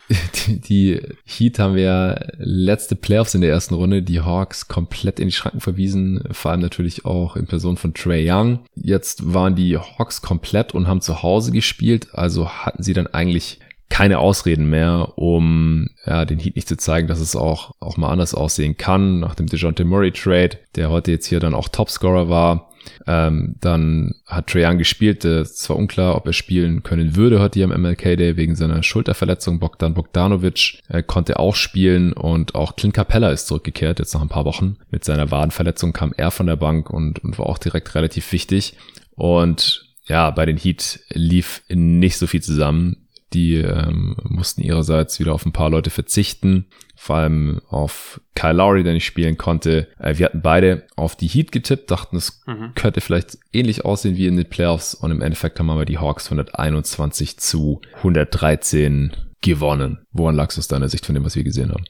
Die, 0.47 0.59
die 0.59 1.01
Heat 1.23 1.59
haben 1.59 1.75
wir 1.75 2.31
letzte 2.37 2.95
Playoffs 2.95 3.35
in 3.35 3.41
der 3.41 3.51
ersten 3.51 3.75
Runde, 3.75 4.01
die 4.01 4.21
Hawks 4.21 4.67
komplett 4.67 5.19
in 5.19 5.27
die 5.27 5.33
Schranken 5.33 5.59
verwiesen, 5.59 6.23
vor 6.31 6.49
allem 6.49 6.61
natürlich 6.61 7.05
auch 7.05 7.35
in 7.35 7.45
Person 7.45 7.77
von 7.77 7.93
Trey 7.93 8.27
Young. 8.27 8.65
Jetzt 8.75 9.33
waren 9.33 9.55
die 9.55 9.77
Hawks 9.77 10.23
komplett 10.23 10.73
und 10.73 10.87
haben 10.87 11.01
zu 11.01 11.21
Hause 11.21 11.51
gespielt, 11.51 12.07
also 12.13 12.49
hatten 12.49 12.81
sie 12.81 12.93
dann 12.93 13.05
eigentlich 13.05 13.59
keine 13.89 14.17
Ausreden 14.17 14.71
mehr, 14.71 15.13
um 15.17 15.89
ja, 16.07 16.25
den 16.25 16.39
Heat 16.39 16.55
nicht 16.55 16.67
zu 16.67 16.77
zeigen, 16.77 17.07
dass 17.07 17.19
es 17.19 17.35
auch, 17.35 17.73
auch 17.79 17.97
mal 17.97 18.09
anders 18.09 18.33
aussehen 18.33 18.75
kann. 18.75 19.19
Nach 19.19 19.35
dem 19.35 19.45
DeJounte 19.45 19.85
Murray 19.85 20.11
Trade, 20.11 20.57
der 20.75 20.89
heute 20.89 21.11
jetzt 21.11 21.27
hier 21.27 21.39
dann 21.39 21.53
auch 21.53 21.67
Topscorer 21.67 22.27
war, 22.27 22.72
ähm, 23.07 23.55
dann 23.59 24.15
hat 24.25 24.47
Trae 24.47 24.75
gespielt. 24.77 25.25
Es 25.25 25.69
war 25.69 25.77
unklar, 25.77 26.15
ob 26.15 26.25
er 26.27 26.33
spielen 26.33 26.83
können 26.83 27.15
würde 27.15 27.39
heute 27.39 27.59
hier 27.59 27.71
am 27.71 27.81
MLK 27.81 28.17
Day 28.17 28.37
wegen 28.37 28.55
seiner 28.55 28.83
Schulterverletzung. 28.83 29.59
Bogdan 29.59 29.93
Bogdanovic 29.93 30.79
äh, 30.89 31.03
konnte 31.03 31.39
auch 31.39 31.55
spielen 31.55 32.13
und 32.13 32.55
auch 32.55 32.75
Clint 32.75 32.93
Capella 32.93 33.29
ist 33.29 33.47
zurückgekehrt, 33.47 33.99
jetzt 33.99 34.13
nach 34.13 34.21
ein 34.21 34.29
paar 34.29 34.45
Wochen. 34.45 34.77
Mit 34.91 35.03
seiner 35.03 35.31
Wadenverletzung 35.31 35.93
kam 35.93 36.13
er 36.15 36.31
von 36.31 36.47
der 36.47 36.55
Bank 36.55 36.89
und, 36.89 37.23
und 37.23 37.37
war 37.37 37.47
auch 37.47 37.57
direkt 37.57 37.95
relativ 37.95 38.31
wichtig. 38.31 38.75
Und 39.15 39.85
ja, 40.05 40.31
bei 40.31 40.45
den 40.45 40.57
Heat 40.57 40.99
lief 41.09 41.63
nicht 41.69 42.17
so 42.17 42.27
viel 42.27 42.41
zusammen. 42.41 43.02
Die 43.33 43.55
ähm, 43.55 44.15
mussten 44.23 44.61
ihrerseits 44.61 45.19
wieder 45.19 45.33
auf 45.33 45.45
ein 45.45 45.53
paar 45.53 45.69
Leute 45.69 45.89
verzichten 45.89 46.67
vor 47.03 47.17
allem 47.17 47.59
auf 47.67 48.21
Kyle 48.33 48.53
Lowry, 48.53 48.83
der 48.83 48.93
nicht 48.93 49.05
spielen 49.05 49.37
konnte. 49.37 49.89
Äh, 49.99 50.17
wir 50.17 50.27
hatten 50.27 50.41
beide 50.41 50.87
auf 50.95 51.17
die 51.17 51.27
Heat 51.27 51.51
getippt, 51.51 51.91
dachten, 51.91 52.15
es 52.15 52.41
mhm. 52.45 52.73
könnte 52.75 53.01
vielleicht 53.01 53.37
ähnlich 53.51 53.83
aussehen 53.83 54.15
wie 54.15 54.27
in 54.27 54.37
den 54.37 54.49
Playoffs 54.49 54.93
und 54.93 55.11
im 55.11 55.21
Endeffekt 55.21 55.59
haben 55.59 55.67
wir 55.67 55.85
die 55.85 55.97
Hawks 55.97 56.27
121 56.27 57.37
zu 57.39 57.81
113 57.97 59.11
gewonnen. 59.41 60.05
Woran 60.13 60.35
lag 60.35 60.49
es 60.49 60.57
aus 60.57 60.69
deiner 60.69 60.87
Sicht 60.87 61.05
von 61.05 61.15
dem, 61.15 61.25
was 61.25 61.35
wir 61.35 61.43
gesehen 61.43 61.71
haben? 61.71 61.83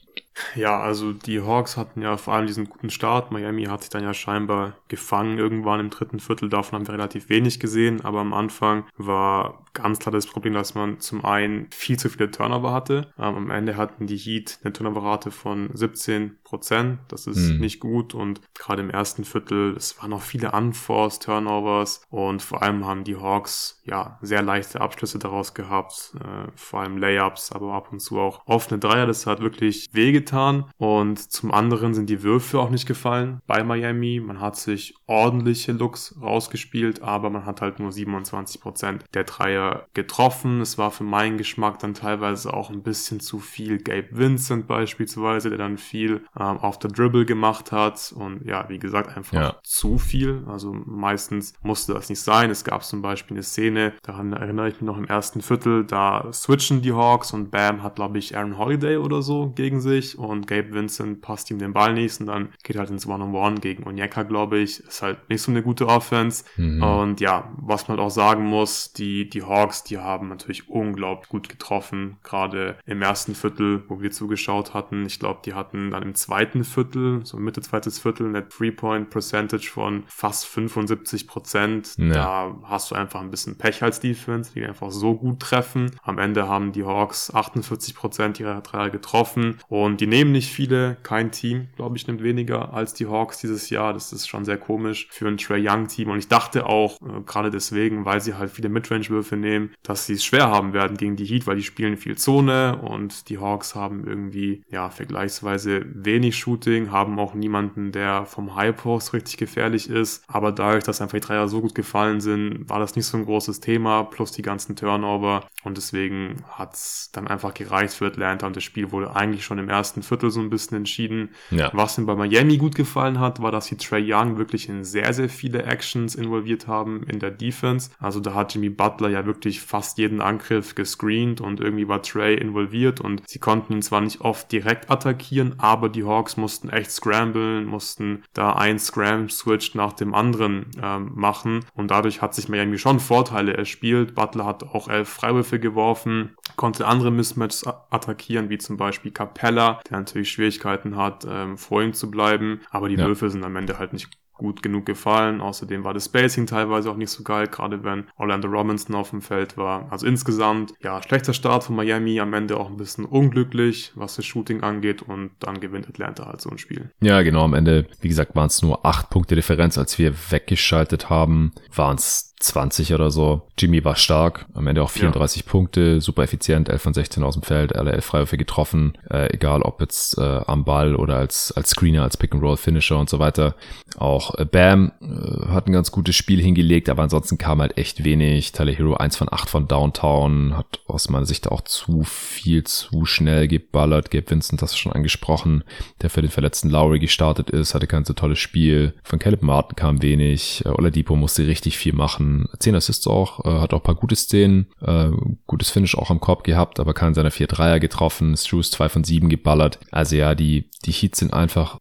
Ja, 0.56 0.80
also 0.80 1.12
die 1.12 1.40
Hawks 1.40 1.76
hatten 1.76 2.02
ja 2.02 2.16
vor 2.16 2.34
allem 2.34 2.48
diesen 2.48 2.68
guten 2.68 2.90
Start. 2.90 3.30
Miami 3.30 3.66
hat 3.66 3.82
sich 3.82 3.90
dann 3.90 4.02
ja 4.02 4.12
scheinbar 4.12 4.76
gefangen 4.88 5.38
irgendwann 5.38 5.78
im 5.78 5.90
dritten 5.90 6.18
Viertel. 6.18 6.48
Davon 6.48 6.80
haben 6.80 6.88
wir 6.88 6.94
relativ 6.94 7.28
wenig 7.28 7.60
gesehen. 7.60 8.04
Aber 8.04 8.18
am 8.18 8.34
Anfang 8.34 8.84
war 8.96 9.63
ganz 9.74 9.98
klar 9.98 10.12
das 10.12 10.26
Problem, 10.26 10.54
dass 10.54 10.74
man 10.74 11.00
zum 11.00 11.24
einen 11.24 11.68
viel 11.70 11.98
zu 11.98 12.08
viele 12.08 12.30
Turnover 12.30 12.72
hatte. 12.72 13.12
Ähm, 13.18 13.36
am 13.36 13.50
Ende 13.50 13.76
hatten 13.76 14.06
die 14.06 14.16
Heat 14.16 14.58
eine 14.62 14.72
Turnoverrate 14.72 15.30
von 15.30 15.70
17 15.72 16.38
Prozent. 16.42 17.00
Das 17.08 17.26
ist 17.26 17.50
mhm. 17.50 17.60
nicht 17.60 17.80
gut. 17.80 18.14
Und 18.14 18.40
gerade 18.54 18.82
im 18.82 18.90
ersten 18.90 19.24
Viertel, 19.24 19.74
es 19.76 20.00
waren 20.00 20.10
noch 20.10 20.22
viele 20.22 20.52
Unforced 20.52 21.22
Turnovers. 21.24 22.02
Und 22.10 22.42
vor 22.42 22.62
allem 22.62 22.86
haben 22.86 23.04
die 23.04 23.16
Hawks 23.16 23.82
ja 23.84 24.18
sehr 24.22 24.42
leichte 24.42 24.80
Abschlüsse 24.80 25.18
daraus 25.18 25.54
gehabt. 25.54 26.14
Äh, 26.16 26.50
vor 26.54 26.80
allem 26.80 26.98
Layups, 26.98 27.52
aber 27.52 27.74
ab 27.74 27.92
und 27.92 28.00
zu 28.00 28.18
auch 28.18 28.42
offene 28.46 28.78
Dreier. 28.78 29.06
Das 29.06 29.26
hat 29.26 29.40
wirklich 29.40 29.88
wehgetan 29.92 30.24
getan. 30.24 30.64
Und 30.78 31.18
zum 31.32 31.52
anderen 31.52 31.94
sind 31.94 32.08
die 32.08 32.22
Würfe 32.22 32.58
auch 32.58 32.70
nicht 32.70 32.86
gefallen 32.86 33.40
bei 33.46 33.62
Miami. 33.62 34.20
Man 34.24 34.40
hat 34.40 34.56
sich 34.56 34.94
ordentliche 35.06 35.72
Looks 35.72 36.16
rausgespielt, 36.20 37.02
aber 37.02 37.30
man 37.30 37.44
hat 37.44 37.60
halt 37.60 37.78
nur 37.78 37.92
27 37.92 38.60
Prozent 38.60 39.04
der 39.12 39.24
Dreier 39.24 39.63
getroffen. 39.94 40.60
Es 40.60 40.78
war 40.78 40.90
für 40.90 41.04
meinen 41.04 41.38
Geschmack 41.38 41.78
dann 41.78 41.94
teilweise 41.94 42.52
auch 42.52 42.70
ein 42.70 42.82
bisschen 42.82 43.20
zu 43.20 43.38
viel 43.38 43.78
Gabe 43.78 44.08
Vincent 44.10 44.66
beispielsweise, 44.66 45.48
der 45.48 45.58
dann 45.58 45.78
viel 45.78 46.22
ähm, 46.38 46.58
auf 46.58 46.78
der 46.78 46.90
Dribble 46.90 47.24
gemacht 47.24 47.72
hat. 47.72 48.14
Und 48.16 48.44
ja, 48.44 48.68
wie 48.68 48.78
gesagt, 48.78 49.16
einfach 49.16 49.32
ja. 49.32 49.56
zu 49.62 49.98
viel. 49.98 50.44
Also 50.46 50.72
meistens 50.72 51.54
musste 51.62 51.94
das 51.94 52.08
nicht 52.08 52.20
sein. 52.20 52.50
Es 52.50 52.64
gab 52.64 52.84
zum 52.84 53.02
Beispiel 53.02 53.36
eine 53.36 53.42
Szene, 53.42 53.92
daran 54.02 54.32
erinnere 54.32 54.68
ich 54.68 54.74
mich 54.74 54.82
noch 54.82 54.98
im 54.98 55.06
ersten 55.06 55.40
Viertel, 55.40 55.84
da 55.84 56.30
switchen 56.32 56.82
die 56.82 56.92
Hawks 56.92 57.32
und 57.32 57.50
Bam 57.50 57.82
hat, 57.82 57.96
glaube 57.96 58.18
ich, 58.18 58.36
Aaron 58.36 58.58
Holiday 58.58 58.96
oder 58.96 59.22
so 59.22 59.50
gegen 59.50 59.80
sich 59.80 60.18
und 60.18 60.46
Gabe 60.46 60.72
Vincent 60.72 61.20
passt 61.22 61.50
ihm 61.50 61.58
den 61.58 61.72
Ball 61.72 61.94
nicht 61.94 62.20
und 62.20 62.26
dann 62.26 62.48
geht 62.62 62.76
halt 62.76 62.90
ins 62.90 63.06
One-on-One 63.06 63.60
gegen 63.60 63.84
Onyeka, 63.84 64.22
glaube 64.22 64.58
ich. 64.58 64.80
Ist 64.80 65.02
halt 65.02 65.28
nicht 65.28 65.42
so 65.42 65.50
eine 65.50 65.62
gute 65.62 65.86
Offense. 65.86 66.44
Mhm. 66.56 66.82
Und 66.82 67.20
ja, 67.20 67.52
was 67.56 67.88
man 67.88 67.98
halt 67.98 68.06
auch 68.06 68.10
sagen 68.10 68.44
muss, 68.44 68.92
die, 68.92 69.28
die 69.28 69.42
Hawks, 69.42 69.53
die 69.88 69.98
haben 69.98 70.28
natürlich 70.28 70.68
unglaublich 70.68 71.28
gut 71.28 71.48
getroffen, 71.48 72.16
gerade 72.22 72.76
im 72.86 73.02
ersten 73.02 73.34
Viertel, 73.34 73.84
wo 73.88 74.00
wir 74.00 74.10
zugeschaut 74.10 74.74
hatten. 74.74 75.06
Ich 75.06 75.18
glaube, 75.18 75.40
die 75.44 75.54
hatten 75.54 75.90
dann 75.90 76.02
im 76.02 76.14
zweiten 76.14 76.64
Viertel, 76.64 77.24
so 77.24 77.36
Mitte 77.38 77.60
zweites 77.60 77.98
Viertel, 77.98 78.26
eine 78.28 78.48
Three-Point-Percentage 78.48 79.70
von 79.70 80.04
fast 80.06 80.46
75 80.46 81.26
Prozent. 81.26 81.94
Ja. 81.96 82.12
Da 82.12 82.56
hast 82.64 82.90
du 82.90 82.94
einfach 82.94 83.20
ein 83.20 83.30
bisschen 83.30 83.56
Pech 83.56 83.82
als 83.82 84.00
Defense, 84.00 84.52
die 84.54 84.64
einfach 84.64 84.90
so 84.90 85.14
gut 85.14 85.40
treffen. 85.40 85.90
Am 86.02 86.18
Ende 86.18 86.48
haben 86.48 86.72
die 86.72 86.84
Hawks 86.84 87.32
48 87.32 87.94
Prozent 87.94 88.40
ihrer 88.40 88.60
Dreier 88.60 88.90
getroffen 88.90 89.58
und 89.68 90.00
die 90.00 90.06
nehmen 90.06 90.32
nicht 90.32 90.52
viele. 90.52 90.96
Kein 91.02 91.30
Team, 91.30 91.68
glaube 91.76 91.96
ich, 91.96 92.06
nimmt 92.06 92.22
weniger 92.22 92.74
als 92.74 92.94
die 92.94 93.06
Hawks 93.06 93.38
dieses 93.38 93.70
Jahr. 93.70 93.92
Das 93.92 94.12
ist 94.12 94.28
schon 94.28 94.44
sehr 94.44 94.58
komisch 94.58 95.08
für 95.10 95.28
ein 95.28 95.36
Trey 95.36 95.66
Young 95.66 95.88
Team 95.88 96.10
und 96.10 96.18
ich 96.18 96.28
dachte 96.28 96.66
auch, 96.66 97.00
äh, 97.00 97.20
gerade 97.26 97.50
deswegen, 97.50 98.04
weil 98.04 98.20
sie 98.20 98.34
halt 98.34 98.50
viele 98.50 98.68
Midrange-Würfe 98.68 99.36
nehmen, 99.44 99.70
dass 99.82 100.06
sie 100.06 100.14
es 100.14 100.24
schwer 100.24 100.50
haben 100.50 100.72
werden 100.72 100.96
gegen 100.96 101.16
die 101.16 101.24
Heat, 101.24 101.46
weil 101.46 101.56
die 101.56 101.62
spielen 101.62 101.96
viel 101.96 102.16
Zone 102.16 102.78
und 102.78 103.28
die 103.28 103.38
Hawks 103.38 103.74
haben 103.74 104.06
irgendwie, 104.06 104.64
ja, 104.70 104.90
vergleichsweise 104.90 105.84
wenig 105.94 106.36
Shooting, 106.36 106.90
haben 106.90 107.18
auch 107.18 107.34
niemanden, 107.34 107.92
der 107.92 108.26
vom 108.26 108.56
High 108.56 108.76
Post 108.76 109.12
richtig 109.12 109.36
gefährlich 109.36 109.88
ist. 109.88 110.24
Aber 110.26 110.52
dadurch, 110.52 110.84
dass 110.84 111.00
einfach 111.00 111.18
die 111.18 111.26
Dreier 111.26 111.48
so 111.48 111.60
gut 111.60 111.74
gefallen 111.74 112.20
sind, 112.20 112.68
war 112.68 112.80
das 112.80 112.96
nicht 112.96 113.06
so 113.06 113.16
ein 113.16 113.24
großes 113.24 113.60
Thema, 113.60 114.04
plus 114.04 114.32
die 114.32 114.42
ganzen 114.42 114.76
Turnover. 114.76 115.46
Und 115.62 115.76
deswegen 115.76 116.44
hat's 116.50 117.10
dann 117.12 117.28
einfach 117.28 117.54
gereicht 117.54 117.94
für 117.94 118.06
Atlanta 118.06 118.46
und 118.46 118.56
das 118.56 118.64
Spiel 118.64 118.92
wurde 118.92 119.14
eigentlich 119.14 119.44
schon 119.44 119.58
im 119.58 119.68
ersten 119.68 120.02
Viertel 120.02 120.30
so 120.30 120.40
ein 120.40 120.50
bisschen 120.50 120.76
entschieden. 120.76 121.30
Ja. 121.50 121.70
Was 121.72 121.98
mir 121.98 122.04
bei 122.04 122.14
Miami 122.14 122.56
gut 122.56 122.74
gefallen 122.74 123.20
hat, 123.20 123.40
war, 123.40 123.52
dass 123.52 123.66
sie 123.66 123.76
Trey 123.76 124.12
Young 124.12 124.38
wirklich 124.38 124.68
in 124.68 124.84
sehr, 124.84 125.12
sehr 125.12 125.28
viele 125.28 125.64
Actions 125.64 126.14
involviert 126.14 126.66
haben 126.66 127.02
in 127.04 127.18
der 127.18 127.30
Defense. 127.30 127.90
Also 127.98 128.20
da 128.20 128.34
hat 128.34 128.54
Jimmy 128.54 128.70
Butler 128.70 129.08
ja 129.08 129.24
wirklich 129.26 129.33
fast 129.60 129.98
jeden 129.98 130.20
Angriff 130.20 130.74
gescreent 130.74 131.40
und 131.40 131.60
irgendwie 131.60 131.88
war 131.88 132.02
Trey 132.02 132.34
involviert 132.34 133.00
und 133.00 133.22
sie 133.28 133.38
konnten 133.38 133.74
ihn 133.74 133.82
zwar 133.82 134.00
nicht 134.00 134.20
oft 134.20 134.50
direkt 134.50 134.90
attackieren, 134.90 135.54
aber 135.58 135.88
die 135.88 136.04
Hawks 136.04 136.36
mussten 136.36 136.68
echt 136.68 136.90
scramblen, 136.90 137.66
mussten 137.66 138.22
da 138.32 138.54
ein 138.54 138.78
Scram-Switch 138.78 139.74
nach 139.74 139.92
dem 139.92 140.14
anderen 140.14 140.70
ähm, 140.82 141.12
machen 141.14 141.64
und 141.74 141.90
dadurch 141.90 142.22
hat 142.22 142.34
sich 142.34 142.48
Miami 142.48 142.78
schon 142.78 143.00
Vorteile 143.00 143.56
erspielt. 143.56 144.14
Butler 144.14 144.46
hat 144.46 144.62
auch 144.62 144.88
elf 144.88 145.08
Freiwürfe 145.08 145.58
geworfen, 145.58 146.36
konnte 146.56 146.86
andere 146.86 147.10
Mismatches 147.10 147.66
attackieren, 147.66 148.50
wie 148.50 148.58
zum 148.58 148.76
Beispiel 148.76 149.10
Capella, 149.10 149.80
der 149.88 149.98
natürlich 149.98 150.30
Schwierigkeiten 150.30 150.96
hat, 150.96 151.26
ähm, 151.28 151.56
vor 151.58 151.82
ihm 151.82 151.92
zu 151.92 152.10
bleiben, 152.10 152.60
aber 152.70 152.88
die 152.88 152.96
ja. 152.96 153.06
Würfe 153.06 153.30
sind 153.30 153.44
am 153.44 153.56
Ende 153.56 153.78
halt 153.78 153.92
nicht 153.92 154.08
gut 154.34 154.62
genug 154.62 154.86
gefallen. 154.86 155.40
Außerdem 155.40 155.84
war 155.84 155.94
das 155.94 156.06
Spacing 156.06 156.46
teilweise 156.46 156.90
auch 156.90 156.96
nicht 156.96 157.10
so 157.10 157.22
geil, 157.22 157.46
gerade 157.48 157.84
wenn 157.84 158.04
Orlando 158.16 158.48
Robinson 158.48 158.94
auf 158.94 159.10
dem 159.10 159.22
Feld 159.22 159.56
war. 159.56 159.90
Also 159.90 160.06
insgesamt, 160.06 160.74
ja, 160.82 161.02
schlechter 161.02 161.32
Start 161.32 161.64
von 161.64 161.76
Miami, 161.76 162.20
am 162.20 162.34
Ende 162.34 162.56
auch 162.56 162.68
ein 162.68 162.76
bisschen 162.76 163.04
unglücklich, 163.04 163.92
was 163.94 164.16
das 164.16 164.26
Shooting 164.26 164.62
angeht 164.62 165.02
und 165.02 165.30
dann 165.40 165.60
gewinnt 165.60 165.88
Atlanta 165.88 166.26
halt 166.26 166.40
so 166.40 166.50
ein 166.50 166.58
Spiel. 166.58 166.90
Ja, 167.00 167.22
genau, 167.22 167.44
am 167.44 167.54
Ende, 167.54 167.86
wie 168.00 168.08
gesagt, 168.08 168.34
waren 168.34 168.48
es 168.48 168.62
nur 168.62 168.84
acht 168.84 169.10
Punkte 169.10 169.34
Differenz, 169.34 169.78
als 169.78 169.98
wir 169.98 170.14
weggeschaltet 170.30 171.10
haben, 171.10 171.52
waren 171.74 171.96
es 171.96 172.33
20 172.40 172.92
oder 172.92 173.10
so. 173.10 173.42
Jimmy 173.56 173.84
war 173.84 173.96
stark, 173.96 174.46
am 174.54 174.66
Ende 174.66 174.82
auch 174.82 174.90
34 174.90 175.42
ja. 175.42 175.50
Punkte, 175.50 176.00
super 176.00 176.24
effizient, 176.24 176.68
11 176.68 176.82
von 176.82 176.94
16 176.94 177.22
aus 177.22 177.34
dem 177.34 177.42
Feld, 177.42 177.74
alle 177.74 177.92
11 177.92 178.04
Freiwürfe 178.04 178.36
getroffen, 178.36 178.98
äh, 179.10 179.32
egal 179.32 179.62
ob 179.62 179.80
jetzt 179.80 180.18
äh, 180.18 180.40
am 180.46 180.64
Ball 180.64 180.96
oder 180.96 181.16
als, 181.16 181.52
als 181.52 181.70
Screener, 181.70 182.02
als 182.02 182.16
Pick-and-Roll-Finisher 182.16 182.98
und 182.98 183.08
so 183.08 183.18
weiter. 183.18 183.54
Auch 183.96 184.34
äh, 184.34 184.44
Bam 184.44 184.92
äh, 185.00 185.46
hat 185.52 185.68
ein 185.68 185.72
ganz 185.72 185.90
gutes 185.92 186.16
Spiel 186.16 186.40
hingelegt, 186.40 186.88
aber 186.88 187.02
ansonsten 187.04 187.38
kam 187.38 187.60
halt 187.60 187.78
echt 187.78 188.04
wenig. 188.04 188.52
Tyler 188.52 188.72
Hero 188.72 188.94
1 188.94 189.16
von 189.16 189.32
8 189.32 189.48
von 189.48 189.68
Downtown, 189.68 190.56
hat 190.56 190.80
aus 190.86 191.08
meiner 191.08 191.26
Sicht 191.26 191.48
auch 191.48 191.62
zu 191.62 192.02
viel, 192.02 192.64
zu 192.64 193.06
schnell 193.06 193.48
geballert. 193.48 194.10
Gabe 194.10 194.30
Vincent, 194.30 194.60
das 194.60 194.76
schon 194.76 194.92
angesprochen, 194.92 195.64
der 196.02 196.10
für 196.10 196.20
den 196.20 196.30
verletzten 196.30 196.68
Lowry 196.68 196.98
gestartet 196.98 197.50
ist, 197.50 197.74
hatte 197.74 197.86
kein 197.86 198.04
so 198.04 198.12
tolles 198.12 198.38
Spiel. 198.38 198.94
Von 199.02 199.18
Caleb 199.18 199.42
Martin 199.42 199.76
kam 199.76 200.02
wenig. 200.02 200.62
Äh, 200.66 200.70
Oladipo 200.70 201.16
musste 201.16 201.46
richtig 201.46 201.78
viel 201.78 201.92
machen. 201.94 202.33
10 202.58 202.74
Assists 202.74 203.06
auch, 203.06 203.44
äh, 203.44 203.60
hat 203.60 203.74
auch 203.74 203.82
paar 203.82 203.94
gute 203.94 204.16
Szenen, 204.16 204.66
äh, 204.80 205.10
gutes 205.46 205.70
Finish 205.70 205.96
auch 205.96 206.10
am 206.10 206.20
Korb 206.20 206.44
gehabt, 206.44 206.80
aber 206.80 206.94
keinen 206.94 207.14
seiner 207.14 207.30
vier 207.30 207.46
Dreier 207.46 207.80
getroffen. 207.80 208.36
Struce 208.36 208.70
2 208.70 208.88
von 208.88 209.04
7 209.04 209.28
geballert. 209.28 209.78
Also 209.90 210.16
ja, 210.16 210.34
die, 210.34 210.70
die 210.84 210.92
Heats 210.92 211.18
sind 211.18 211.32
einfach 211.32 211.78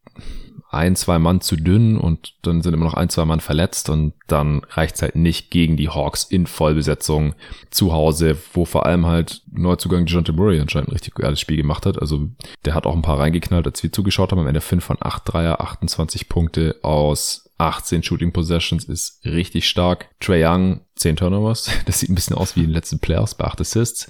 ein, 0.73 0.95
zwei 0.95 1.19
Mann 1.19 1.39
zu 1.39 1.55
dünn 1.55 1.97
und 1.97 2.33
dann 2.41 2.61
sind 2.61 2.73
immer 2.73 2.85
noch 2.85 2.95
ein, 2.95 3.09
zwei 3.09 3.25
Mann 3.25 3.39
verletzt 3.39 3.89
und 3.89 4.13
dann 4.27 4.63
reicht's 4.69 5.01
halt 5.01 5.15
nicht 5.15 5.51
gegen 5.51 5.77
die 5.77 5.89
Hawks 5.89 6.23
in 6.23 6.47
Vollbesetzung 6.47 7.35
zu 7.69 7.93
Hause, 7.93 8.37
wo 8.53 8.65
vor 8.65 8.85
allem 8.85 9.05
halt 9.05 9.43
Neuzugang 9.51 10.07
John 10.07 10.23
Murray 10.35 10.59
anscheinend 10.59 10.89
ein 10.89 10.93
richtig 10.93 11.13
geiles 11.13 11.39
Spiel 11.39 11.57
gemacht 11.57 11.85
hat. 11.85 12.01
Also 12.01 12.27
der 12.65 12.73
hat 12.73 12.87
auch 12.87 12.95
ein 12.95 13.03
paar 13.03 13.19
reingeknallt, 13.19 13.67
als 13.67 13.83
wir 13.83 13.91
zugeschaut 13.91 14.31
haben. 14.31 14.39
Am 14.39 14.47
Ende 14.47 14.61
5 14.61 14.83
von 14.83 14.97
8 14.99 15.21
Dreier, 15.25 15.61
28 15.61 16.27
Punkte 16.27 16.77
aus 16.81 17.51
18 17.57 18.03
Shooting 18.03 18.33
Possessions 18.33 18.85
ist 18.85 19.23
richtig 19.25 19.67
stark. 19.67 20.09
Trey 20.19 20.45
Young, 20.45 20.81
10 20.95 21.17
Turnovers. 21.17 21.69
Das 21.85 21.99
sieht 21.99 22.09
ein 22.09 22.15
bisschen 22.15 22.35
aus 22.35 22.55
wie 22.55 22.61
in 22.61 22.67
den 22.67 22.73
letzten 22.73 22.99
Playoffs 22.99 23.35
bei 23.35 23.45
8 23.45 23.61
Assists. 23.61 24.07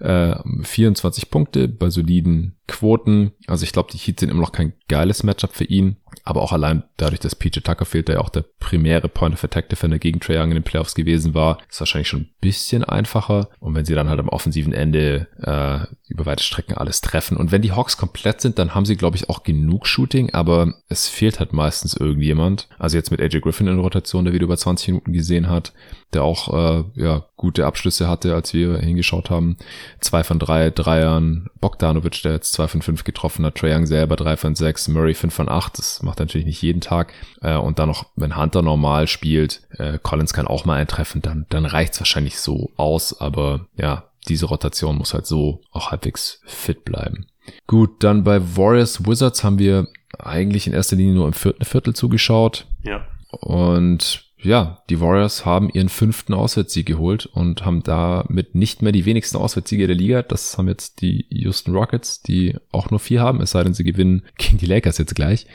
Äh, 0.00 0.36
24 0.62 1.30
Punkte 1.30 1.68
bei 1.68 1.90
soliden 1.90 2.56
Quoten. 2.66 3.32
Also 3.46 3.64
ich 3.64 3.72
glaube, 3.72 3.90
die 3.92 3.98
Heats 3.98 4.20
sind 4.20 4.30
immer 4.30 4.42
noch 4.42 4.52
kein 4.52 4.74
geiles 4.88 5.22
Matchup 5.22 5.52
für 5.54 5.64
ihn. 5.64 5.96
Aber 6.24 6.42
auch 6.42 6.52
allein 6.52 6.82
dadurch, 6.96 7.20
dass 7.20 7.34
PJ 7.34 7.60
Tucker 7.60 7.84
fehlt, 7.84 8.08
der 8.08 8.16
ja 8.16 8.20
auch 8.20 8.28
der 8.28 8.44
primäre 8.58 9.08
Point 9.08 9.34
of 9.34 9.44
Attack 9.44 9.68
Defender 9.68 9.98
gegen 9.98 10.20
Trae 10.20 10.38
Young 10.38 10.50
in 10.50 10.54
den 10.56 10.62
Playoffs 10.62 10.94
gewesen 10.94 11.34
war, 11.34 11.58
ist 11.68 11.80
wahrscheinlich 11.80 12.08
schon 12.08 12.20
ein 12.20 12.30
bisschen 12.40 12.84
einfacher. 12.84 13.48
Und 13.60 13.74
wenn 13.74 13.84
sie 13.84 13.94
dann 13.94 14.08
halt 14.08 14.20
am 14.20 14.28
offensiven 14.28 14.72
Ende 14.72 15.28
äh, 15.42 15.86
über 16.08 16.26
weite 16.26 16.42
Strecken 16.42 16.74
alles 16.74 17.00
treffen. 17.00 17.36
Und 17.36 17.52
wenn 17.52 17.62
die 17.62 17.72
Hawks 17.72 17.96
komplett 17.96 18.40
sind, 18.40 18.58
dann 18.58 18.74
haben 18.74 18.86
sie, 18.86 18.96
glaube 18.96 19.16
ich, 19.16 19.28
auch 19.28 19.42
genug 19.42 19.86
Shooting, 19.86 20.32
aber 20.32 20.74
es 20.88 21.08
fehlt 21.08 21.40
halt 21.40 21.52
meistens 21.52 21.94
irgendjemand. 21.94 22.68
Also 22.78 22.96
jetzt 22.96 23.10
mit 23.10 23.20
AJ 23.20 23.40
Griffin 23.40 23.66
in 23.66 23.78
Rotation, 23.78 24.24
der 24.24 24.34
wieder 24.34 24.44
über 24.44 24.56
20 24.56 24.88
Minuten 24.88 25.12
gesehen 25.12 25.48
hat, 25.48 25.72
der 26.16 26.24
auch 26.24 26.52
äh, 26.52 26.84
ja 26.96 27.24
gute 27.36 27.66
Abschlüsse 27.66 28.08
hatte, 28.08 28.34
als 28.34 28.52
wir 28.54 28.78
hingeschaut 28.78 29.30
haben. 29.30 29.56
Zwei 30.00 30.24
von 30.24 30.38
drei 30.38 30.70
Dreiern, 30.70 31.48
Bogdanovic, 31.60 32.22
der 32.22 32.32
jetzt 32.32 32.52
zwei 32.52 32.66
von 32.66 32.82
fünf 32.82 33.04
getroffen 33.04 33.44
hat, 33.44 33.54
Trae 33.56 33.74
Young 33.74 33.86
selber 33.86 34.16
drei 34.16 34.36
von 34.36 34.54
sechs, 34.54 34.88
Murray 34.88 35.14
fünf 35.14 35.34
von 35.34 35.48
acht, 35.48 35.78
das 35.78 36.02
macht 36.02 36.18
natürlich 36.18 36.46
nicht 36.46 36.62
jeden 36.62 36.80
Tag. 36.80 37.12
Äh, 37.42 37.56
und 37.56 37.78
dann 37.78 37.88
noch, 37.88 38.06
wenn 38.16 38.36
Hunter 38.36 38.62
normal 38.62 39.06
spielt, 39.06 39.62
äh, 39.78 39.98
Collins 40.02 40.32
kann 40.32 40.48
auch 40.48 40.64
mal 40.64 40.76
eintreffen, 40.76 41.22
dann, 41.22 41.46
dann 41.50 41.66
reicht's 41.66 42.00
wahrscheinlich 42.00 42.40
so 42.40 42.70
aus, 42.76 43.20
aber 43.20 43.66
ja, 43.76 44.04
diese 44.28 44.46
Rotation 44.46 44.96
muss 44.96 45.14
halt 45.14 45.26
so 45.26 45.60
auch 45.70 45.90
halbwegs 45.90 46.40
fit 46.46 46.84
bleiben. 46.84 47.26
Gut, 47.66 48.02
dann 48.02 48.24
bei 48.24 48.40
Warriors 48.56 49.06
Wizards 49.06 49.44
haben 49.44 49.58
wir 49.58 49.86
eigentlich 50.18 50.66
in 50.66 50.72
erster 50.72 50.96
Linie 50.96 51.14
nur 51.14 51.26
im 51.26 51.32
vierten 51.32 51.64
Viertel 51.64 51.94
zugeschaut. 51.94 52.66
Ja. 52.82 53.06
Und 53.30 54.25
ja, 54.42 54.82
die 54.90 55.00
Warriors 55.00 55.46
haben 55.46 55.70
ihren 55.70 55.88
fünften 55.88 56.34
Auswärtssieg 56.34 56.86
geholt 56.86 57.26
und 57.26 57.64
haben 57.64 57.82
damit 57.82 58.54
nicht 58.54 58.82
mehr 58.82 58.92
die 58.92 59.06
wenigsten 59.06 59.38
Auswärtssiege 59.38 59.86
der 59.86 59.96
Liga. 59.96 60.22
Das 60.22 60.58
haben 60.58 60.68
jetzt 60.68 61.00
die 61.00 61.26
Houston 61.30 61.74
Rockets, 61.74 62.22
die 62.22 62.56
auch 62.70 62.90
nur 62.90 63.00
vier 63.00 63.22
haben, 63.22 63.40
es 63.40 63.52
sei 63.52 63.64
denn, 63.64 63.74
sie 63.74 63.84
gewinnen 63.84 64.22
gegen 64.36 64.58
die 64.58 64.66
Lakers 64.66 64.98
jetzt 64.98 65.14
gleich. 65.14 65.46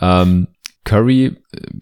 Ähm, 0.00 0.48
Curry 0.84 1.26
äh, 1.26 1.32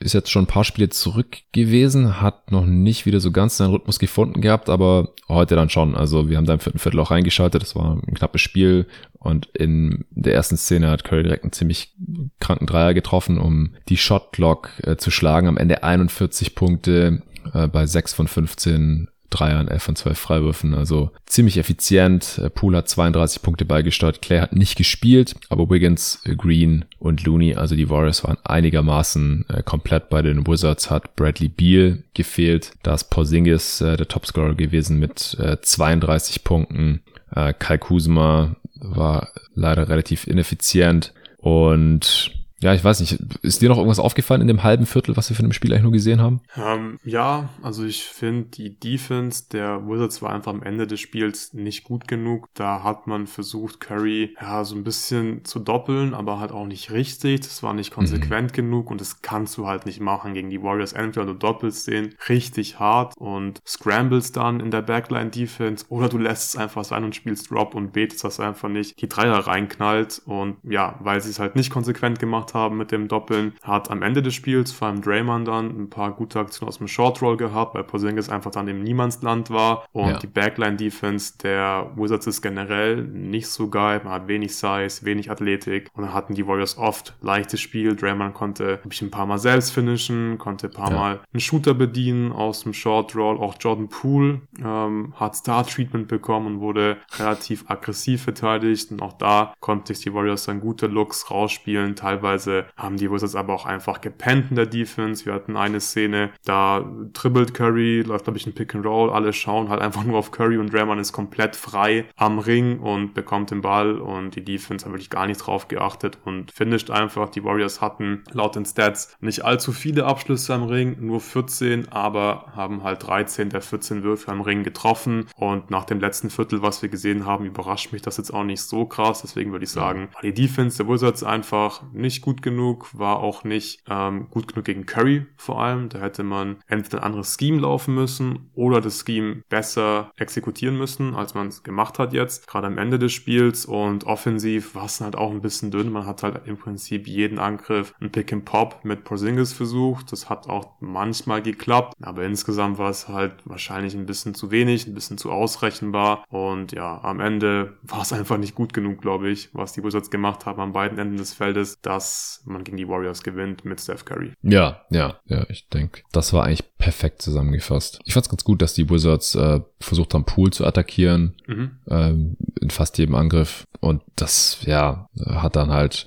ist 0.01 0.15
jetzt 0.15 0.31
schon 0.31 0.45
ein 0.45 0.49
paar 0.49 0.65
Spiele 0.65 0.89
zurück 0.89 1.39
gewesen, 1.53 2.21
hat 2.21 2.51
noch 2.51 2.65
nicht 2.65 3.05
wieder 3.05 3.21
so 3.21 3.33
ganz 3.33 3.57
seinen 3.57 3.71
Rhythmus 3.71 3.99
gefunden 3.99 4.41
gehabt, 4.41 4.69
aber 4.69 5.13
heute 5.29 5.57
dann 5.57 5.71
schon. 5.71 5.95
Also 5.95 6.31
wir 6.31 6.37
haben 6.37 6.47
da 6.47 6.55
im 6.55 6.61
vierten 6.61 6.79
Viertel 6.79 7.01
auch 7.01 7.11
reingeschaltet, 7.11 7.63
das 7.63 7.75
war 7.75 7.97
ein 7.97 8.15
knappes 8.15 8.41
Spiel 8.41 8.87
und 9.19 9.47
in 9.55 10.05
der 10.11 10.35
ersten 10.35 10.57
Szene 10.57 10.91
hat 10.91 11.05
Curry 11.05 11.25
direkt 11.25 11.45
einen 11.45 11.53
ziemlich 11.53 11.95
kranken 12.41 12.67
Dreier 12.67 12.95
getroffen, 12.95 13.39
um 13.39 13.75
die 13.89 13.97
Shotclock 13.97 14.71
äh, 14.85 14.97
zu 14.97 15.11
schlagen. 15.11 15.49
Am 15.49 15.57
Ende 15.57 15.83
41 15.83 16.55
Punkte 16.55 17.23
äh, 17.53 17.67
bei 17.67 17.87
6 17.87 18.15
von 18.15 18.29
15 18.29 19.09
Dreiern, 19.33 19.69
11 19.69 19.83
von 19.83 19.97
12 19.97 20.19
Freiwürfen, 20.19 20.75
also 20.75 21.11
ziemlich 21.27 21.59
effizient. 21.59 22.39
Äh, 22.39 22.51
Poole 22.51 22.79
hat 22.79 22.89
32 22.89 23.43
Punkte 23.43 23.65
beigesteuert, 23.65 24.23
Clay 24.23 24.41
hat 24.41 24.53
nicht 24.53 24.77
gespielt, 24.77 25.35
aber 25.49 25.69
Wiggins, 25.71 26.21
äh, 26.25 26.37
Green 26.37 26.85
und 26.99 27.25
Looney, 27.25 27.55
also 27.55 27.75
die 27.75 27.91
Warriors 27.91 28.25
waren 28.25 28.39
einigermaßen 28.45 29.47
äh, 29.49 29.63
komplett 29.63 30.09
bei 30.09 30.23
den 30.23 30.47
Wizards, 30.47 30.91
hat 30.91 31.17
Bradley 31.17 31.49
Beal 31.49 32.05
gefehlt, 32.15 32.73
da 32.83 32.95
ist 32.95 33.11
Porzingis 33.11 33.79
der 33.79 34.09
Topscorer 34.09 34.55
gewesen 34.55 34.99
mit 34.99 35.37
äh, 35.41 35.57
32 35.61 36.45
Punkten. 36.45 37.03
Kai 37.35 37.79
Kuzma 37.79 38.57
war 38.75 39.29
leider 39.55 39.89
relativ 39.89 40.27
ineffizient 40.27 41.15
und 41.39 42.42
ja, 42.63 42.73
ich 42.75 42.85
weiß 42.85 43.01
nicht, 43.01 43.19
ist 43.43 43.61
dir 43.61 43.69
noch 43.69 43.77
irgendwas 43.77 43.99
aufgefallen 43.99 44.41
in 44.41 44.47
dem 44.47 44.63
halben 44.63 44.87
Viertel, 44.87 45.17
was 45.17 45.29
wir 45.29 45.37
von 45.37 45.45
dem 45.45 45.53
Spiel 45.53 45.73
eigentlich 45.73 45.83
nur 45.83 45.93
gesehen 45.93 46.21
haben? 46.21 46.41
Ähm, 46.57 46.99
ja, 47.03 47.49
also 47.61 47.85
ich 47.85 48.05
finde, 48.05 48.51
die 48.51 48.79
Defense 48.79 49.45
der 49.51 49.87
Wizards 49.89 50.23
war 50.23 50.33
einfach 50.33 50.53
am 50.53 50.63
Ende 50.63 50.87
des 50.87 51.01
Spiels 51.01 51.53
nicht 51.55 51.83
gut 51.83 52.07
genug. 52.07 52.49
Da 52.55 52.85
hat 52.85 53.09
man 53.09 53.27
versucht, 53.27 53.81
Curry 53.81 54.37
ja 54.41 54.65
so 54.65 54.77
ein 54.77 54.85
bisschen 54.85 55.45
zu 55.45 55.59
doppeln, 55.59 56.15
aber 56.15 56.39
halt 56.39 56.53
auch 56.53 56.67
nicht 56.67 56.93
richtig. 56.93 57.41
Das 57.41 57.65
war 57.65 57.75
nicht 57.75 57.91
konsequent 57.91 58.53
mhm. 58.53 58.57
genug 58.57 58.91
und 58.93 59.01
das 59.01 59.23
kannst 59.23 59.57
du 59.57 59.67
halt 59.67 59.85
nicht 59.85 60.01
machen 60.01 60.35
gegen 60.35 60.51
die 60.51 60.63
Warriors. 60.63 60.93
Entweder 60.93 61.27
du 61.27 61.35
doppelst 61.35 61.89
den 61.89 62.15
richtig 62.29 62.79
hart 62.79 63.17
und 63.17 63.61
scrambles 63.67 64.31
dann 64.31 64.61
in 64.61 64.71
der 64.71 64.83
Backline-Defense 64.83 65.87
oder 65.89 66.09
du 66.09 66.19
lässt 66.19 66.51
es 66.51 66.57
einfach 66.57 66.85
sein 66.85 67.03
und 67.03 67.17
spielst 67.17 67.51
Drop 67.51 67.75
und 67.75 67.93
betest, 67.93 68.23
dass 68.23 68.39
einfach 68.39 68.69
nicht 68.69 69.03
die 69.03 69.09
Dreier 69.09 69.39
reinknallt 69.39 70.23
und 70.27 70.59
ja, 70.63 70.95
weil 71.01 71.21
sie 71.21 71.31
es 71.31 71.41
halt 71.41 71.57
nicht 71.57 71.71
konsequent 71.71 72.21
gemacht 72.21 72.52
haben 72.55 72.77
mit 72.77 72.93
dem 72.93 73.09
Doppeln, 73.09 73.55
hat 73.63 73.91
am 73.91 74.03
Ende 74.03 74.23
des 74.23 74.35
Spiels 74.35 74.73
vor 74.73 74.89
allem 74.89 75.03
Draymond 75.03 75.49
dann 75.49 75.83
ein 75.83 75.91
paar 75.91 76.13
gute 76.13 76.39
Aktionen 76.39 76.69
aus 76.69 76.79
dem 76.79 76.89
Short 76.89 77.23
Roll 77.23 77.37
gehabt, 77.37 77.75
weil 77.75 77.85
Porzingis 77.85 78.29
einfach 78.29 78.51
dann 78.51 78.69
im 78.69 78.83
Niemandsland 78.83 79.51
war. 79.51 79.87
Und 79.93 80.11
ja. 80.11 80.19
die 80.19 80.27
Backline 80.27 80.77
Defense 80.77 81.39
der 81.43 81.91
Wizards 81.97 82.27
ist 82.27 82.43
generell 82.43 83.03
nicht 83.03 83.49
so 83.49 83.69
geil, 83.69 84.01
man 84.05 84.13
hat 84.13 84.29
wenig 84.29 84.57
Size, 84.57 85.05
wenig 85.05 85.31
Athletik. 85.31 85.91
Und 85.95 86.05
dann 86.05 86.15
hatten 86.15 86.35
die 86.35 86.47
Warriors 86.47 86.79
oft 86.79 87.15
leichtes 87.21 87.61
Spiel, 87.61 87.97
Draymond 87.97 88.35
konnte 88.35 88.81
ein 88.85 89.11
paar 89.11 89.27
Mal 89.27 89.39
selbst 89.39 89.73
finishen, 89.73 90.39
konnte 90.39 90.69
ein 90.69 90.73
paar 90.73 90.91
ja. 90.91 90.97
Mal 90.97 91.21
einen 91.33 91.41
Shooter 91.41 91.75
bedienen 91.75 92.33
aus 92.33 92.63
dem 92.63 92.75
Short 92.75 93.15
Roll, 93.17 93.39
auch 93.39 93.57
Jordan 93.59 93.89
Poole 93.89 94.43
ähm, 94.63 95.13
hat 95.17 95.37
Star 95.37 95.67
Treatment 95.67 96.09
bekommen 96.09 96.47
und 96.47 96.61
wurde 96.61 96.99
relativ 97.19 97.65
aggressiv 97.69 98.23
verteidigt. 98.23 98.91
Und 98.91 99.03
auch 99.03 99.15
da 99.15 99.55
konnte 99.61 99.95
sich 99.95 100.05
die 100.05 100.15
Warriors 100.15 100.45
dann 100.45 100.61
gute 100.61 100.87
Looks 100.87 101.31
rausspielen, 101.31 101.97
teilweise 101.97 102.42
haben 102.77 102.97
die 102.97 103.11
Wizards 103.11 103.35
aber 103.35 103.55
auch 103.55 103.67
einfach 103.67 104.01
gepennt 104.01 104.51
in 104.51 104.57
der 104.57 104.67
Defense. 104.67 105.27
Wir 105.27 105.35
hatten 105.35 105.57
eine 105.57 105.81
Szene, 105.81 106.31
da 106.45 106.85
dribbelt 107.13 107.55
Curry, 107.55 108.03
läuft 108.03 108.25
glaube 108.25 108.39
ich 108.39 108.47
ein 108.47 108.55
Pick 108.55 108.75
and 108.75 108.87
Roll, 108.87 109.11
alle 109.11 109.33
schauen 109.33 109.69
halt 109.69 109.81
einfach 109.81 110.05
nur 110.05 110.19
auf 110.19 110.31
Curry 110.31 110.59
und 110.59 110.73
Draymond 110.73 111.01
ist 111.01 111.13
komplett 111.13 111.57
frei 111.57 112.05
am 112.17 112.39
Ring 112.39 112.81
und 112.81 113.15
bekommt 113.15 113.51
den 113.51 113.61
Ball 113.61 113.99
und 113.99 114.37
die 114.37 114.45
Defense 114.45 114.85
hat 114.85 114.93
wirklich 114.93 115.11
gar 115.11 115.27
nicht 115.27 115.39
drauf 115.39 115.69
geachtet 115.69 116.19
und 116.25 116.53
finisht 116.53 116.91
einfach. 116.91 117.29
Die 117.29 117.45
Warriors 117.45 117.81
hatten 117.81 118.25
laut 118.33 118.57
den 118.57 118.65
Stats 118.65 119.17
nicht 119.21 119.45
allzu 119.45 119.73
viele 119.73 120.05
Abschlüsse 120.07 120.55
am 120.55 120.65
Ring, 120.65 120.97
nur 121.01 121.21
14, 121.21 121.91
aber 121.91 122.53
haben 122.55 122.83
halt 122.83 123.07
13 123.07 123.51
der 123.51 123.63
14 123.63 124.03
Würfe 124.03 124.31
am 124.31 124.41
Ring 124.41 124.63
getroffen 124.63 125.27
und 125.37 125.71
nach 125.71 125.85
dem 125.85 126.01
letzten 126.01 126.31
Viertel, 126.31 126.63
was 126.63 126.83
wir 126.83 126.89
gesehen 126.89 127.27
haben, 127.27 127.45
überrascht 127.45 127.93
mich 127.93 128.03
das 128.03 128.17
jetzt 128.17 128.33
auch 128.33 128.45
nicht 128.45 128.63
so 128.63 128.85
krass. 128.85 129.23
Deswegen 129.23 129.53
würde 129.53 129.65
ich 129.65 129.71
sagen, 129.71 130.09
die 130.23 130.35
Defense 130.35 130.79
der 130.79 130.89
Wizards 130.89 131.23
einfach 131.23 131.83
nicht 131.93 132.22
gut 132.23 132.43
genug, 132.43 132.89
war 132.99 133.19
auch 133.21 133.45
nicht 133.45 133.83
ähm, 133.89 134.29
gut 134.31 134.49
genug 134.49 134.65
gegen 134.65 134.87
Curry 134.87 135.27
vor 135.37 135.63
allem. 135.63 135.89
Da 135.89 135.99
hätte 135.99 136.23
man 136.23 136.57
entweder 136.67 136.99
ein 136.99 137.05
anderes 137.05 137.37
Scheme 137.39 137.59
laufen 137.61 137.95
müssen 137.95 138.51
oder 138.55 138.81
das 138.81 139.05
Scheme 139.07 139.43
besser 139.49 140.13
exekutieren 140.17 140.79
müssen, 140.79 141.15
als 141.15 141.35
man 141.35 141.49
es 141.49 141.63
gemacht 141.63 141.99
hat 141.99 142.13
jetzt, 142.13 142.47
gerade 142.47 142.67
am 142.67 142.79
Ende 142.79 142.99
des 142.99 143.13
Spiels. 143.13 143.67
Und 143.67 144.05
offensiv 144.05 144.75
war 144.75 144.87
es 144.87 145.01
halt 145.01 145.17
auch 145.17 145.31
ein 145.31 145.43
bisschen 145.43 145.71
dünn. 145.71 145.93
Man 145.93 146.07
hat 146.07 146.23
halt 146.23 146.47
im 146.47 146.57
Prinzip 146.57 147.07
jeden 147.07 147.39
Angriff 147.39 147.95
ein 148.01 148.11
Pick 148.11 148.33
and 148.33 148.45
Pop 148.45 148.85
mit 148.85 149.05
Porzingis 149.05 149.53
versucht. 149.53 150.13
Das 150.13 150.31
hat 150.31 150.49
auch 150.49 150.73
manchmal 150.81 151.43
geklappt, 151.43 151.95
aber 152.01 152.25
insgesamt 152.25 152.79
war 152.79 152.91
es 152.91 153.09
halt 153.09 153.35
wahrscheinlich 153.45 153.95
ein 153.95 154.07
bisschen 154.07 154.35
zu 154.35 154.51
wenig, 154.51 154.87
ein 154.87 154.95
bisschen 154.95 155.19
zu 155.19 155.31
ausrechenbar. 155.31 156.25
Und 156.29 156.73
ja, 156.73 157.03
am 157.03 157.21
Ende 157.21 157.79
war 157.83 158.03
es 158.03 158.13
einfach 158.13 158.39
nicht 158.39 158.55
gut 158.55 158.73
genug, 158.73 159.01
glaube 159.01 159.29
ich, 159.29 159.51
was 159.53 159.73
die 159.73 159.83
Wizards 159.83 160.11
gemacht 160.11 160.47
haben 160.47 160.61
an 160.61 160.73
beiden 160.73 160.99
Enden 160.99 161.17
des 161.17 161.35
Feldes, 161.35 161.81
dass 161.83 162.12
man 162.45 162.65
gegen 162.65 162.77
die 162.77 162.89
Warriors 162.89 163.23
gewinnt 163.23 163.65
mit 163.65 163.81
Steph 163.81 164.05
Curry. 164.05 164.33
Ja, 164.43 164.83
ja, 164.91 165.21
ja, 165.27 165.47
ich 165.49 165.69
denke, 165.69 166.03
das 166.13 166.33
war 166.33 166.45
eigentlich 166.45 166.77
perfekt 166.77 167.23
zusammengefasst. 167.23 168.01
Ich 168.05 168.15
fand 168.15 168.27
es 168.27 168.31
ganz 168.31 168.45
gut, 168.45 168.63
dass 168.63 168.75
die 168.75 168.89
Wizards 168.91 169.35
äh, 169.35 169.61
versucht 169.81 170.15
haben, 170.15 170.25
Pool 170.25 170.53
zu 170.53 170.67
attackieren 170.67 171.37
mhm. 171.47 171.71
ähm, 171.89 172.37
in 172.61 172.71
fast 172.71 172.99
jedem 172.99 173.15
Angriff 173.15 173.65
und 173.81 174.03
das, 174.17 174.59
ja, 174.65 175.09
hat 175.27 175.57
dann 175.57 175.71
halt 175.71 176.07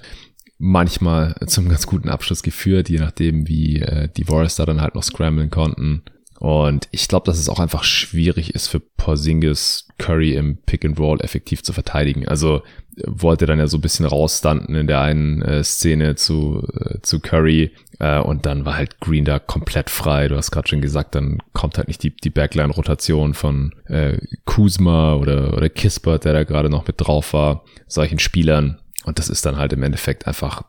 manchmal 0.57 1.35
zum 1.47 1.69
ganz 1.69 1.87
guten 1.87 2.09
Abschluss 2.09 2.43
geführt, 2.43 2.89
je 2.89 2.99
nachdem, 2.99 3.47
wie 3.47 3.81
äh, 3.81 4.09
die 4.15 4.27
Warriors 4.27 4.55
da 4.55 4.65
dann 4.65 4.81
halt 4.81 4.95
noch 4.95 5.03
scramblen 5.03 5.49
konnten. 5.49 6.03
Und 6.39 6.87
ich 6.91 7.07
glaube, 7.07 7.25
dass 7.25 7.39
es 7.39 7.49
auch 7.49 7.59
einfach 7.59 7.83
schwierig 7.83 8.53
ist 8.53 8.67
für 8.67 8.79
Porzingis 8.79 9.87
Curry 9.97 10.33
im 10.33 10.57
Pick 10.57 10.83
and 10.83 10.99
Roll 10.99 11.21
effektiv 11.21 11.63
zu 11.63 11.71
verteidigen. 11.71 12.27
Also 12.27 12.61
wollte 13.05 13.45
dann 13.45 13.59
ja 13.59 13.67
so 13.67 13.77
ein 13.77 13.81
bisschen 13.81 14.05
rausstanden 14.05 14.75
in 14.75 14.87
der 14.87 15.01
einen 15.01 15.41
äh, 15.41 15.63
Szene 15.63 16.15
zu, 16.15 16.65
äh, 16.79 16.99
zu 17.01 17.19
Curry 17.19 17.71
äh, 17.99 18.19
und 18.19 18.45
dann 18.45 18.65
war 18.65 18.75
halt 18.75 18.99
Green 18.99 19.25
da 19.25 19.39
komplett 19.39 19.89
frei. 19.89 20.27
Du 20.27 20.35
hast 20.35 20.51
gerade 20.51 20.67
schon 20.67 20.81
gesagt, 20.81 21.15
dann 21.15 21.39
kommt 21.53 21.77
halt 21.77 21.87
nicht 21.87 22.03
die, 22.03 22.15
die 22.15 22.29
Backline-Rotation 22.29 23.33
von 23.33 23.73
äh, 23.85 24.17
Kuzma 24.45 25.15
oder, 25.15 25.55
oder 25.55 25.69
Kispert, 25.69 26.25
der 26.25 26.33
da 26.33 26.43
gerade 26.43 26.69
noch 26.69 26.87
mit 26.87 26.95
drauf 26.97 27.33
war, 27.33 27.63
solchen 27.87 28.19
Spielern. 28.19 28.79
Und 29.05 29.19
das 29.19 29.29
ist 29.29 29.45
dann 29.45 29.57
halt 29.57 29.71
im 29.71 29.83
Endeffekt 29.83 30.25
einfach 30.25 30.63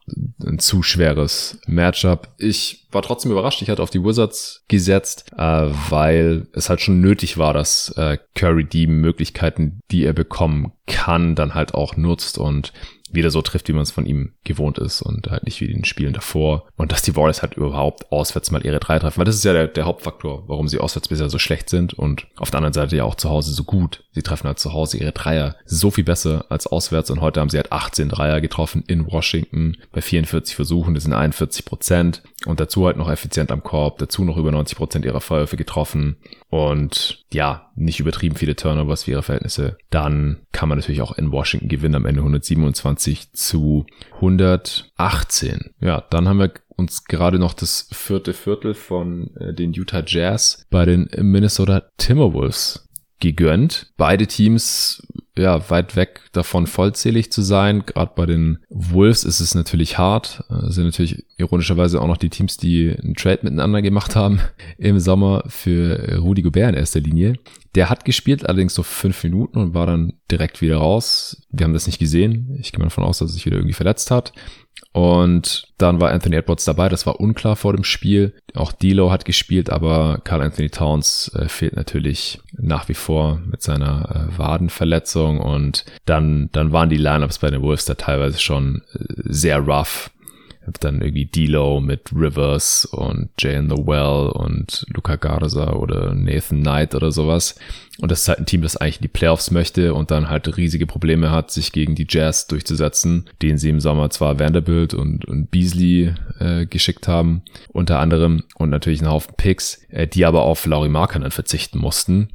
ein 0.45 0.59
zu 0.59 0.82
schweres 0.82 1.59
Matchup. 1.66 2.28
Ich 2.37 2.87
war 2.91 3.01
trotzdem 3.01 3.32
überrascht. 3.32 3.62
Ich 3.62 3.70
hatte 3.70 3.82
auf 3.82 3.89
die 3.89 4.05
Wizards 4.05 4.62
gesetzt, 4.68 5.24
äh, 5.39 5.70
weil 5.89 6.47
es 6.53 6.68
halt 6.68 6.82
schon 6.82 7.01
nötig 7.01 7.39
war, 7.39 7.55
dass 7.55 7.95
äh, 7.97 8.18
Curry 8.34 8.64
die 8.64 8.87
Möglichkeiten, 8.87 9.80
die 9.91 10.05
er 10.05 10.12
bekommen 10.12 10.72
kann, 10.87 11.34
dann 11.34 11.55
halt 11.55 11.72
auch 11.72 11.97
nutzt 11.97 12.37
und 12.37 12.74
wieder 13.13 13.31
so 13.31 13.43
trifft, 13.43 13.69
wie 13.69 13.73
man 13.73 13.83
es 13.83 13.91
von 13.91 14.07
ihm 14.07 14.33
gewohnt 14.45 14.79
ist 14.79 15.03
und 15.03 15.31
halt 15.31 15.45
nicht 15.45 15.61
wie 15.61 15.67
in 15.67 15.79
den 15.79 15.85
Spielen 15.85 16.13
davor. 16.13 16.67
Und 16.77 16.93
dass 16.93 17.03
die 17.03 17.17
Warriors 17.17 17.43
halt 17.43 17.55
überhaupt 17.55 18.11
auswärts 18.11 18.51
mal 18.51 18.65
ihre 18.65 18.81
drei 18.81 18.99
treffen, 18.99 19.19
weil 19.19 19.25
das 19.25 19.37
ist 19.37 19.45
ja 19.45 19.53
der, 19.53 19.69
der 19.69 19.85
Hauptfaktor, 19.85 20.45
warum 20.47 20.69
sie 20.69 20.79
auswärts 20.79 21.09
bisher 21.09 21.31
so 21.31 21.39
schlecht 21.39 21.71
sind 21.71 21.95
und 21.95 22.27
auf 22.37 22.51
der 22.51 22.59
anderen 22.59 22.73
Seite 22.73 22.97
ja 22.97 23.05
auch 23.05 23.15
zu 23.15 23.31
Hause 23.31 23.53
so 23.53 23.65
gut. 23.65 24.05
Sie 24.13 24.23
treffen 24.23 24.47
halt 24.47 24.59
zu 24.59 24.73
Hause 24.73 24.99
ihre 24.99 25.13
Dreier 25.13 25.57
so 25.65 25.91
viel 25.91 26.05
besser 26.05 26.47
als 26.49 26.67
auswärts 26.67 27.11
und 27.11 27.21
heute 27.21 27.41
haben 27.41 27.51
sie 27.51 27.59
halt 27.59 27.73
18 27.73 28.09
Dreier 28.09 28.41
getroffen 28.41 28.85
in 28.87 29.07
Washington 29.07 29.77
bei 29.93 30.01
44 30.01 30.57
Versuchen, 30.57 30.95
das 30.95 31.05
sind 31.05 31.13
41 31.13 31.65
Prozent 31.65 32.23
und 32.47 32.61
dazu 32.61 32.87
halt 32.87 32.97
noch 32.97 33.11
effizient 33.11 33.51
am 33.51 33.63
Korb, 33.63 33.99
dazu 33.99 34.25
noch 34.25 34.37
über 34.37 34.53
90 34.53 34.77
Prozent 34.77 35.05
ihrer 35.05 35.21
Feuerwürfe 35.21 35.57
getroffen 35.57 36.17
und 36.49 37.25
ja, 37.33 37.71
nicht 37.75 38.01
übertrieben 38.01 38.37
viele 38.37 38.57
Turnovers 38.57 39.05
für 39.05 39.11
ihre 39.11 39.23
Verhältnisse. 39.23 39.77
Dann 39.91 40.39
kann 40.53 40.69
man 40.69 40.79
natürlich 40.79 41.03
auch 41.03 41.19
in 41.19 41.33
Washington 41.33 41.69
gewinnen 41.69 41.97
am 41.97 42.07
Ende 42.07 42.21
127 42.21 42.95
zu 43.32 43.86
118. 44.16 45.74
Ja, 45.80 46.03
dann 46.11 46.28
haben 46.28 46.38
wir 46.38 46.53
uns 46.76 47.05
gerade 47.05 47.38
noch 47.38 47.55
das 47.55 47.88
vierte 47.92 48.34
Viertel 48.34 48.74
von 48.74 49.34
äh, 49.36 49.55
den 49.55 49.72
Utah 49.72 50.03
Jazz 50.07 50.66
bei 50.70 50.84
den 50.84 51.09
Minnesota 51.18 51.84
Timberwolves 51.97 52.86
gegönnt. 53.21 53.93
Beide 53.97 54.27
Teams 54.27 55.03
ja 55.39 55.69
weit 55.71 55.97
weg 55.97 56.23
davon 56.33 56.67
vollzählig 56.67 57.31
zu 57.31 57.43
sein. 57.43 57.85
Gerade 57.85 58.12
bei 58.14 58.27
den 58.27 58.59
Wolves 58.69 59.25
ist 59.25 59.41
es 59.41 59.55
natürlich 59.55 59.99
hart. 59.99 60.45
Das 60.49 60.75
sind 60.75 60.85
natürlich 60.85 61.25
ironischerweise 61.37 62.01
auch 62.01 62.07
noch 62.07 62.17
die 62.17 62.31
Teams, 62.31 62.57
die 62.57 62.91
einen 62.91 63.14
Trade 63.14 63.41
miteinander 63.43 63.83
gemacht 63.83 64.17
haben 64.17 64.41
im 64.79 64.99
Sommer 64.99 65.45
für 65.47 66.19
Rudy 66.19 66.43
Gobert 66.43 66.71
in 66.71 66.75
erster 66.77 67.01
Linie. 67.01 67.35
Der 67.75 67.91
hat 67.91 68.07
gespielt, 68.07 68.49
allerdings 68.49 68.75
so 68.75 68.83
fünf 68.83 69.23
Minuten 69.23 69.59
und 69.59 69.75
war 69.75 69.87
dann 69.87 70.14
direkt 70.31 70.62
wieder 70.62 70.79
raus. 70.79 71.47
Wir 71.51 71.64
haben 71.64 71.75
das 71.75 71.87
nicht 71.87 71.99
gesehen. 71.99 72.57
Ich 72.59 72.73
gehe 72.73 72.79
mal 72.79 72.87
davon 72.87 73.05
aus, 73.05 73.19
dass 73.19 73.31
er 73.31 73.35
sich 73.35 73.47
wieder 73.47 73.57
irgendwie 73.57 73.75
verletzt 73.75 74.11
hat. 74.11 74.33
Und 74.97 75.64
dann 75.76 76.01
war 76.01 76.11
Anthony 76.11 76.36
Edwards 76.36 76.64
dabei, 76.64 76.88
das 76.88 77.05
war 77.05 77.20
unklar 77.20 77.55
vor 77.55 77.74
dem 77.74 77.84
Spiel. 77.84 78.32
Auch 78.55 78.72
D'Lo 78.72 79.11
hat 79.11 79.26
gespielt, 79.26 79.68
aber 79.68 80.22
Carl 80.24 80.40
Anthony 80.40 80.70
Towns 80.70 81.30
äh, 81.34 81.51
fehlt 81.51 81.76
natürlich 81.76 82.40
nach 82.57 82.88
wie 82.88 82.94
vor 82.94 83.38
mit 83.44 83.61
seiner 83.61 84.30
äh, 84.32 84.38
Wadenverletzung 84.38 85.38
und 85.38 85.84
dann, 86.07 86.49
dann 86.53 86.72
waren 86.72 86.88
die 86.88 86.97
Lineups 86.97 87.40
bei 87.40 87.51
den 87.51 87.61
Wolves 87.61 87.84
da 87.84 87.92
teilweise 87.92 88.40
schon 88.40 88.84
äh, 88.94 89.05
sehr 89.24 89.59
rough 89.59 90.11
dann 90.81 91.01
irgendwie 91.01 91.27
D'Lo 91.27 91.81
mit 91.81 92.12
Rivers 92.14 92.85
und 92.87 93.31
Jay 93.39 93.57
in 93.57 93.71
the 93.71 93.77
Well 93.77 94.31
und 94.31 94.85
Luca 94.95 95.17
Garza 95.17 95.73
oder 95.75 96.14
Nathan 96.14 96.61
Knight 96.61 96.95
oder 96.95 97.12
sowas. 97.12 97.57
Und 97.99 98.11
das 98.11 98.23
ist 98.23 98.29
halt 98.29 98.41
ein 98.41 98.47
Team, 98.47 98.62
das 98.62 98.77
eigentlich 98.77 98.97
in 98.97 99.03
die 99.03 99.09
Playoffs 99.09 99.51
möchte 99.51 99.95
und 99.95 100.11
dann 100.11 100.29
halt 100.29 100.57
riesige 100.57 100.87
Probleme 100.87 101.31
hat, 101.31 101.51
sich 101.51 101.73
gegen 101.73 101.95
die 101.95 102.07
Jazz 102.09 102.47
durchzusetzen, 102.47 103.25
den 103.43 103.59
sie 103.59 103.71
im 103.71 103.81
Sommer 103.81 104.11
zwar 104.11 104.39
Vanderbilt 104.39 104.93
und, 104.93 105.25
und 105.25 105.51
Beasley 105.51 106.12
äh, 106.39 106.67
geschickt 106.67 107.09
haben, 107.09 107.43
unter 107.69 107.99
anderem, 107.99 108.43
und 108.57 108.71
natürlich 108.71 109.01
einen 109.01 109.11
Haufen 109.11 109.35
Picks, 109.37 109.83
äh, 109.89 110.07
die 110.07 110.27
aber 110.27 110.43
auf 110.43 110.67
Laurie 110.67 110.91
Markkanen 110.91 111.31
verzichten 111.31 111.79
mussten. 111.79 112.29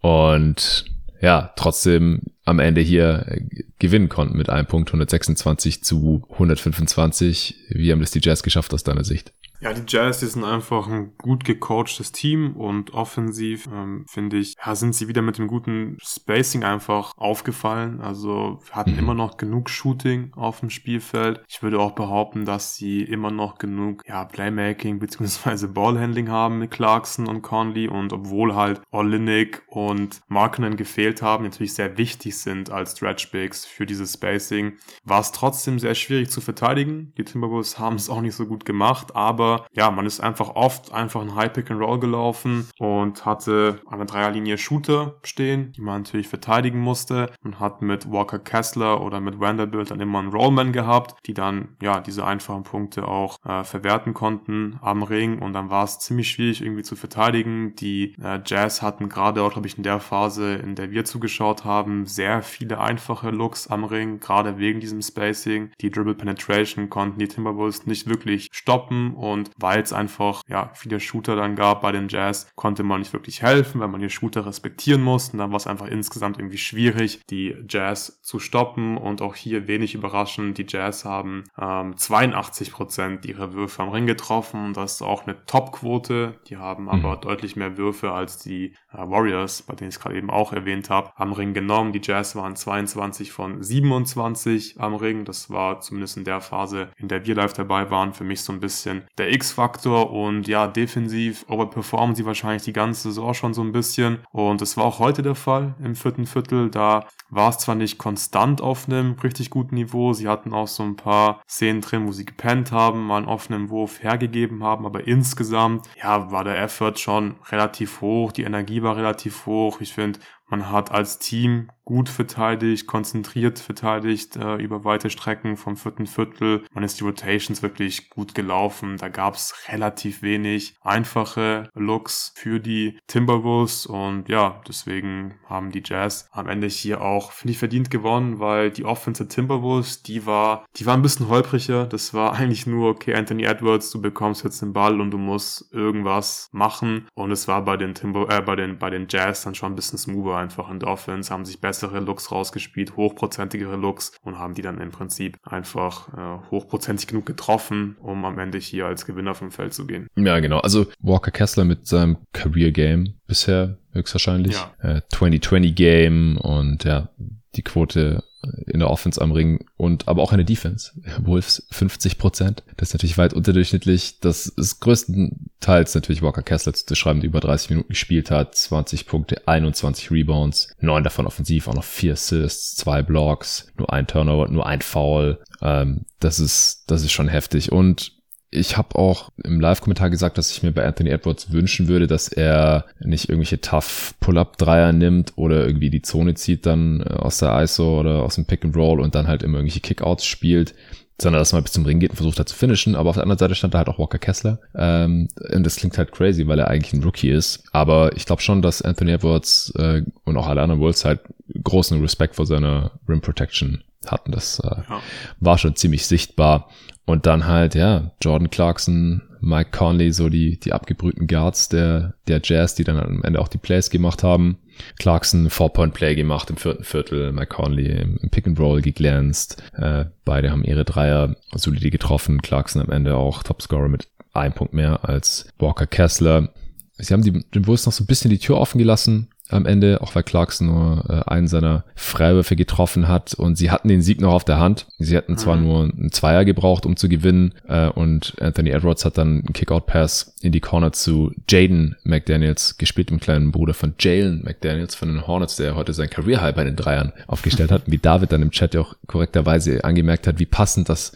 Und 0.00 0.84
ja, 1.20 1.52
trotzdem 1.56 2.22
am 2.44 2.58
Ende 2.58 2.80
hier 2.80 3.24
äh, 3.28 3.40
gewinnen 3.78 4.08
konnten 4.08 4.36
mit 4.36 4.50
einem 4.50 4.66
Punkt 4.66 4.88
126 4.90 5.82
zu 5.84 6.26
125. 6.30 7.54
Wie 7.70 7.92
haben 7.92 8.00
das 8.00 8.10
die 8.10 8.20
Jazz 8.22 8.42
geschafft 8.42 8.72
aus 8.74 8.84
deiner 8.84 9.04
Sicht? 9.04 9.32
Ja, 9.60 9.72
die 9.72 9.82
Jazz, 9.88 10.20
die 10.20 10.26
sind 10.26 10.44
einfach 10.44 10.86
ein 10.86 11.16
gut 11.18 11.44
gecoachtes 11.44 12.12
Team 12.12 12.54
und 12.54 12.94
offensiv, 12.94 13.68
ähm, 13.72 14.04
finde 14.08 14.36
ich, 14.36 14.54
ja, 14.64 14.76
sind 14.76 14.94
sie 14.94 15.08
wieder 15.08 15.20
mit 15.20 15.38
dem 15.38 15.48
guten 15.48 15.96
Spacing 16.00 16.62
einfach 16.62 17.12
aufgefallen. 17.16 18.00
Also 18.00 18.60
hatten 18.70 18.92
mhm. 18.92 18.98
immer 19.00 19.14
noch 19.14 19.36
genug 19.36 19.68
Shooting 19.68 20.32
auf 20.36 20.60
dem 20.60 20.70
Spielfeld. 20.70 21.42
Ich 21.48 21.60
würde 21.60 21.80
auch 21.80 21.92
behaupten, 21.92 22.44
dass 22.44 22.76
sie 22.76 23.02
immer 23.02 23.32
noch 23.32 23.58
genug 23.58 24.04
ja, 24.06 24.24
Playmaking 24.24 24.98
bzw. 25.00 25.66
Ballhandling 25.66 26.28
haben 26.28 26.60
mit 26.60 26.70
Clarkson 26.70 27.26
und 27.26 27.42
Conley 27.42 27.88
und 27.88 28.12
obwohl 28.12 28.54
halt 28.54 28.80
Olinik 28.92 29.62
und 29.66 30.20
Markinen 30.28 30.76
gefehlt 30.76 31.20
haben, 31.20 31.42
natürlich 31.42 31.74
sehr 31.74 31.98
wichtig 31.98 32.38
sind 32.38 32.70
als 32.70 32.92
Stretch 32.92 33.32
Bigs 33.32 33.64
für 33.64 33.86
dieses 33.86 34.14
Spacing, 34.14 34.74
war 35.02 35.20
es 35.20 35.32
trotzdem 35.32 35.80
sehr 35.80 35.96
schwierig 35.96 36.30
zu 36.30 36.40
verteidigen. 36.40 37.12
Die 37.16 37.24
Timberwolves 37.24 37.78
haben 37.80 37.96
es 37.96 38.08
auch 38.08 38.20
nicht 38.20 38.36
so 38.36 38.46
gut 38.46 38.64
gemacht, 38.64 39.16
aber 39.16 39.47
ja, 39.72 39.90
man 39.90 40.06
ist 40.06 40.20
einfach 40.20 40.54
oft 40.54 40.92
einfach 40.92 41.20
ein 41.20 41.34
High 41.34 41.52
Pick 41.52 41.70
and 41.70 41.80
Roll 41.80 41.98
gelaufen 41.98 42.68
und 42.78 43.24
hatte 43.24 43.80
an 43.86 43.98
der 43.98 44.06
Dreierlinie 44.06 44.58
Shooter 44.58 45.16
stehen, 45.22 45.72
die 45.72 45.80
man 45.80 46.02
natürlich 46.02 46.28
verteidigen 46.28 46.80
musste 46.80 47.30
und 47.44 47.60
hat 47.60 47.82
mit 47.82 48.10
Walker 48.10 48.38
Kessler 48.38 49.00
oder 49.00 49.20
mit 49.20 49.40
Vanderbilt 49.40 49.90
dann 49.90 50.00
immer 50.00 50.18
einen 50.18 50.32
Rollman 50.32 50.72
gehabt, 50.72 51.16
die 51.26 51.34
dann 51.34 51.76
ja 51.82 52.00
diese 52.00 52.24
einfachen 52.24 52.62
Punkte 52.62 53.06
auch 53.06 53.38
äh, 53.44 53.64
verwerten 53.64 54.14
konnten 54.14 54.78
am 54.82 55.02
Ring 55.02 55.38
und 55.38 55.52
dann 55.52 55.70
war 55.70 55.84
es 55.84 55.98
ziemlich 55.98 56.30
schwierig 56.30 56.62
irgendwie 56.62 56.82
zu 56.82 56.96
verteidigen. 56.96 57.74
Die 57.76 58.14
äh, 58.22 58.40
Jazz 58.44 58.82
hatten 58.82 59.08
gerade 59.08 59.42
auch, 59.42 59.52
glaube 59.52 59.66
ich, 59.66 59.76
in 59.76 59.82
der 59.82 60.00
Phase, 60.00 60.54
in 60.54 60.74
der 60.74 60.90
wir 60.90 61.04
zugeschaut 61.04 61.64
haben, 61.64 62.06
sehr 62.06 62.42
viele 62.42 62.80
einfache 62.80 63.30
Looks 63.30 63.68
am 63.68 63.84
Ring, 63.84 64.20
gerade 64.20 64.58
wegen 64.58 64.80
diesem 64.80 65.02
Spacing. 65.02 65.70
Die 65.80 65.90
Dribble 65.90 66.14
Penetration 66.14 66.90
konnten 66.90 67.18
die 67.18 67.28
Timberwolves 67.28 67.86
nicht 67.86 68.08
wirklich 68.08 68.48
stoppen 68.52 69.14
und 69.14 69.37
weil 69.58 69.82
es 69.82 69.92
einfach 69.92 70.42
ja 70.48 70.70
viele 70.74 71.00
Shooter 71.00 71.36
dann 71.36 71.56
gab 71.56 71.82
bei 71.82 71.92
den 71.92 72.08
Jazz, 72.08 72.50
konnte 72.54 72.82
man 72.82 73.00
nicht 73.00 73.12
wirklich 73.12 73.42
helfen, 73.42 73.80
weil 73.80 73.88
man 73.88 74.00
die 74.00 74.10
Shooter 74.10 74.46
respektieren 74.46 75.02
musste. 75.02 75.32
Und 75.32 75.38
dann 75.38 75.50
war 75.50 75.56
es 75.56 75.66
einfach 75.66 75.86
insgesamt 75.86 76.38
irgendwie 76.38 76.58
schwierig, 76.58 77.20
die 77.30 77.56
Jazz 77.68 78.20
zu 78.22 78.38
stoppen. 78.38 78.96
Und 78.96 79.22
auch 79.22 79.34
hier 79.34 79.66
wenig 79.68 79.94
überraschend, 79.94 80.58
die 80.58 80.66
Jazz 80.68 81.04
haben 81.04 81.44
ähm, 81.60 81.96
82 81.96 82.72
Prozent 82.72 83.26
ihrer 83.26 83.52
Würfe 83.52 83.82
am 83.82 83.90
Ring 83.90 84.06
getroffen. 84.06 84.72
Das 84.72 84.94
ist 84.94 85.02
auch 85.02 85.26
eine 85.26 85.44
Top-Quote. 85.46 86.40
Die 86.48 86.56
haben 86.56 86.84
mhm. 86.84 86.88
aber 86.90 87.16
deutlich 87.16 87.56
mehr 87.56 87.76
Würfe 87.76 88.12
als 88.12 88.38
die 88.38 88.74
äh, 88.92 88.98
Warriors, 88.98 89.62
bei 89.62 89.74
denen 89.74 89.90
ich 89.90 89.98
gerade 89.98 90.16
eben 90.16 90.30
auch 90.30 90.52
erwähnt 90.52 90.90
habe, 90.90 91.12
am 91.16 91.32
Ring 91.32 91.54
genommen. 91.54 91.92
Die 91.92 92.00
Jazz 92.02 92.36
waren 92.36 92.56
22 92.56 93.32
von 93.32 93.62
27 93.62 94.80
am 94.80 94.94
Ring. 94.94 95.24
Das 95.24 95.50
war 95.50 95.80
zumindest 95.80 96.16
in 96.16 96.24
der 96.24 96.40
Phase, 96.40 96.88
in 96.96 97.08
der 97.08 97.26
wir 97.26 97.34
live 97.34 97.52
dabei 97.52 97.90
waren, 97.90 98.12
für 98.12 98.24
mich 98.24 98.42
so 98.42 98.52
ein 98.52 98.60
bisschen 98.60 99.04
der 99.18 99.27
X-Faktor 99.30 100.10
und 100.10 100.48
ja, 100.48 100.66
defensiv 100.66 101.44
overperformen 101.48 102.14
sie 102.14 102.26
wahrscheinlich 102.26 102.62
die 102.62 102.72
ganze 102.72 103.02
Saison 103.08 103.34
schon 103.34 103.54
so 103.54 103.62
ein 103.62 103.72
bisschen. 103.72 104.18
Und 104.30 104.62
es 104.62 104.76
war 104.76 104.84
auch 104.84 104.98
heute 104.98 105.22
der 105.22 105.34
Fall 105.34 105.74
im 105.82 105.94
vierten 105.94 106.26
Viertel, 106.26 106.70
da 106.70 107.06
war 107.30 107.50
es 107.50 107.58
zwar 107.58 107.74
nicht 107.74 107.98
konstant 107.98 108.60
auf 108.60 108.88
einem 108.88 109.16
richtig 109.22 109.50
guten 109.50 109.74
Niveau, 109.74 110.12
sie 110.12 110.28
hatten 110.28 110.52
auch 110.52 110.68
so 110.68 110.82
ein 110.82 110.96
paar 110.96 111.42
Szenen 111.48 111.80
drin, 111.80 112.06
wo 112.06 112.12
sie 112.12 112.24
gepennt 112.24 112.72
haben, 112.72 113.06
mal 113.06 113.18
einen 113.18 113.28
offenen 113.28 113.70
Wurf 113.70 114.02
hergegeben 114.02 114.62
haben, 114.62 114.86
aber 114.86 115.06
insgesamt, 115.06 115.88
ja, 116.02 116.30
war 116.30 116.44
der 116.44 116.60
Effort 116.60 116.96
schon 116.96 117.36
relativ 117.50 118.00
hoch, 118.00 118.32
die 118.32 118.44
Energie 118.44 118.82
war 118.82 118.96
relativ 118.96 119.46
hoch, 119.46 119.80
ich 119.80 119.92
finde, 119.92 120.20
man 120.48 120.70
hat 120.70 120.90
als 120.90 121.18
Team 121.18 121.68
gut 121.84 122.10
verteidigt, 122.10 122.86
konzentriert 122.86 123.58
verteidigt 123.58 124.36
äh, 124.36 124.56
über 124.56 124.84
weite 124.84 125.08
Strecken 125.08 125.56
vom 125.56 125.76
vierten 125.76 126.06
Viertel. 126.06 126.64
Man 126.74 126.84
ist 126.84 127.00
die 127.00 127.04
Rotations 127.04 127.62
wirklich 127.62 128.10
gut 128.10 128.34
gelaufen. 128.34 128.98
Da 128.98 129.08
gab 129.08 129.36
es 129.36 129.54
relativ 129.68 130.20
wenig 130.20 130.76
einfache 130.82 131.70
Looks 131.74 132.34
für 132.36 132.60
die 132.60 132.98
Timberwolves 133.06 133.86
und 133.86 134.28
ja, 134.28 134.60
deswegen 134.68 135.36
haben 135.46 135.70
die 135.70 135.82
Jazz 135.82 136.28
am 136.30 136.46
Ende 136.46 136.66
hier 136.66 137.00
auch, 137.00 137.32
finde 137.32 137.52
ich, 137.52 137.58
verdient 137.58 137.90
gewonnen, 137.90 138.38
weil 138.38 138.70
die 138.70 138.84
Offense 138.84 139.26
Timberwolves, 139.26 140.02
die 140.02 140.26
war, 140.26 140.66
die 140.76 140.84
war 140.84 140.94
ein 140.94 141.02
bisschen 141.02 141.28
holpriger. 141.28 141.86
Das 141.86 142.12
war 142.12 142.34
eigentlich 142.34 142.66
nur, 142.66 142.90
okay, 142.90 143.14
Anthony 143.14 143.44
Edwards, 143.44 143.90
du 143.90 144.00
bekommst 144.02 144.44
jetzt 144.44 144.60
den 144.60 144.74
Ball 144.74 145.00
und 145.00 145.10
du 145.10 145.18
musst 145.18 145.72
irgendwas 145.72 146.50
machen. 146.52 147.08
Und 147.14 147.30
es 147.30 147.48
war 147.48 147.64
bei 147.64 147.78
den 147.78 147.94
Timber, 147.94 148.28
äh, 148.28 148.42
bei 148.42 148.56
den, 148.56 148.78
bei 148.78 148.90
den 148.90 149.06
Jazz 149.08 149.42
dann 149.42 149.54
schon 149.54 149.72
ein 149.72 149.76
bisschen 149.76 149.98
smoother 149.98 150.37
einfach 150.38 150.70
in 150.70 150.80
der 150.80 150.88
Offense, 150.88 151.32
haben 151.32 151.44
sich 151.44 151.60
besser 151.60 151.88
bessere 151.88 152.00
Looks 152.00 152.32
rausgespielt, 152.32 152.96
hochprozentigere 152.96 153.76
Looks 153.76 154.12
und 154.22 154.38
haben 154.38 154.54
die 154.54 154.62
dann 154.62 154.80
im 154.80 154.90
Prinzip 154.90 155.38
einfach 155.42 156.08
äh, 156.16 156.50
hochprozentig 156.50 157.06
genug 157.06 157.26
getroffen, 157.26 157.96
um 158.00 158.24
am 158.24 158.38
Ende 158.38 158.58
hier 158.58 158.86
als 158.86 159.06
Gewinner 159.06 159.34
vom 159.34 159.50
Feld 159.50 159.74
zu 159.74 159.86
gehen. 159.86 160.08
Ja, 160.16 160.40
genau. 160.40 160.58
Also 160.58 160.86
Walker 161.00 161.30
Kessler 161.30 161.64
mit 161.64 161.86
seinem 161.86 162.18
Career 162.32 162.72
Game 162.72 163.17
bisher 163.28 163.78
höchstwahrscheinlich. 163.92 164.54
Ja. 164.54 164.96
Äh, 164.96 165.02
2020 165.12 165.74
Game 165.76 166.36
und 166.38 166.82
ja, 166.82 167.10
die 167.54 167.62
Quote 167.62 168.24
in 168.66 168.78
der 168.78 168.90
Offense 168.90 169.20
am 169.20 169.32
Ring 169.32 169.66
und 169.76 170.06
aber 170.06 170.22
auch 170.22 170.32
in 170.32 170.38
der 170.38 170.46
Defense. 170.46 170.92
Wolves 171.22 171.66
50 171.70 172.18
Prozent. 172.18 172.62
Das 172.76 172.90
ist 172.90 172.94
natürlich 172.94 173.18
weit 173.18 173.34
unterdurchschnittlich. 173.34 174.20
Das 174.20 174.46
ist 174.46 174.80
größtenteils 174.80 175.94
natürlich 175.94 176.22
Walker 176.22 176.42
Kessler 176.42 176.72
zu 176.72 176.94
schreiben, 176.94 177.20
der 177.20 177.28
über 177.28 177.40
30 177.40 177.70
Minuten 177.70 177.88
gespielt 177.88 178.30
hat. 178.30 178.54
20 178.54 179.06
Punkte, 179.06 179.46
21 179.46 180.10
Rebounds, 180.10 180.68
neun 180.80 181.04
davon 181.04 181.26
offensiv, 181.26 181.68
auch 181.68 181.74
noch 181.74 181.84
vier 181.84 182.12
Assists, 182.12 182.76
zwei 182.76 183.02
Blocks, 183.02 183.72
nur 183.76 183.92
ein 183.92 184.06
Turnover, 184.06 184.48
nur 184.48 184.66
ein 184.66 184.82
Foul. 184.82 185.40
Ähm, 185.60 186.04
das 186.20 186.38
ist, 186.38 186.84
das 186.86 187.02
ist 187.02 187.12
schon 187.12 187.28
heftig. 187.28 187.72
Und 187.72 188.17
ich 188.50 188.76
habe 188.76 188.96
auch 188.96 189.30
im 189.44 189.60
Live-Kommentar 189.60 190.10
gesagt, 190.10 190.38
dass 190.38 190.50
ich 190.50 190.62
mir 190.62 190.72
bei 190.72 190.86
Anthony 190.86 191.10
Edwards 191.10 191.52
wünschen 191.52 191.88
würde, 191.88 192.06
dass 192.06 192.28
er 192.28 192.86
nicht 193.00 193.28
irgendwelche 193.28 193.60
tough 193.60 194.14
Pull-Up-Dreier 194.20 194.92
nimmt 194.92 195.34
oder 195.36 195.66
irgendwie 195.66 195.90
die 195.90 196.02
Zone 196.02 196.34
zieht 196.34 196.64
dann 196.64 197.00
äh, 197.00 197.14
aus 197.14 197.38
der 197.38 197.60
ISO 197.62 198.00
oder 198.00 198.22
aus 198.22 198.36
dem 198.36 198.46
Pick-and-Roll 198.46 199.00
und 199.00 199.14
dann 199.14 199.28
halt 199.28 199.42
immer 199.42 199.58
irgendwelche 199.58 199.80
Kickouts 199.80 200.24
spielt, 200.24 200.74
sondern 201.20 201.40
dass 201.40 201.52
man 201.52 201.62
bis 201.62 201.72
zum 201.72 201.84
Ring 201.84 202.00
geht 202.00 202.10
und 202.10 202.16
versucht 202.16 202.38
hat 202.38 202.48
zu 202.48 202.56
finishen. 202.56 202.94
Aber 202.94 203.10
auf 203.10 203.16
der 203.16 203.24
anderen 203.24 203.38
Seite 203.38 203.54
stand 203.54 203.74
da 203.74 203.78
halt 203.78 203.88
auch 203.88 203.98
Walker 203.98 204.18
Kessler. 204.18 204.60
Ähm, 204.74 205.28
und 205.52 205.64
das 205.64 205.76
klingt 205.76 205.98
halt 205.98 206.12
crazy, 206.12 206.46
weil 206.46 206.58
er 206.58 206.68
eigentlich 206.68 206.94
ein 206.94 207.02
Rookie 207.02 207.30
ist. 207.30 207.64
Aber 207.72 208.16
ich 208.16 208.24
glaube 208.24 208.40
schon, 208.40 208.62
dass 208.62 208.80
Anthony 208.80 209.12
Edwards 209.12 209.72
äh, 209.76 210.02
und 210.24 210.36
auch 210.38 210.46
alle 210.46 210.62
anderen 210.62 210.80
Wolves 210.80 211.04
halt 211.04 211.20
großen 211.62 212.00
Respekt 212.00 212.36
vor 212.36 212.46
seiner 212.46 212.92
Rim 213.08 213.20
Protection 213.20 213.82
hatten. 214.10 214.32
Das 214.32 214.58
äh, 214.60 214.82
ja. 214.88 215.00
war 215.40 215.58
schon 215.58 215.76
ziemlich 215.76 216.06
sichtbar. 216.06 216.68
Und 217.04 217.24
dann 217.24 217.46
halt, 217.46 217.74
ja, 217.74 218.10
Jordan 218.20 218.50
Clarkson, 218.50 219.22
Mike 219.40 219.70
Conley, 219.70 220.12
so 220.12 220.28
die, 220.28 220.60
die 220.60 220.72
abgebrühten 220.72 221.26
Guards 221.26 221.68
der, 221.68 222.14
der 222.26 222.40
Jazz, 222.44 222.74
die 222.74 222.84
dann 222.84 222.98
am 222.98 223.22
Ende 223.22 223.40
auch 223.40 223.48
die 223.48 223.58
Plays 223.58 223.88
gemacht 223.88 224.22
haben. 224.22 224.58
Clarkson 224.98 225.48
Four-Point-Play 225.48 226.14
gemacht 226.14 226.50
im 226.50 226.56
vierten 226.56 226.84
Viertel, 226.84 227.32
Mike 227.32 227.54
Conley 227.54 227.86
im, 227.86 228.30
Pick-and-Roll 228.30 228.82
geglänzt. 228.82 229.62
Äh, 229.72 230.04
beide 230.24 230.50
haben 230.50 230.64
ihre 230.64 230.84
Dreier 230.84 231.34
solide 231.54 231.90
getroffen. 231.90 232.42
Clarkson 232.42 232.82
am 232.82 232.90
Ende 232.90 233.16
auch 233.16 233.42
Topscorer 233.42 233.88
mit 233.88 234.08
einem 234.34 234.52
Punkt 234.52 234.74
mehr 234.74 235.08
als 235.08 235.48
Walker 235.58 235.86
Kessler. 235.86 236.50
Sie 236.98 237.14
haben 237.14 237.22
die, 237.22 237.42
den 237.50 237.62
Bulls 237.62 237.86
noch 237.86 237.92
so 237.92 238.04
ein 238.04 238.06
bisschen 238.06 238.30
die 238.30 238.38
Tür 238.38 238.58
offen 238.58 238.78
gelassen 238.78 239.28
am 239.50 239.66
Ende, 239.66 240.00
auch 240.02 240.14
weil 240.14 240.22
Clarkson 240.22 240.66
nur 240.66 241.04
äh, 241.08 241.30
einen 241.30 241.48
seiner 241.48 241.84
Freiwürfe 241.94 242.56
getroffen 242.56 243.08
hat 243.08 243.34
und 243.34 243.56
sie 243.56 243.70
hatten 243.70 243.88
den 243.88 244.02
Sieg 244.02 244.20
noch 244.20 244.32
auf 244.32 244.44
der 244.44 244.58
Hand. 244.58 244.86
Sie 244.98 245.16
hatten 245.16 245.38
zwar 245.38 245.56
mhm. 245.56 245.62
nur 245.62 245.82
einen 245.82 246.12
Zweier 246.12 246.44
gebraucht, 246.44 246.86
um 246.86 246.96
zu 246.96 247.08
gewinnen 247.08 247.54
äh, 247.66 247.88
und 247.88 248.34
Anthony 248.40 248.70
Edwards 248.70 249.04
hat 249.04 249.18
dann 249.18 249.28
einen 249.28 249.52
Kickout-Pass 249.52 250.34
in 250.42 250.52
die 250.52 250.60
Corner 250.60 250.92
zu 250.92 251.32
Jaden 251.48 251.96
McDaniels 252.04 252.78
gespielt, 252.78 253.10
dem 253.10 253.20
kleinen 253.20 253.52
Bruder 253.52 253.74
von 253.74 253.94
Jalen 253.98 254.42
McDaniels 254.44 254.94
von 254.94 255.08
den 255.08 255.26
Hornets, 255.26 255.56
der 255.56 255.74
heute 255.74 255.92
sein 255.92 256.10
Career 256.10 256.40
High 256.40 256.54
bei 256.54 256.64
den 256.64 256.76
Dreiern 256.76 257.12
aufgestellt 257.26 257.70
hat, 257.70 257.82
wie 257.86 257.98
David 257.98 258.32
dann 258.32 258.42
im 258.42 258.50
Chat 258.50 258.74
ja 258.74 258.82
auch 258.82 258.94
korrekterweise 259.06 259.84
angemerkt 259.84 260.26
hat, 260.26 260.38
wie 260.38 260.46
passend 260.46 260.88
das 260.88 261.12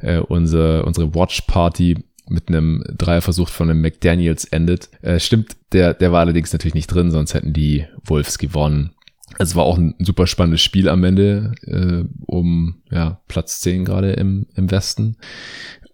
äh, 0.00 0.18
unsere, 0.18 0.84
unsere 0.84 1.14
Watch 1.14 1.42
Party 1.42 2.04
mit 2.28 2.48
einem 2.48 2.84
Dreierversuch 2.96 3.48
von 3.48 3.70
einem 3.70 3.80
McDaniels 3.80 4.44
endet. 4.44 4.90
Äh, 5.02 5.20
stimmt, 5.20 5.56
der, 5.72 5.94
der 5.94 6.12
war 6.12 6.20
allerdings 6.20 6.52
natürlich 6.52 6.74
nicht 6.74 6.88
drin, 6.88 7.10
sonst 7.10 7.34
hätten 7.34 7.52
die 7.52 7.86
Wolves 8.04 8.38
gewonnen. 8.38 8.92
Es 9.38 9.54
war 9.54 9.64
auch 9.64 9.76
ein 9.76 9.94
super 9.98 10.26
spannendes 10.26 10.62
Spiel 10.62 10.88
am 10.88 11.04
Ende, 11.04 11.54
äh, 11.66 12.04
um 12.26 12.82
ja, 12.90 13.20
Platz 13.28 13.60
10 13.60 13.84
gerade 13.84 14.12
im, 14.12 14.46
im 14.54 14.70
Westen. 14.70 15.16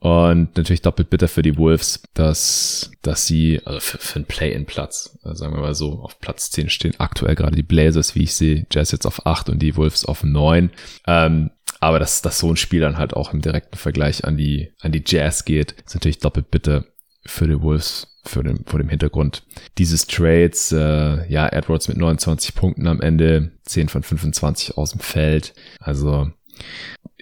Und 0.03 0.57
natürlich 0.57 0.83
doppelt 0.83 1.11
bitter 1.11 1.29
für 1.29 1.43
die 1.43 1.57
Wolves, 1.57 2.03
dass, 2.15 2.91
dass 3.03 3.29
sie, 3.29 3.61
also 3.65 3.79
für, 3.79 3.99
für 3.99 4.17
einen 4.17 4.25
Play-in-Platz, 4.25 5.17
also 5.23 5.37
sagen 5.37 5.55
wir 5.55 5.61
mal 5.61 5.77
so, 5.77 6.01
auf 6.01 6.19
Platz 6.19 6.51
10 6.51 6.71
stehen 6.71 6.95
aktuell 6.99 7.37
gerade 7.37 7.55
die 7.55 7.63
Blazers, 7.63 8.17
wie 8.17 8.25
ich 8.25 8.35
sehe, 8.35 8.67
Jazz 8.69 8.91
jetzt 8.91 9.07
auf 9.07 9.27
8 9.27 9.49
und 9.49 9.61
die 9.61 9.77
Wolves 9.77 10.05
auf 10.05 10.25
9. 10.25 10.71
Ähm, 11.07 11.51
aber 11.83 11.99
dass, 11.99 12.23
dass 12.23 12.39
so 12.39 12.49
ein 12.49 12.57
Spiel 12.57 12.81
dann 12.81 12.97
halt 12.97 13.13
auch 13.13 13.35
im 13.35 13.41
direkten 13.41 13.77
Vergleich 13.77 14.25
an 14.25 14.37
die, 14.37 14.73
an 14.81 14.93
die 14.93 15.03
Jazz 15.05 15.45
geht, 15.45 15.73
ist 15.85 15.95
natürlich 15.95 16.21
doppelt 16.21 16.49
bitter 16.53 16.85
für 17.27 17.49
die 17.49 17.61
Wolves 17.61 18.21
für 18.25 18.45
den, 18.45 18.65
vor 18.67 18.79
dem 18.79 18.89
Hintergrund 18.89 19.43
dieses 19.79 20.07
Trades. 20.07 20.71
Äh, 20.71 21.29
ja, 21.29 21.49
Edwards 21.49 21.89
mit 21.89 21.97
29 21.97 22.55
Punkten 22.55 22.87
am 22.87 23.01
Ende, 23.01 23.51
10 23.65 23.89
von 23.89 24.05
25 24.05 24.79
aus 24.79 24.93
dem 24.93 25.01
Feld. 25.01 25.55
Also 25.81 26.31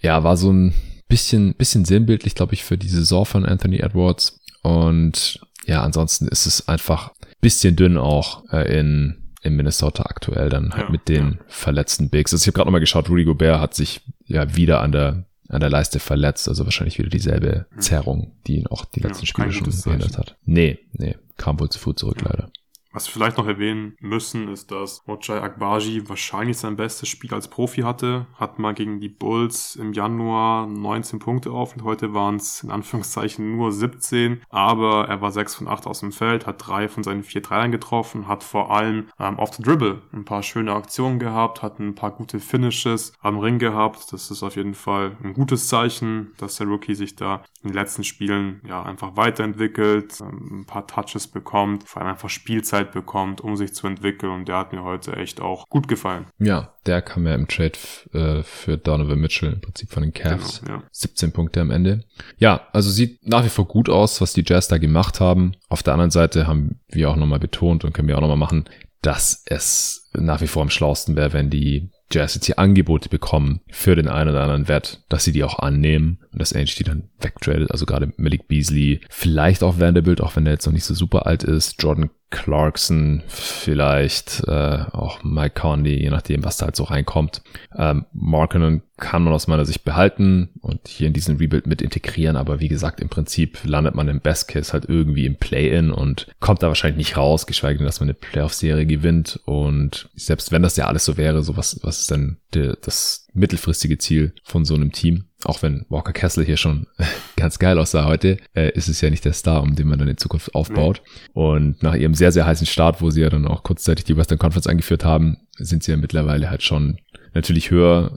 ja, 0.03 0.25
war 0.25 0.37
so 0.37 0.53
ein 0.53 0.75
bisschen, 1.09 1.55
bisschen 1.55 1.87
sinnbildlich, 1.87 2.35
glaube 2.35 2.53
ich, 2.53 2.63
für 2.63 2.77
die 2.77 2.91
Saison 2.91 3.25
von 3.25 3.47
Anthony 3.47 3.79
Edwards. 3.79 4.41
Und 4.63 5.41
ja, 5.65 5.83
ansonsten 5.83 6.29
ist 6.29 6.45
es 6.45 6.69
einfach 6.69 7.13
bisschen 7.41 7.77
dünn 7.77 7.97
auch 7.97 8.45
äh, 8.53 8.79
in 8.79 9.17
in 9.43 9.57
Minnesota 9.57 10.03
aktuell 10.03 10.49
dann 10.51 10.73
halt 10.73 10.85
ja, 10.85 10.91
mit 10.91 11.09
den 11.09 11.33
ja. 11.33 11.39
verletzten 11.49 12.11
Bigs. 12.11 12.33
Also 12.33 12.43
ich 12.43 12.49
habe 12.49 12.57
gerade 12.57 12.69
nochmal 12.69 12.81
geschaut, 12.81 13.09
Rudy 13.09 13.25
Gobert 13.25 13.61
hat 13.61 13.75
sich 13.75 14.03
ja 14.31 14.57
wieder 14.57 14.81
an 14.81 14.93
der 14.93 15.25
an 15.49 15.61
der 15.61 15.71
Leiste 15.71 15.99
verletzt, 15.99 16.49
also 16.49 16.65
wahrscheinlich 16.65 16.99
wieder 16.99 17.09
dieselbe 17.09 17.67
hm. 17.71 17.81
Zerrung, 17.81 18.33
die 18.47 18.59
ihn 18.59 18.69
auch 18.69 18.85
die 18.85 19.01
letzten 19.01 19.25
ja, 19.25 19.27
Spiele 19.27 19.53
schon 19.53 19.69
behindert 19.85 20.17
hat. 20.17 20.37
Nee, 20.45 20.79
nee, 20.93 21.17
kam 21.37 21.59
wohl 21.59 21.69
zu 21.71 21.81
früh 21.81 21.95
zurück 21.95 22.21
leider. 22.23 22.51
Was 22.93 23.07
wir 23.07 23.13
vielleicht 23.13 23.39
noch 23.39 23.47
erwähnen 23.47 23.97
müssen, 24.01 24.49
ist, 24.49 24.73
dass 24.73 25.07
Ochai 25.07 25.41
Akbaji 25.41 26.09
wahrscheinlich 26.09 26.59
sein 26.59 26.75
bestes 26.75 27.09
Spiel 27.09 27.33
als 27.33 27.47
Profi 27.47 27.83
hatte. 27.83 28.27
Hat 28.35 28.59
mal 28.59 28.75
gegen 28.75 28.99
die 28.99 29.09
Bulls 29.09 29.77
im 29.77 29.93
Januar 29.93 30.67
19 30.67 31.21
Punkte 31.21 31.53
auf 31.53 31.77
und 31.77 31.85
heute 31.85 32.15
waren 32.15 32.37
es 32.37 32.65
in 32.65 32.71
Anführungszeichen 32.73 33.57
nur 33.57 33.71
17. 33.71 34.43
Aber 34.49 35.07
er 35.09 35.21
war 35.21 35.31
6 35.31 35.55
von 35.55 35.69
8 35.69 35.87
aus 35.87 36.01
dem 36.01 36.11
Feld, 36.11 36.49
hat 36.49 36.67
drei 36.67 36.89
von 36.89 37.05
seinen 37.05 37.23
vier 37.23 37.43
Dreiern 37.43 37.71
getroffen, 37.71 38.27
hat 38.27 38.43
vor 38.43 38.75
allem 38.75 39.07
ähm, 39.21 39.39
auf 39.39 39.55
the 39.55 39.63
Dribble 39.63 40.03
ein 40.13 40.25
paar 40.25 40.43
schöne 40.43 40.73
Aktionen 40.73 41.21
gehabt, 41.21 41.63
hat 41.63 41.79
ein 41.79 41.95
paar 41.95 42.11
gute 42.11 42.41
Finishes 42.41 43.13
am 43.21 43.39
Ring 43.39 43.61
gehabt. 43.61 44.13
Das 44.13 44.33
ist 44.33 44.43
auf 44.43 44.57
jeden 44.57 44.75
Fall 44.75 45.17
ein 45.23 45.35
gutes 45.35 45.69
Zeichen, 45.69 46.33
dass 46.39 46.57
der 46.57 46.67
Rookie 46.67 46.97
sich 46.97 47.15
da 47.15 47.45
in 47.63 47.69
den 47.69 47.75
letzten 47.75 48.03
Spielen 48.03 48.61
ja 48.67 48.83
einfach 48.83 49.17
weiterentwickelt, 49.17 50.21
ähm, 50.21 50.61
ein 50.61 50.67
paar 50.67 50.89
Touches 50.89 51.29
bekommt, 51.29 51.89
vor 51.89 52.03
allem 52.03 52.11
einfach 52.11 52.31
Spielzeit 52.31 52.80
Zeit 52.81 52.93
bekommt, 52.93 53.41
um 53.41 53.57
sich 53.57 53.75
zu 53.75 53.87
entwickeln. 53.87 54.33
Und 54.33 54.49
der 54.49 54.57
hat 54.57 54.73
mir 54.73 54.83
heute 54.83 55.17
echt 55.17 55.41
auch 55.41 55.69
gut 55.69 55.89
gefallen. 55.89 56.27
Ja, 56.39 56.75
der 56.87 57.03
kam 57.03 57.27
ja 57.27 57.35
im 57.35 57.49
Trade 57.49 57.79
äh, 58.13 58.43
für 58.43 58.79
Donovan 58.79 59.19
Mitchell 59.19 59.53
im 59.53 59.61
Prinzip 59.61 59.91
von 59.91 60.03
den 60.03 60.13
Cavs. 60.13 60.63
Genau, 60.63 60.79
ja. 60.79 60.83
17 60.91 61.33
Punkte 61.33 61.61
am 61.61 61.71
Ende. 61.71 62.05
Ja, 62.39 62.69
also 62.73 62.91
sieht 62.91 63.27
nach 63.27 63.45
wie 63.45 63.51
vor 63.51 63.67
gut 63.67 63.89
aus, 63.89 64.21
was 64.21 64.33
die 64.33 64.45
Jazz 64.47 64.69
da 64.69 64.79
gemacht 64.79 65.21
haben. 65.21 65.53
Auf 65.69 65.83
der 65.83 65.95
anderen 65.95 66.11
Seite 66.11 66.47
haben 66.47 66.81
wir 66.89 67.11
auch 67.11 67.17
nochmal 67.17 67.41
betont 67.41 67.85
und 67.85 67.93
können 67.93 68.09
wir 68.09 68.17
auch 68.17 68.23
nochmal 68.23 68.37
machen, 68.37 68.65
dass 69.03 69.43
es 69.47 70.11
nach 70.13 70.41
wie 70.41 70.47
vor 70.47 70.63
am 70.63 70.71
schlausten 70.71 71.17
wäre, 71.17 71.33
wenn 71.33 71.51
die 71.51 71.91
Jazz 72.13 72.35
jetzt 72.35 72.47
hier 72.47 72.59
Angebote 72.59 73.09
bekommen 73.09 73.61
für 73.71 73.95
den 73.95 74.09
einen 74.09 74.31
oder 74.31 74.43
anderen 74.43 74.69
Wert, 74.69 75.05
dass 75.09 75.25
sie 75.25 75.33
die 75.33 75.45
auch 75.45 75.61
annehmen 75.61 76.19
und 76.33 76.41
dass 76.41 76.53
Angie 76.53 76.75
die 76.77 76.85
dann 76.85 77.09
wegtradet. 77.21 77.71
Also 77.71 77.87
gerade 77.87 78.13
Malik 78.17 78.49
Beasley, 78.49 79.01
vielleicht 79.09 79.63
auch 79.63 79.79
Vanderbilt, 79.79 80.21
auch 80.21 80.35
wenn 80.35 80.45
der 80.45 80.55
jetzt 80.55 80.67
noch 80.67 80.73
nicht 80.73 80.85
so 80.85 80.95
super 80.95 81.27
alt 81.27 81.45
ist. 81.45 81.81
Jordan 81.81 82.11
Clarkson, 82.31 83.23
vielleicht 83.27 84.45
äh, 84.47 84.85
auch 84.93 85.23
Mike 85.25 85.61
Conley, 85.61 86.01
je 86.01 86.11
nachdem, 86.11 86.45
was 86.45 86.57
da 86.57 86.67
halt 86.67 86.77
so 86.77 86.85
reinkommt. 86.85 87.43
Ähm, 87.77 88.07
Markinen 88.13 88.83
kann 88.97 89.25
man 89.25 89.33
aus 89.33 89.49
meiner 89.49 89.65
Sicht 89.65 89.85
behalten 89.85 90.51
und 90.61 90.87
hier 90.87 91.09
in 91.09 91.13
diesen 91.13 91.39
Rebuild 91.39 91.67
mit 91.67 91.83
integrieren, 91.83 92.37
aber 92.37 92.61
wie 92.61 92.69
gesagt, 92.69 93.01
im 93.01 93.09
Prinzip 93.09 93.59
landet 93.65 93.95
man 93.95 94.09
im 94.09 94.21
Best 94.21 94.49
Case 94.49 94.73
halt 94.73 94.85
irgendwie 94.89 95.27
im 95.27 95.37
Play-In 95.37 95.91
und 95.91 96.29
kommt 96.39 96.63
da 96.63 96.69
wahrscheinlich 96.69 96.99
nicht 96.99 97.17
raus, 97.17 97.47
geschweige 97.47 97.79
denn, 97.79 97.87
dass 97.87 98.01
man 98.01 98.09
eine 98.09 98.15
Playoff-Serie 98.15 98.87
gewinnt 98.87 99.41
und 99.45 100.09
selbst 100.15 100.53
wenn 100.53 100.63
das 100.63 100.77
ja 100.77 100.87
alles 100.87 101.05
so 101.05 101.17
wäre, 101.17 101.43
so 101.43 101.57
was, 101.57 101.81
was 101.83 102.01
ist 102.01 102.11
denn 102.11 102.37
der, 102.55 102.77
das 102.81 103.27
mittelfristige 103.33 103.99
Ziel 103.99 104.35
von 104.45 104.65
so 104.65 104.75
einem 104.75 104.93
Team? 104.93 105.25
Auch 105.45 105.63
wenn 105.63 105.87
Walker 105.89 106.13
Kessler 106.13 106.45
hier 106.45 106.57
schon 106.57 106.87
ganz 107.37 107.59
geil 107.59 107.79
aussah 107.79 108.05
heute, 108.05 108.39
äh, 108.55 108.71
ist 108.73 108.89
es 108.89 109.01
ja 109.01 109.11
nicht 109.11 109.25
der 109.25 109.33
Star, 109.33 109.63
um 109.63 109.75
den 109.75 109.89
man 109.89 109.99
dann 109.99 110.09
in 110.09 110.17
Zukunft 110.17 110.55
aufbaut. 110.55 111.03
Nee. 111.05 111.43
Und 111.43 111.83
nach 111.83 111.95
ihrem 111.95 112.15
sehr, 112.15 112.33
sehr 112.33 112.47
heißen 112.47 112.67
Start, 112.67 113.01
wo 113.01 113.11
sie 113.11 113.23
ja 113.23 113.31
dann 113.31 113.47
auch 113.47 113.63
kurzzeitig 113.63 114.05
die 114.05 114.17
Western 114.17 114.39
Conference 114.39 114.67
eingeführt 114.67 115.05
haben, 115.05 115.39
sind 115.57 115.83
sie 115.83 115.93
ja 115.93 115.97
mittlerweile 115.97 116.51
halt 116.51 116.63
schon 116.63 116.99
natürlich 117.35 117.71
höher 117.71 118.13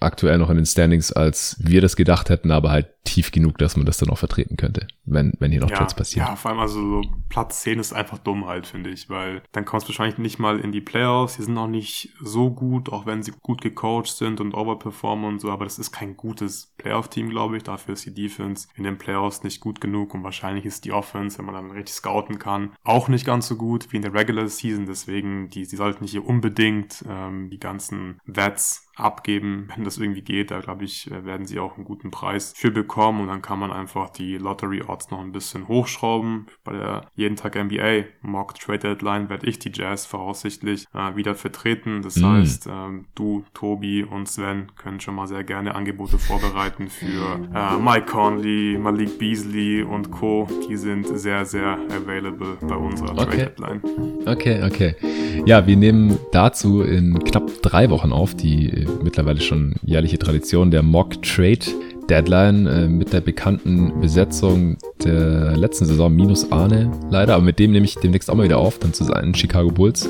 aktuell 0.00 0.38
noch 0.38 0.50
in 0.50 0.56
den 0.56 0.66
Standings, 0.66 1.12
als 1.12 1.56
wir 1.60 1.80
das 1.80 1.96
gedacht 1.96 2.30
hätten, 2.30 2.50
aber 2.50 2.70
halt 2.70 2.88
tief 3.04 3.30
genug, 3.32 3.58
dass 3.58 3.76
man 3.76 3.86
das 3.86 3.98
dann 3.98 4.10
auch 4.10 4.18
vertreten 4.18 4.56
könnte, 4.56 4.86
wenn, 5.04 5.32
wenn 5.38 5.50
hier 5.50 5.60
noch 5.60 5.70
ja, 5.70 5.76
Trades 5.76 5.94
passieren. 5.94 6.26
Ja, 6.26 6.36
vor 6.36 6.50
allem 6.50 6.60
also 6.60 6.80
so 6.80 7.02
Platz 7.28 7.62
10 7.62 7.78
ist 7.78 7.92
einfach 7.92 8.18
dumm 8.18 8.46
halt, 8.46 8.66
finde 8.66 8.90
ich, 8.90 9.08
weil 9.08 9.42
dann 9.52 9.64
kommt 9.64 9.82
es 9.82 9.88
wahrscheinlich 9.88 10.18
nicht 10.18 10.38
mal 10.38 10.60
in 10.60 10.72
die 10.72 10.80
Playoffs, 10.80 11.36
die 11.36 11.42
sind 11.42 11.54
noch 11.54 11.68
nicht 11.68 12.10
so 12.22 12.50
gut, 12.50 12.90
auch 12.90 13.06
wenn 13.06 13.22
sie 13.22 13.32
gut 13.42 13.62
gecoacht 13.62 14.08
sind 14.08 14.40
und 14.40 14.54
overperformen 14.54 15.26
und 15.26 15.40
so, 15.40 15.50
aber 15.50 15.64
das 15.64 15.78
ist 15.78 15.90
kein 15.90 16.16
gutes 16.16 16.74
Playoff-Team, 16.76 17.30
glaube 17.30 17.56
ich, 17.56 17.62
dafür 17.62 17.94
ist 17.94 18.04
die 18.04 18.14
Defense 18.14 18.68
in 18.74 18.84
den 18.84 18.98
Playoffs 18.98 19.42
nicht 19.42 19.60
gut 19.60 19.80
genug 19.80 20.14
und 20.14 20.22
wahrscheinlich 20.22 20.66
ist 20.66 20.84
die 20.84 20.92
Offense, 20.92 21.38
wenn 21.38 21.46
man 21.46 21.54
dann 21.54 21.70
richtig 21.70 21.94
scouten 21.94 22.38
kann, 22.38 22.72
auch 22.84 23.08
nicht 23.08 23.24
ganz 23.24 23.48
so 23.48 23.56
gut 23.56 23.90
wie 23.90 23.96
in 23.96 24.02
der 24.02 24.14
Regular 24.14 24.48
Season, 24.48 24.86
deswegen, 24.86 25.48
die, 25.48 25.66
die 25.66 25.76
sollten 25.76 26.04
hier 26.04 26.26
unbedingt 26.26 27.04
ähm, 27.08 27.48
die 27.50 27.58
ganzen 27.58 28.20
Vets 28.26 28.87
abgeben, 28.98 29.68
wenn 29.74 29.84
das 29.84 29.98
irgendwie 29.98 30.22
geht. 30.22 30.50
Da 30.50 30.60
glaube 30.60 30.84
ich, 30.84 31.10
äh, 31.10 31.24
werden 31.24 31.46
sie 31.46 31.58
auch 31.58 31.76
einen 31.76 31.84
guten 31.84 32.10
Preis 32.10 32.52
für 32.56 32.70
bekommen 32.70 33.20
und 33.20 33.28
dann 33.28 33.42
kann 33.42 33.58
man 33.58 33.72
einfach 33.72 34.10
die 34.10 34.36
Lottery 34.36 34.82
Odds 34.86 35.10
noch 35.10 35.20
ein 35.20 35.32
bisschen 35.32 35.68
hochschrauben. 35.68 36.46
Bei 36.64 36.72
der 36.72 37.02
jeden 37.14 37.36
Tag 37.36 37.56
NBA 37.56 38.04
Mock 38.22 38.54
Trade 38.54 38.78
Deadline 38.78 39.28
werde 39.28 39.46
ich 39.46 39.58
die 39.58 39.72
Jazz 39.72 40.06
voraussichtlich 40.06 40.86
äh, 40.94 41.16
wieder 41.16 41.34
vertreten. 41.34 42.02
Das 42.02 42.16
mm. 42.16 42.24
heißt, 42.24 42.68
ähm, 42.70 43.06
du, 43.14 43.44
Tobi 43.54 44.04
und 44.04 44.28
Sven 44.28 44.72
können 44.76 45.00
schon 45.00 45.14
mal 45.14 45.26
sehr 45.26 45.44
gerne 45.44 45.74
Angebote 45.74 46.18
vorbereiten 46.18 46.88
für 46.88 47.40
äh, 47.54 47.78
Mike 47.78 48.06
Conley, 48.06 48.78
Malik 48.78 49.18
Beasley 49.18 49.82
und 49.82 50.10
Co. 50.10 50.48
Die 50.68 50.76
sind 50.76 51.06
sehr, 51.18 51.44
sehr 51.44 51.78
available 51.90 52.56
bei 52.60 52.74
unserer 52.74 53.12
okay. 53.12 53.24
Trade 53.24 53.36
Deadline. 53.36 53.82
Okay, 54.26 54.62
okay. 54.64 54.94
Ja, 55.46 55.66
wir 55.66 55.76
nehmen 55.76 56.18
dazu 56.32 56.82
in 56.82 57.18
knapp 57.24 57.50
drei 57.62 57.90
Wochen 57.90 58.12
auf 58.12 58.34
die 58.34 58.87
mittlerweile 59.02 59.40
schon 59.40 59.74
jährliche 59.84 60.18
Tradition 60.18 60.70
der 60.70 60.82
Mock 60.82 61.22
Trade 61.22 61.66
Deadline 62.08 62.66
äh, 62.66 62.88
mit 62.88 63.12
der 63.12 63.20
bekannten 63.20 64.00
Besetzung 64.00 64.78
der 65.04 65.56
letzten 65.56 65.84
Saison 65.84 66.14
minus 66.14 66.50
Arne 66.50 66.90
leider, 67.10 67.34
aber 67.34 67.44
mit 67.44 67.58
dem 67.58 67.72
nehme 67.72 67.84
ich 67.84 67.96
demnächst 67.96 68.30
auch 68.30 68.34
mal 68.34 68.44
wieder 68.44 68.58
auf, 68.58 68.78
dann 68.78 68.92
zu 68.92 69.04
seinen 69.04 69.34
Chicago 69.34 69.70
Bulls, 69.70 70.08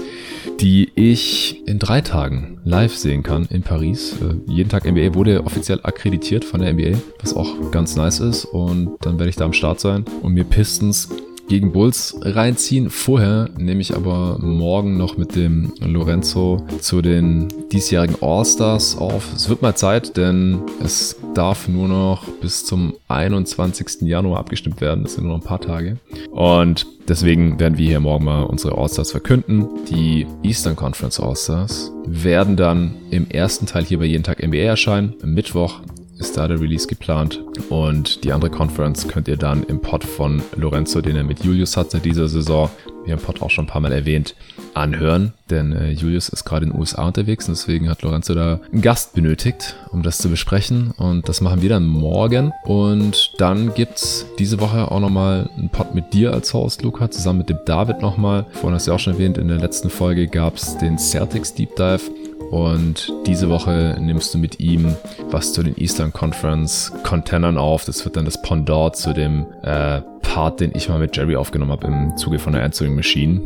die 0.60 0.90
ich 0.94 1.66
in 1.66 1.78
drei 1.78 2.00
Tagen 2.00 2.60
live 2.64 2.94
sehen 2.94 3.22
kann 3.22 3.46
in 3.50 3.62
Paris. 3.62 4.14
Äh, 4.22 4.50
jeden 4.50 4.70
Tag 4.70 4.84
NBA 4.84 5.14
wurde 5.14 5.44
offiziell 5.44 5.80
akkreditiert 5.82 6.44
von 6.44 6.60
der 6.60 6.72
NBA, 6.72 6.98
was 7.20 7.34
auch 7.34 7.70
ganz 7.70 7.96
nice 7.96 8.20
ist 8.20 8.44
und 8.44 8.96
dann 9.00 9.18
werde 9.18 9.30
ich 9.30 9.36
da 9.36 9.44
am 9.44 9.52
Start 9.52 9.80
sein 9.80 10.04
und 10.22 10.34
mir 10.34 10.44
Pistons 10.44 11.08
gegen 11.48 11.72
Bulls 11.72 12.16
reinziehen. 12.20 12.90
Vorher 12.90 13.50
nehme 13.58 13.80
ich 13.80 13.94
aber 13.94 14.38
morgen 14.40 14.96
noch 14.96 15.16
mit 15.16 15.34
dem 15.34 15.72
Lorenzo 15.80 16.66
zu 16.80 17.02
den 17.02 17.48
diesjährigen 17.72 18.16
All-Stars 18.20 18.96
auf. 18.98 19.32
Es 19.34 19.48
wird 19.48 19.62
mal 19.62 19.74
Zeit, 19.74 20.16
denn 20.16 20.60
es 20.82 21.16
darf 21.34 21.68
nur 21.68 21.88
noch 21.88 22.24
bis 22.40 22.64
zum 22.64 22.94
21. 23.08 24.02
Januar 24.02 24.40
abgestimmt 24.40 24.80
werden. 24.80 25.02
Das 25.04 25.14
sind 25.14 25.24
nur 25.24 25.36
noch 25.36 25.42
ein 25.42 25.46
paar 25.46 25.60
Tage. 25.60 25.98
Und 26.30 26.86
deswegen 27.08 27.58
werden 27.58 27.78
wir 27.78 27.88
hier 27.88 28.00
morgen 28.00 28.24
mal 28.24 28.42
unsere 28.42 28.76
All-Stars 28.76 29.10
verkünden. 29.10 29.66
Die 29.90 30.26
Eastern 30.42 30.76
Conference 30.76 31.18
All-Stars 31.18 31.92
werden 32.06 32.56
dann 32.56 32.94
im 33.10 33.28
ersten 33.28 33.66
Teil 33.66 33.84
hier 33.84 33.98
bei 33.98 34.04
jeden 34.04 34.24
Tag 34.24 34.46
NBA 34.46 34.58
erscheinen. 34.58 35.14
Mittwoch 35.24 35.80
ist 36.18 36.36
da 36.36 36.48
der 36.48 36.60
Release 36.60 36.86
geplant. 36.86 37.42
Und 37.70 38.24
die 38.24 38.32
andere 38.32 38.50
Conference 38.50 39.06
könnt 39.08 39.28
ihr 39.28 39.36
dann 39.36 39.62
im 39.64 39.80
Pod 39.80 40.04
von 40.04 40.42
Lorenzo, 40.56 41.00
den 41.00 41.16
er 41.16 41.24
mit 41.24 41.44
Julius 41.44 41.76
hat 41.76 41.90
seit 41.90 42.04
dieser 42.04 42.28
Saison, 42.28 42.70
wie 43.04 43.10
im 43.10 43.18
Pod 43.18 43.42
auch 43.42 43.50
schon 43.50 43.64
ein 43.64 43.68
paar 43.68 43.80
Mal 43.80 43.92
erwähnt, 43.92 44.34
anhören. 44.74 45.32
Denn 45.50 45.72
äh, 45.72 45.90
Julius 45.90 46.28
ist 46.28 46.44
gerade 46.44 46.66
in 46.66 46.72
den 46.72 46.78
USA 46.78 47.06
unterwegs 47.06 47.48
und 47.48 47.56
deswegen 47.56 47.88
hat 47.88 48.02
Lorenzo 48.02 48.34
da 48.34 48.60
einen 48.70 48.82
Gast 48.82 49.14
benötigt, 49.14 49.76
um 49.90 50.02
das 50.02 50.18
zu 50.18 50.28
besprechen. 50.28 50.92
Und 50.96 51.28
das 51.28 51.40
machen 51.40 51.62
wir 51.62 51.68
dann 51.68 51.86
morgen. 51.86 52.52
Und 52.64 53.32
dann 53.38 53.74
gibt's 53.74 54.26
diese 54.38 54.60
Woche 54.60 54.90
auch 54.90 55.00
nochmal 55.00 55.48
einen 55.56 55.70
Pod 55.70 55.94
mit 55.94 56.12
dir 56.12 56.32
als 56.32 56.52
Host, 56.52 56.82
Luca, 56.82 57.10
zusammen 57.10 57.38
mit 57.38 57.48
dem 57.48 57.58
David 57.64 58.02
nochmal. 58.02 58.46
Vorhin 58.52 58.74
hast 58.74 58.86
du 58.86 58.90
ja 58.90 58.96
auch 58.96 59.00
schon 59.00 59.14
erwähnt, 59.14 59.38
in 59.38 59.48
der 59.48 59.58
letzten 59.58 59.90
Folge 59.90 60.26
gab's 60.26 60.76
den 60.78 60.98
Celtics 60.98 61.54
Deep 61.54 61.76
Dive. 61.76 62.02
Und 62.50 63.12
diese 63.26 63.50
Woche 63.50 63.96
nimmst 64.00 64.32
du 64.32 64.38
mit 64.38 64.60
ihm 64.60 64.94
was 65.30 65.52
zu 65.52 65.62
den 65.62 65.76
Eastern 65.76 66.12
Conference 66.12 66.92
Contendern 67.04 67.58
auf. 67.58 67.84
Das 67.84 68.04
wird 68.04 68.16
dann 68.16 68.24
das 68.24 68.40
Pendant 68.40 68.96
zu 68.96 69.12
dem 69.12 69.46
äh, 69.62 70.00
Part, 70.22 70.60
den 70.60 70.72
ich 70.74 70.88
mal 70.88 70.98
mit 70.98 71.16
Jerry 71.16 71.36
aufgenommen 71.36 71.72
habe 71.72 71.86
im 71.86 72.16
Zuge 72.16 72.38
von 72.38 72.52
der 72.52 72.62
Answering 72.62 72.94
Machine. 72.94 73.40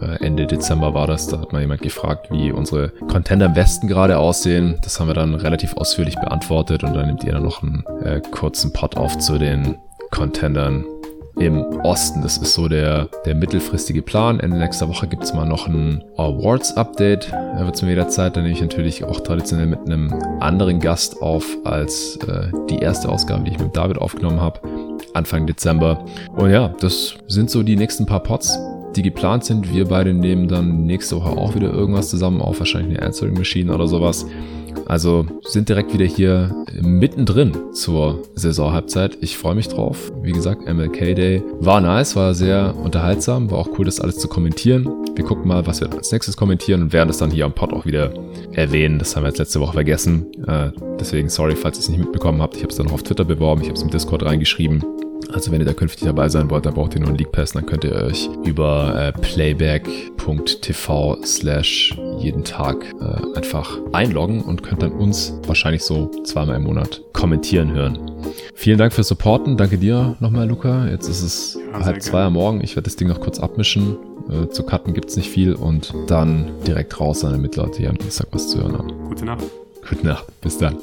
Äh, 0.00 0.24
Ende 0.24 0.46
Dezember 0.46 0.94
war 0.94 1.06
das. 1.06 1.26
Da 1.26 1.40
hat 1.40 1.52
mal 1.52 1.60
jemand 1.60 1.82
gefragt, 1.82 2.30
wie 2.30 2.52
unsere 2.52 2.90
Contender 3.08 3.46
im 3.46 3.56
Westen 3.56 3.88
gerade 3.88 4.18
aussehen. 4.18 4.78
Das 4.82 5.00
haben 5.00 5.08
wir 5.08 5.14
dann 5.14 5.34
relativ 5.34 5.76
ausführlich 5.76 6.16
beantwortet 6.16 6.84
und 6.84 6.94
dann 6.94 7.06
nimmt 7.06 7.24
ihr 7.24 7.32
dann 7.32 7.44
noch 7.44 7.62
einen 7.62 7.84
äh, 8.02 8.20
kurzen 8.20 8.72
Pot 8.72 8.96
auf 8.96 9.18
zu 9.18 9.38
den 9.38 9.76
Contendern 10.10 10.84
im 11.36 11.62
Osten. 11.82 12.22
Das 12.22 12.38
ist 12.38 12.54
so 12.54 12.68
der, 12.68 13.08
der 13.24 13.34
mittelfristige 13.34 14.02
Plan. 14.02 14.40
Ende 14.40 14.58
nächster 14.58 14.88
Woche 14.88 15.06
gibt 15.06 15.24
es 15.24 15.34
mal 15.34 15.46
noch 15.46 15.66
ein 15.66 16.04
Awards-Update. 16.16 17.32
Da 17.32 17.64
wird 17.64 17.74
es 17.74 17.82
mir 17.82 17.90
wieder 17.90 18.08
Zeit. 18.08 18.36
Da 18.36 18.40
nehme 18.40 18.52
ich 18.52 18.60
natürlich 18.60 19.04
auch 19.04 19.20
traditionell 19.20 19.66
mit 19.66 19.80
einem 19.80 20.12
anderen 20.40 20.80
Gast 20.80 21.20
auf 21.20 21.44
als 21.64 22.18
äh, 22.28 22.48
die 22.70 22.78
erste 22.78 23.08
Ausgabe, 23.08 23.44
die 23.44 23.52
ich 23.52 23.58
mit 23.58 23.76
David 23.76 23.98
aufgenommen 23.98 24.40
habe. 24.40 24.60
Anfang 25.12 25.46
Dezember. 25.46 26.04
Und 26.36 26.50
ja, 26.50 26.74
das 26.80 27.14
sind 27.26 27.50
so 27.50 27.62
die 27.62 27.76
nächsten 27.76 28.06
paar 28.06 28.20
Pots, 28.20 28.58
die 28.96 29.02
geplant 29.02 29.44
sind. 29.44 29.72
Wir 29.72 29.86
beide 29.86 30.14
nehmen 30.14 30.48
dann 30.48 30.86
nächste 30.86 31.16
Woche 31.16 31.30
auch 31.30 31.54
wieder 31.54 31.72
irgendwas 31.72 32.10
zusammen 32.10 32.40
auf. 32.40 32.58
Wahrscheinlich 32.58 32.98
eine 32.98 33.06
Answering 33.06 33.34
Machine 33.34 33.74
oder 33.74 33.86
sowas. 33.86 34.26
Also 34.86 35.26
sind 35.42 35.68
direkt 35.68 35.92
wieder 35.92 36.04
hier 36.04 36.54
mittendrin 36.80 37.52
zur 37.72 38.22
Saisonhalbzeit. 38.34 39.18
Ich 39.20 39.36
freue 39.36 39.54
mich 39.54 39.68
drauf. 39.68 40.12
Wie 40.22 40.32
gesagt, 40.32 40.66
MLK 40.66 41.14
Day 41.14 41.42
war 41.60 41.80
nice, 41.80 42.16
war 42.16 42.34
sehr 42.34 42.74
unterhaltsam, 42.76 43.50
war 43.50 43.58
auch 43.58 43.68
cool, 43.78 43.84
das 43.84 44.00
alles 44.00 44.18
zu 44.18 44.28
kommentieren. 44.28 44.88
Wir 45.14 45.24
gucken 45.24 45.46
mal, 45.46 45.66
was 45.66 45.80
wir 45.80 45.92
als 45.92 46.10
nächstes 46.10 46.36
kommentieren 46.36 46.82
und 46.82 46.92
werden 46.92 47.08
das 47.08 47.18
dann 47.18 47.30
hier 47.30 47.44
am 47.44 47.52
Pod 47.52 47.72
auch 47.72 47.86
wieder 47.86 48.12
erwähnen. 48.52 48.98
Das 48.98 49.14
haben 49.14 49.22
wir 49.22 49.28
jetzt 49.28 49.38
letzte 49.38 49.60
Woche 49.60 49.74
vergessen. 49.74 50.26
Äh, 50.46 50.70
deswegen 50.98 51.28
sorry, 51.28 51.54
falls 51.54 51.78
ihr 51.78 51.82
es 51.82 51.88
nicht 51.88 52.00
mitbekommen 52.00 52.42
habt. 52.42 52.56
Ich 52.56 52.62
habe 52.62 52.70
es 52.70 52.76
dann 52.76 52.86
noch 52.86 52.94
auf 52.94 53.02
Twitter 53.02 53.24
beworben, 53.24 53.62
ich 53.62 53.68
habe 53.68 53.76
es 53.76 53.82
im 53.82 53.90
Discord 53.90 54.24
reingeschrieben. 54.24 54.84
Also 55.34 55.50
wenn 55.50 55.60
ihr 55.60 55.66
da 55.66 55.72
künftig 55.72 56.06
dabei 56.06 56.28
sein 56.28 56.48
wollt, 56.48 56.64
dann 56.64 56.74
braucht 56.74 56.94
ihr 56.94 57.00
nur 57.00 57.08
einen 57.08 57.18
League 57.18 57.32
Pass, 57.32 57.52
dann 57.52 57.66
könnt 57.66 57.82
ihr 57.82 57.92
euch 57.92 58.30
über 58.44 58.94
äh, 58.96 59.12
playback.tv 59.12 61.18
slash 61.24 61.98
jeden 62.20 62.44
Tag 62.44 62.86
äh, 63.00 63.36
einfach 63.36 63.78
einloggen 63.92 64.42
und 64.42 64.62
könnt 64.62 64.82
dann 64.82 64.92
uns 64.92 65.34
wahrscheinlich 65.44 65.82
so 65.82 66.08
zweimal 66.22 66.56
im 66.56 66.62
Monat 66.62 67.02
kommentieren 67.12 67.72
hören. 67.72 67.98
Vielen 68.54 68.78
Dank 68.78 68.92
fürs 68.92 69.08
Supporten. 69.08 69.56
Danke 69.56 69.76
dir 69.76 70.16
nochmal, 70.20 70.48
Luca. 70.48 70.86
Jetzt 70.86 71.08
ist 71.08 71.22
es 71.22 71.58
ja, 71.72 71.84
halb 71.84 72.00
zwei 72.00 72.22
am 72.22 72.34
Morgen. 72.34 72.62
Ich 72.62 72.76
werde 72.76 72.84
das 72.84 72.94
Ding 72.94 73.08
noch 73.08 73.20
kurz 73.20 73.40
abmischen. 73.40 73.96
Äh, 74.30 74.48
zu 74.50 74.62
cutten 74.62 74.94
gibt 74.94 75.10
es 75.10 75.16
nicht 75.16 75.30
viel 75.30 75.54
und 75.54 75.92
dann 76.06 76.52
direkt 76.64 77.00
raus, 77.00 77.20
damit 77.20 77.56
Leute 77.56 77.78
hier 77.78 77.90
am 77.90 77.98
Dienstag 77.98 78.28
was 78.30 78.48
zu 78.48 78.62
hören 78.62 78.78
haben. 78.78 78.92
Gute 79.08 79.24
Nacht. 79.24 79.42
Gute 79.88 80.06
Nacht. 80.06 80.26
Bis 80.40 80.58
dann. 80.58 80.76